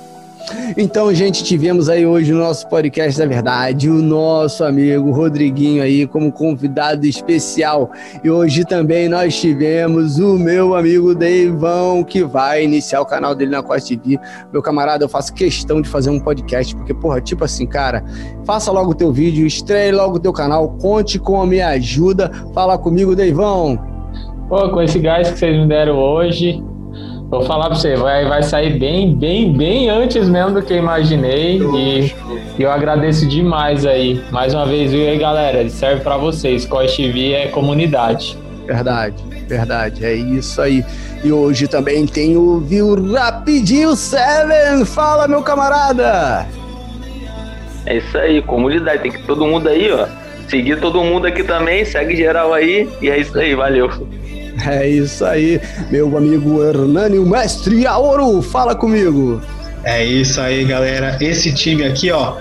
Então, 0.76 1.12
gente, 1.14 1.44
tivemos 1.44 1.88
aí 1.88 2.06
hoje 2.06 2.32
no 2.32 2.38
nosso 2.38 2.68
podcast 2.68 3.18
da 3.18 3.26
verdade 3.26 3.90
o 3.90 3.94
nosso 3.94 4.64
amigo 4.64 5.10
Rodriguinho 5.10 5.82
aí 5.82 6.06
como 6.06 6.32
convidado 6.32 7.06
especial. 7.06 7.90
E 8.22 8.30
hoje 8.30 8.64
também 8.64 9.08
nós 9.08 9.38
tivemos 9.38 10.18
o 10.18 10.38
meu 10.38 10.74
amigo 10.74 11.14
Deivão, 11.14 12.02
que 12.02 12.24
vai 12.24 12.64
iniciar 12.64 13.00
o 13.00 13.06
canal 13.06 13.34
dele 13.34 13.50
na 13.50 13.62
Costa 13.62 13.88
TV. 13.88 14.18
Meu 14.52 14.62
camarada, 14.62 15.04
eu 15.04 15.08
faço 15.08 15.34
questão 15.34 15.80
de 15.80 15.88
fazer 15.88 16.10
um 16.10 16.20
podcast, 16.20 16.74
porque, 16.74 16.94
porra, 16.94 17.20
tipo 17.20 17.44
assim, 17.44 17.66
cara, 17.66 18.04
faça 18.44 18.72
logo 18.72 18.92
o 18.92 18.94
teu 18.94 19.12
vídeo, 19.12 19.46
estreie 19.46 19.92
logo 19.92 20.16
o 20.16 20.20
teu 20.20 20.32
canal, 20.32 20.68
conte 20.80 21.18
com 21.18 21.40
a 21.40 21.46
minha 21.46 21.68
ajuda. 21.68 22.30
Fala 22.54 22.78
comigo, 22.78 23.14
Deivão. 23.14 23.78
Pô, 24.48 24.68
com 24.70 24.82
esse 24.82 24.98
gás 24.98 25.30
que 25.30 25.38
vocês 25.38 25.56
me 25.56 25.66
deram 25.66 25.96
hoje, 25.96 26.62
Vou 27.32 27.40
falar 27.44 27.68
pra 27.68 27.76
você, 27.76 27.96
vai, 27.96 28.26
vai 28.26 28.42
sair 28.42 28.78
bem, 28.78 29.16
bem, 29.16 29.56
bem 29.56 29.88
antes 29.88 30.28
mesmo 30.28 30.50
do 30.50 30.62
que 30.62 30.74
eu 30.74 30.76
imaginei. 30.76 31.62
E, 31.62 32.14
e 32.58 32.62
eu 32.62 32.70
agradeço 32.70 33.26
demais 33.26 33.86
aí. 33.86 34.22
Mais 34.30 34.52
uma 34.52 34.66
vez, 34.66 34.92
viu 34.92 35.08
aí, 35.08 35.16
galera? 35.16 35.66
Serve 35.70 36.02
para 36.02 36.18
vocês. 36.18 36.66
Coach 36.66 36.94
TV 36.94 37.32
é 37.32 37.46
comunidade. 37.46 38.36
Verdade, 38.66 39.24
verdade. 39.48 40.04
É 40.04 40.12
isso 40.12 40.60
aí. 40.60 40.84
E 41.24 41.32
hoje 41.32 41.66
também 41.66 42.06
tem 42.06 42.36
o 42.36 42.58
Viu 42.58 43.02
Rapidinho 43.14 43.96
Seven. 43.96 44.84
Fala, 44.84 45.26
meu 45.26 45.42
camarada! 45.42 46.46
É 47.86 47.96
isso 47.96 48.18
aí, 48.18 48.42
comunidade. 48.42 49.04
Tem 49.04 49.10
que 49.10 49.22
todo 49.22 49.46
mundo 49.46 49.70
aí, 49.70 49.90
ó. 49.90 50.06
Seguir 50.48 50.78
todo 50.80 51.02
mundo 51.02 51.26
aqui 51.26 51.42
também, 51.42 51.82
segue 51.82 52.14
geral 52.14 52.52
aí. 52.52 52.86
E 53.00 53.08
é 53.08 53.16
isso 53.16 53.38
aí, 53.38 53.54
valeu. 53.54 53.88
É 54.66 54.86
isso 54.86 55.24
aí, 55.24 55.60
meu 55.90 56.16
amigo 56.16 56.62
Hernani, 56.62 57.18
o 57.18 57.26
mestre 57.26 57.86
Aoro, 57.86 58.42
fala 58.42 58.74
comigo. 58.74 59.40
É 59.84 60.04
isso 60.04 60.40
aí, 60.40 60.64
galera. 60.64 61.16
Esse 61.20 61.52
time 61.52 61.84
aqui, 61.84 62.10
ó, 62.10 62.36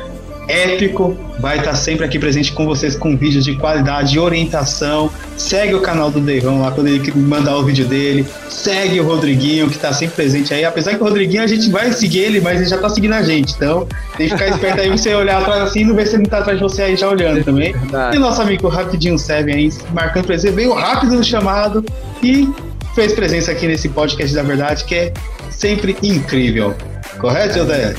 épico, 0.52 1.18
vai 1.39 1.60
estar 1.60 1.76
sempre 1.76 2.06
aqui 2.06 2.20
presente 2.20 2.52
com 2.52 2.66
vocês 2.66 2.95
com 2.95 3.16
vídeos 3.16 3.45
de 3.45 3.56
qualidade, 3.56 4.20
orientação. 4.20 5.10
Segue 5.38 5.74
o 5.74 5.82
canal 5.82 6.12
do 6.12 6.20
Deivão 6.20 6.62
lá 6.62 6.72
quando 6.72 6.88
ele 6.88 7.12
mandar 7.16 7.58
o 7.58 7.64
vídeo 7.64 7.86
dele. 7.86 8.26
Segue 8.49 8.99
o 8.99 9.04
Rodriguinho, 9.04 9.68
que 9.70 9.76
está 9.76 9.93
sempre 9.93 10.16
presente 10.16 10.54
aí. 10.54 10.66
Apesar 10.66 10.95
que 10.95 11.02
o 11.02 11.06
Rodriguinho 11.06 11.41
a 11.41 11.47
gente 11.47 11.70
vai 11.70 11.91
seguir 11.91 12.20
ele, 12.20 12.41
mas 12.41 12.60
ele 12.60 12.70
já 12.70 12.76
está 12.76 12.89
seguindo 12.89 13.14
a 13.14 13.24
gente. 13.24 13.54
Então 13.54 13.88
tem 14.18 14.28
que 14.28 14.38
ficar 14.38 14.49
esperto 14.49 14.82
aí 14.82 14.89
você 14.89 15.16
olhar 15.16 15.41
atrás 15.41 15.64
assim 15.64 15.82
e 15.82 15.86
não 15.86 15.95
ver 15.95 16.08
se 16.08 16.16
ele 16.16 16.26
tá 16.26 16.39
atrás 16.39 16.58
de 16.58 16.64
você 16.64 16.84
aí 16.84 16.95
já 16.95 17.10
olhando 17.10 17.43
também. 17.43 17.72
Verdade. 17.74 18.18
E 18.18 18.20
nosso 18.20 18.41
amigo 18.41 18.68
Rapidinho 18.68 19.18
Seven 19.18 19.56
aí, 19.56 19.70
marcando 19.93 20.26
presença, 20.26 20.54
veio 20.54 20.74
rápido 20.74 21.16
no 21.16 21.24
chamado 21.24 21.84
e 22.22 22.47
fez 22.93 23.14
presença 23.14 23.52
aqui 23.52 23.68
nesse 23.68 23.89
podcast 23.89 24.36
da 24.36 24.43
verdade, 24.43 24.84
que 24.84 24.95
é 24.95 25.14
sempre 25.49 25.95
incrível. 26.04 26.76
Correto, 27.20 27.60
é 27.72 27.95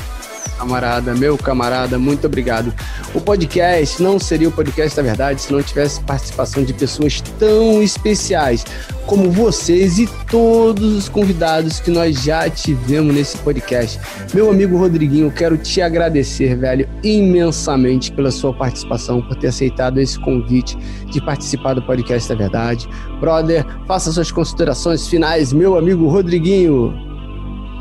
camarada, 0.63 1.13
meu 1.13 1.37
camarada, 1.37 1.99
muito 1.99 2.25
obrigado. 2.25 2.73
O 3.13 3.19
podcast 3.19 4.01
não 4.01 4.17
seria 4.17 4.47
o 4.47 4.51
podcast 4.51 4.95
da 4.95 5.03
verdade 5.03 5.41
se 5.41 5.51
não 5.51 5.61
tivesse 5.61 5.99
participação 6.01 6.63
de 6.63 6.73
pessoas 6.73 7.19
tão 7.37 7.83
especiais 7.83 8.65
como 9.05 9.29
vocês 9.29 9.99
e 9.99 10.07
todos 10.31 10.95
os 10.95 11.09
convidados 11.09 11.81
que 11.81 11.91
nós 11.91 12.23
já 12.23 12.49
tivemos 12.49 13.13
nesse 13.13 13.37
podcast. 13.39 13.99
Meu 14.33 14.49
amigo 14.49 14.77
Rodriguinho, 14.77 15.29
quero 15.29 15.57
te 15.57 15.81
agradecer, 15.81 16.55
velho, 16.55 16.87
imensamente 17.03 18.09
pela 18.13 18.31
sua 18.31 18.53
participação, 18.53 19.21
por 19.21 19.35
ter 19.35 19.47
aceitado 19.47 19.99
esse 19.99 20.17
convite 20.17 20.77
de 21.11 21.19
participar 21.25 21.73
do 21.73 21.81
podcast 21.81 22.29
da 22.29 22.35
verdade. 22.35 22.87
Brother, 23.19 23.65
faça 23.85 24.13
suas 24.13 24.31
considerações 24.31 25.09
finais, 25.09 25.51
meu 25.51 25.77
amigo 25.77 26.07
Rodriguinho. 26.07 27.12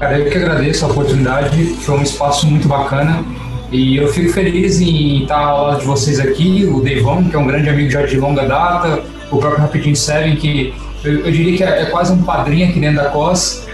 Cara, 0.03 0.19
eu 0.19 0.29
que 0.29 0.37
agradeço 0.37 0.85
a 0.85 0.89
oportunidade, 0.89 1.65
foi 1.77 1.97
um 1.97 2.03
espaço 2.03 2.49
muito 2.49 2.67
bacana 2.67 3.25
e 3.71 3.99
eu 3.99 4.09
fico 4.09 4.33
feliz 4.33 4.81
em 4.81 5.23
estar 5.23 5.39
ao 5.39 5.69
lado 5.69 5.79
de 5.79 5.87
vocês 5.87 6.19
aqui, 6.19 6.65
o 6.65 6.81
Devon, 6.81 7.31
que 7.31 7.37
é 7.37 7.39
um 7.39 7.47
grande 7.47 7.69
amigo 7.69 7.89
já 7.89 8.05
de 8.05 8.19
longa 8.19 8.45
data, 8.45 9.05
o 9.31 9.39
próprio 9.39 9.61
Rapidinho 9.61 9.95
Seven, 9.95 10.35
que 10.35 10.75
eu, 11.05 11.21
eu 11.21 11.31
diria 11.31 11.57
que 11.57 11.63
é, 11.63 11.83
é, 11.83 11.85
quase 11.85 12.13
um 12.13 12.21
padrinho 12.21 12.69
aqui 12.69 12.81
dentro 12.81 12.97
da 12.97 13.11
COS. 13.11 13.65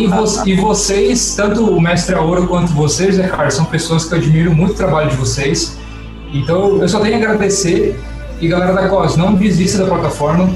E, 0.00 0.06
vo 0.08 0.24
e, 0.46 0.54
vocês, 0.54 1.34
tanto 1.36 1.62
o 1.62 1.78
Mestre 1.78 2.14
Auro 2.14 2.46
quanto 2.46 2.72
vocês, 2.72 3.18
né, 3.18 3.28
cara, 3.28 3.50
são 3.50 3.66
pessoas 3.66 4.06
que 4.06 4.14
eu 4.14 4.18
admiro 4.18 4.56
muito 4.56 4.72
o 4.72 4.76
trabalho 4.76 5.10
de 5.10 5.16
vocês. 5.16 5.78
Então 6.32 6.80
eu 6.80 6.88
só 6.88 6.98
tenho 7.00 7.16
a 7.16 7.18
agradecer. 7.18 8.00
E 8.40 8.48
galera 8.48 8.72
da 8.72 8.88
COS, 8.88 9.18
não 9.18 9.34
desista 9.34 9.76
da 9.76 9.84
plataforma. 9.84 10.48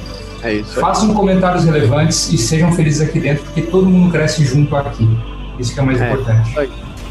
É 0.42 0.54
isso. 0.54 0.80
Façam 0.80 1.12
comentários 1.14 1.64
relevantes 1.64 2.32
e 2.32 2.38
sejam 2.38 2.72
felizes 2.72 3.08
aqui 3.08 3.20
dentro, 3.20 3.44
porque 3.44 3.62
todo 3.62 3.86
mundo 3.86 4.10
cresce 4.10 4.44
junto 4.44 4.74
aqui. 4.76 5.08
Isso 5.58 5.74
que 5.74 5.80
é 5.80 5.82
mais 5.82 6.00
é, 6.00 6.06
importante. 6.06 6.70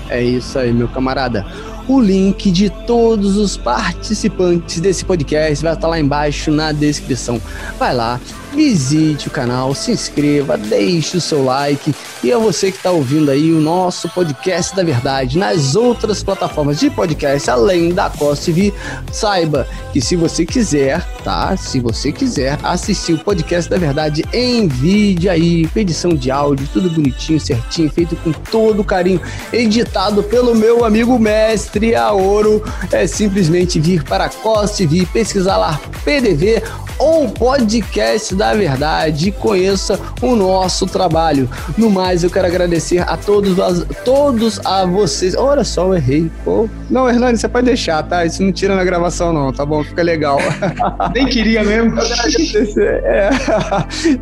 É 0.09 0.23
isso 0.23 0.57
aí, 0.57 0.71
meu 0.71 0.87
camarada. 0.87 1.45
O 1.87 2.01
link 2.01 2.51
de 2.51 2.69
todos 2.69 3.37
os 3.37 3.55
participantes 3.55 4.79
desse 4.79 5.05
podcast 5.05 5.63
vai 5.63 5.73
estar 5.73 5.87
lá 5.87 5.99
embaixo 5.99 6.51
na 6.51 6.71
descrição. 6.71 7.41
Vai 7.79 7.93
lá, 7.93 8.19
visite 8.53 9.27
o 9.27 9.31
canal, 9.31 9.73
se 9.73 9.91
inscreva, 9.91 10.57
deixe 10.57 11.17
o 11.17 11.21
seu 11.21 11.43
like. 11.43 11.93
E 12.23 12.31
é 12.31 12.37
você 12.37 12.71
que 12.71 12.77
está 12.77 12.91
ouvindo 12.91 13.29
aí 13.29 13.51
o 13.51 13.61
nosso 13.61 14.09
podcast 14.09 14.75
da 14.75 14.83
verdade 14.83 15.37
nas 15.37 15.75
outras 15.75 16.23
plataformas 16.23 16.79
de 16.79 16.89
podcast, 16.89 17.49
além 17.49 17.93
da 17.93 18.09
Costa 18.09 18.45
TV, 18.45 18.73
saiba 19.11 19.67
que 19.93 20.01
se 20.01 20.15
você 20.15 20.45
quiser, 20.45 21.05
tá? 21.23 21.55
Se 21.55 21.79
você 21.79 22.11
quiser 22.11 22.57
assistir 22.63 23.13
o 23.13 23.19
podcast 23.19 23.69
da 23.69 23.77
verdade 23.77 24.23
em 24.33 24.67
vídeo 24.67 25.31
aí, 25.31 25.69
edição 25.75 26.13
de 26.13 26.31
áudio, 26.31 26.67
tudo 26.73 26.89
bonitinho, 26.89 27.39
certinho, 27.39 27.89
feito 27.89 28.15
com 28.17 28.31
todo 28.31 28.83
carinho, 28.83 29.21
editado 29.53 30.23
pelo 30.23 30.55
meu 30.55 30.83
amigo 30.83 31.17
mestre 31.19 31.95
Aoro, 31.95 32.63
é 32.91 33.05
simplesmente 33.05 33.79
vir 33.79 34.03
para 34.03 34.25
a 34.25 34.29
Costa 34.29 34.77
TV, 34.77 35.05
pesquisar 35.07 35.57
lá 35.57 35.79
PDV 36.03 36.63
ou 36.99 37.29
podcast 37.29 38.33
da 38.37 38.53
verdade 38.53 39.29
e 39.29 39.31
conheça 39.31 39.99
o 40.21 40.35
nosso 40.35 40.85
trabalho. 40.85 41.49
No 41.77 41.89
mais, 41.89 42.23
eu 42.23 42.29
quero 42.29 42.47
agradecer 42.47 42.99
a 42.99 43.17
todos, 43.17 43.59
a, 43.59 43.85
todos 44.05 44.59
a 44.65 44.85
vocês. 44.85 45.35
Olha 45.35 45.63
só, 45.63 45.87
eu 45.87 45.95
errei. 45.95 46.31
Pô. 46.45 46.69
Não, 46.89 47.09
Hernani, 47.09 47.37
você 47.37 47.49
pode 47.49 47.65
deixar, 47.65 48.03
tá? 48.03 48.25
Isso 48.25 48.41
não 48.41 48.51
tira 48.51 48.75
na 48.75 48.83
gravação, 48.83 49.33
não, 49.33 49.51
tá 49.51 49.65
bom? 49.65 49.83
Fica 49.83 50.01
legal. 50.03 50.37
Nem 51.13 51.25
queria 51.25 51.63
mesmo. 51.63 51.99
Eu, 51.99 52.81
é, 52.81 53.29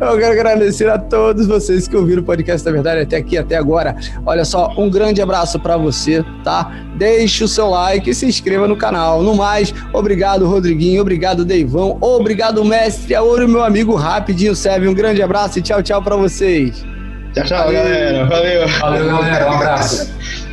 eu 0.00 0.18
quero 0.18 0.32
agradecer 0.32 0.88
a 0.88 0.98
todos 0.98 1.46
vocês 1.46 1.86
que 1.86 1.96
ouviram 1.96 2.22
o 2.22 2.24
podcast 2.24 2.64
da 2.64 2.72
verdade 2.72 3.02
até 3.02 3.16
aqui, 3.16 3.36
até 3.36 3.56
agora. 3.56 3.96
Olha 4.24 4.44
só, 4.44 4.72
um 4.76 4.90
grande 4.90 5.20
abraço 5.20 5.60
para 5.60 5.76
você, 5.76 6.24
tá? 6.42 6.85
Deixe 6.96 7.44
o 7.44 7.48
seu 7.48 7.68
like 7.68 8.08
e 8.08 8.14
se 8.14 8.26
inscreva 8.26 8.66
no 8.66 8.76
canal. 8.76 9.22
No 9.22 9.34
mais, 9.34 9.72
obrigado, 9.92 10.46
Rodriguinho. 10.46 11.00
Obrigado, 11.00 11.44
Deivão. 11.44 11.98
Obrigado, 12.00 12.64
mestre 12.64 13.14
Auro, 13.14 13.48
meu 13.48 13.62
amigo 13.62 13.94
Rapidinho 13.94 14.54
Serve. 14.56 14.88
Um 14.88 14.94
grande 14.94 15.22
abraço 15.22 15.58
e 15.58 15.62
tchau, 15.62 15.82
tchau 15.82 16.02
para 16.02 16.16
vocês. 16.16 16.84
Tchau, 17.34 17.44
tchau, 17.44 17.64
Valeu. 17.64 17.72
galera. 17.82 18.24
Valeu. 18.26 18.68
Valeu, 18.68 19.06
galera. 19.06 19.50
Um 19.50 19.54
abraço. 19.54 20.10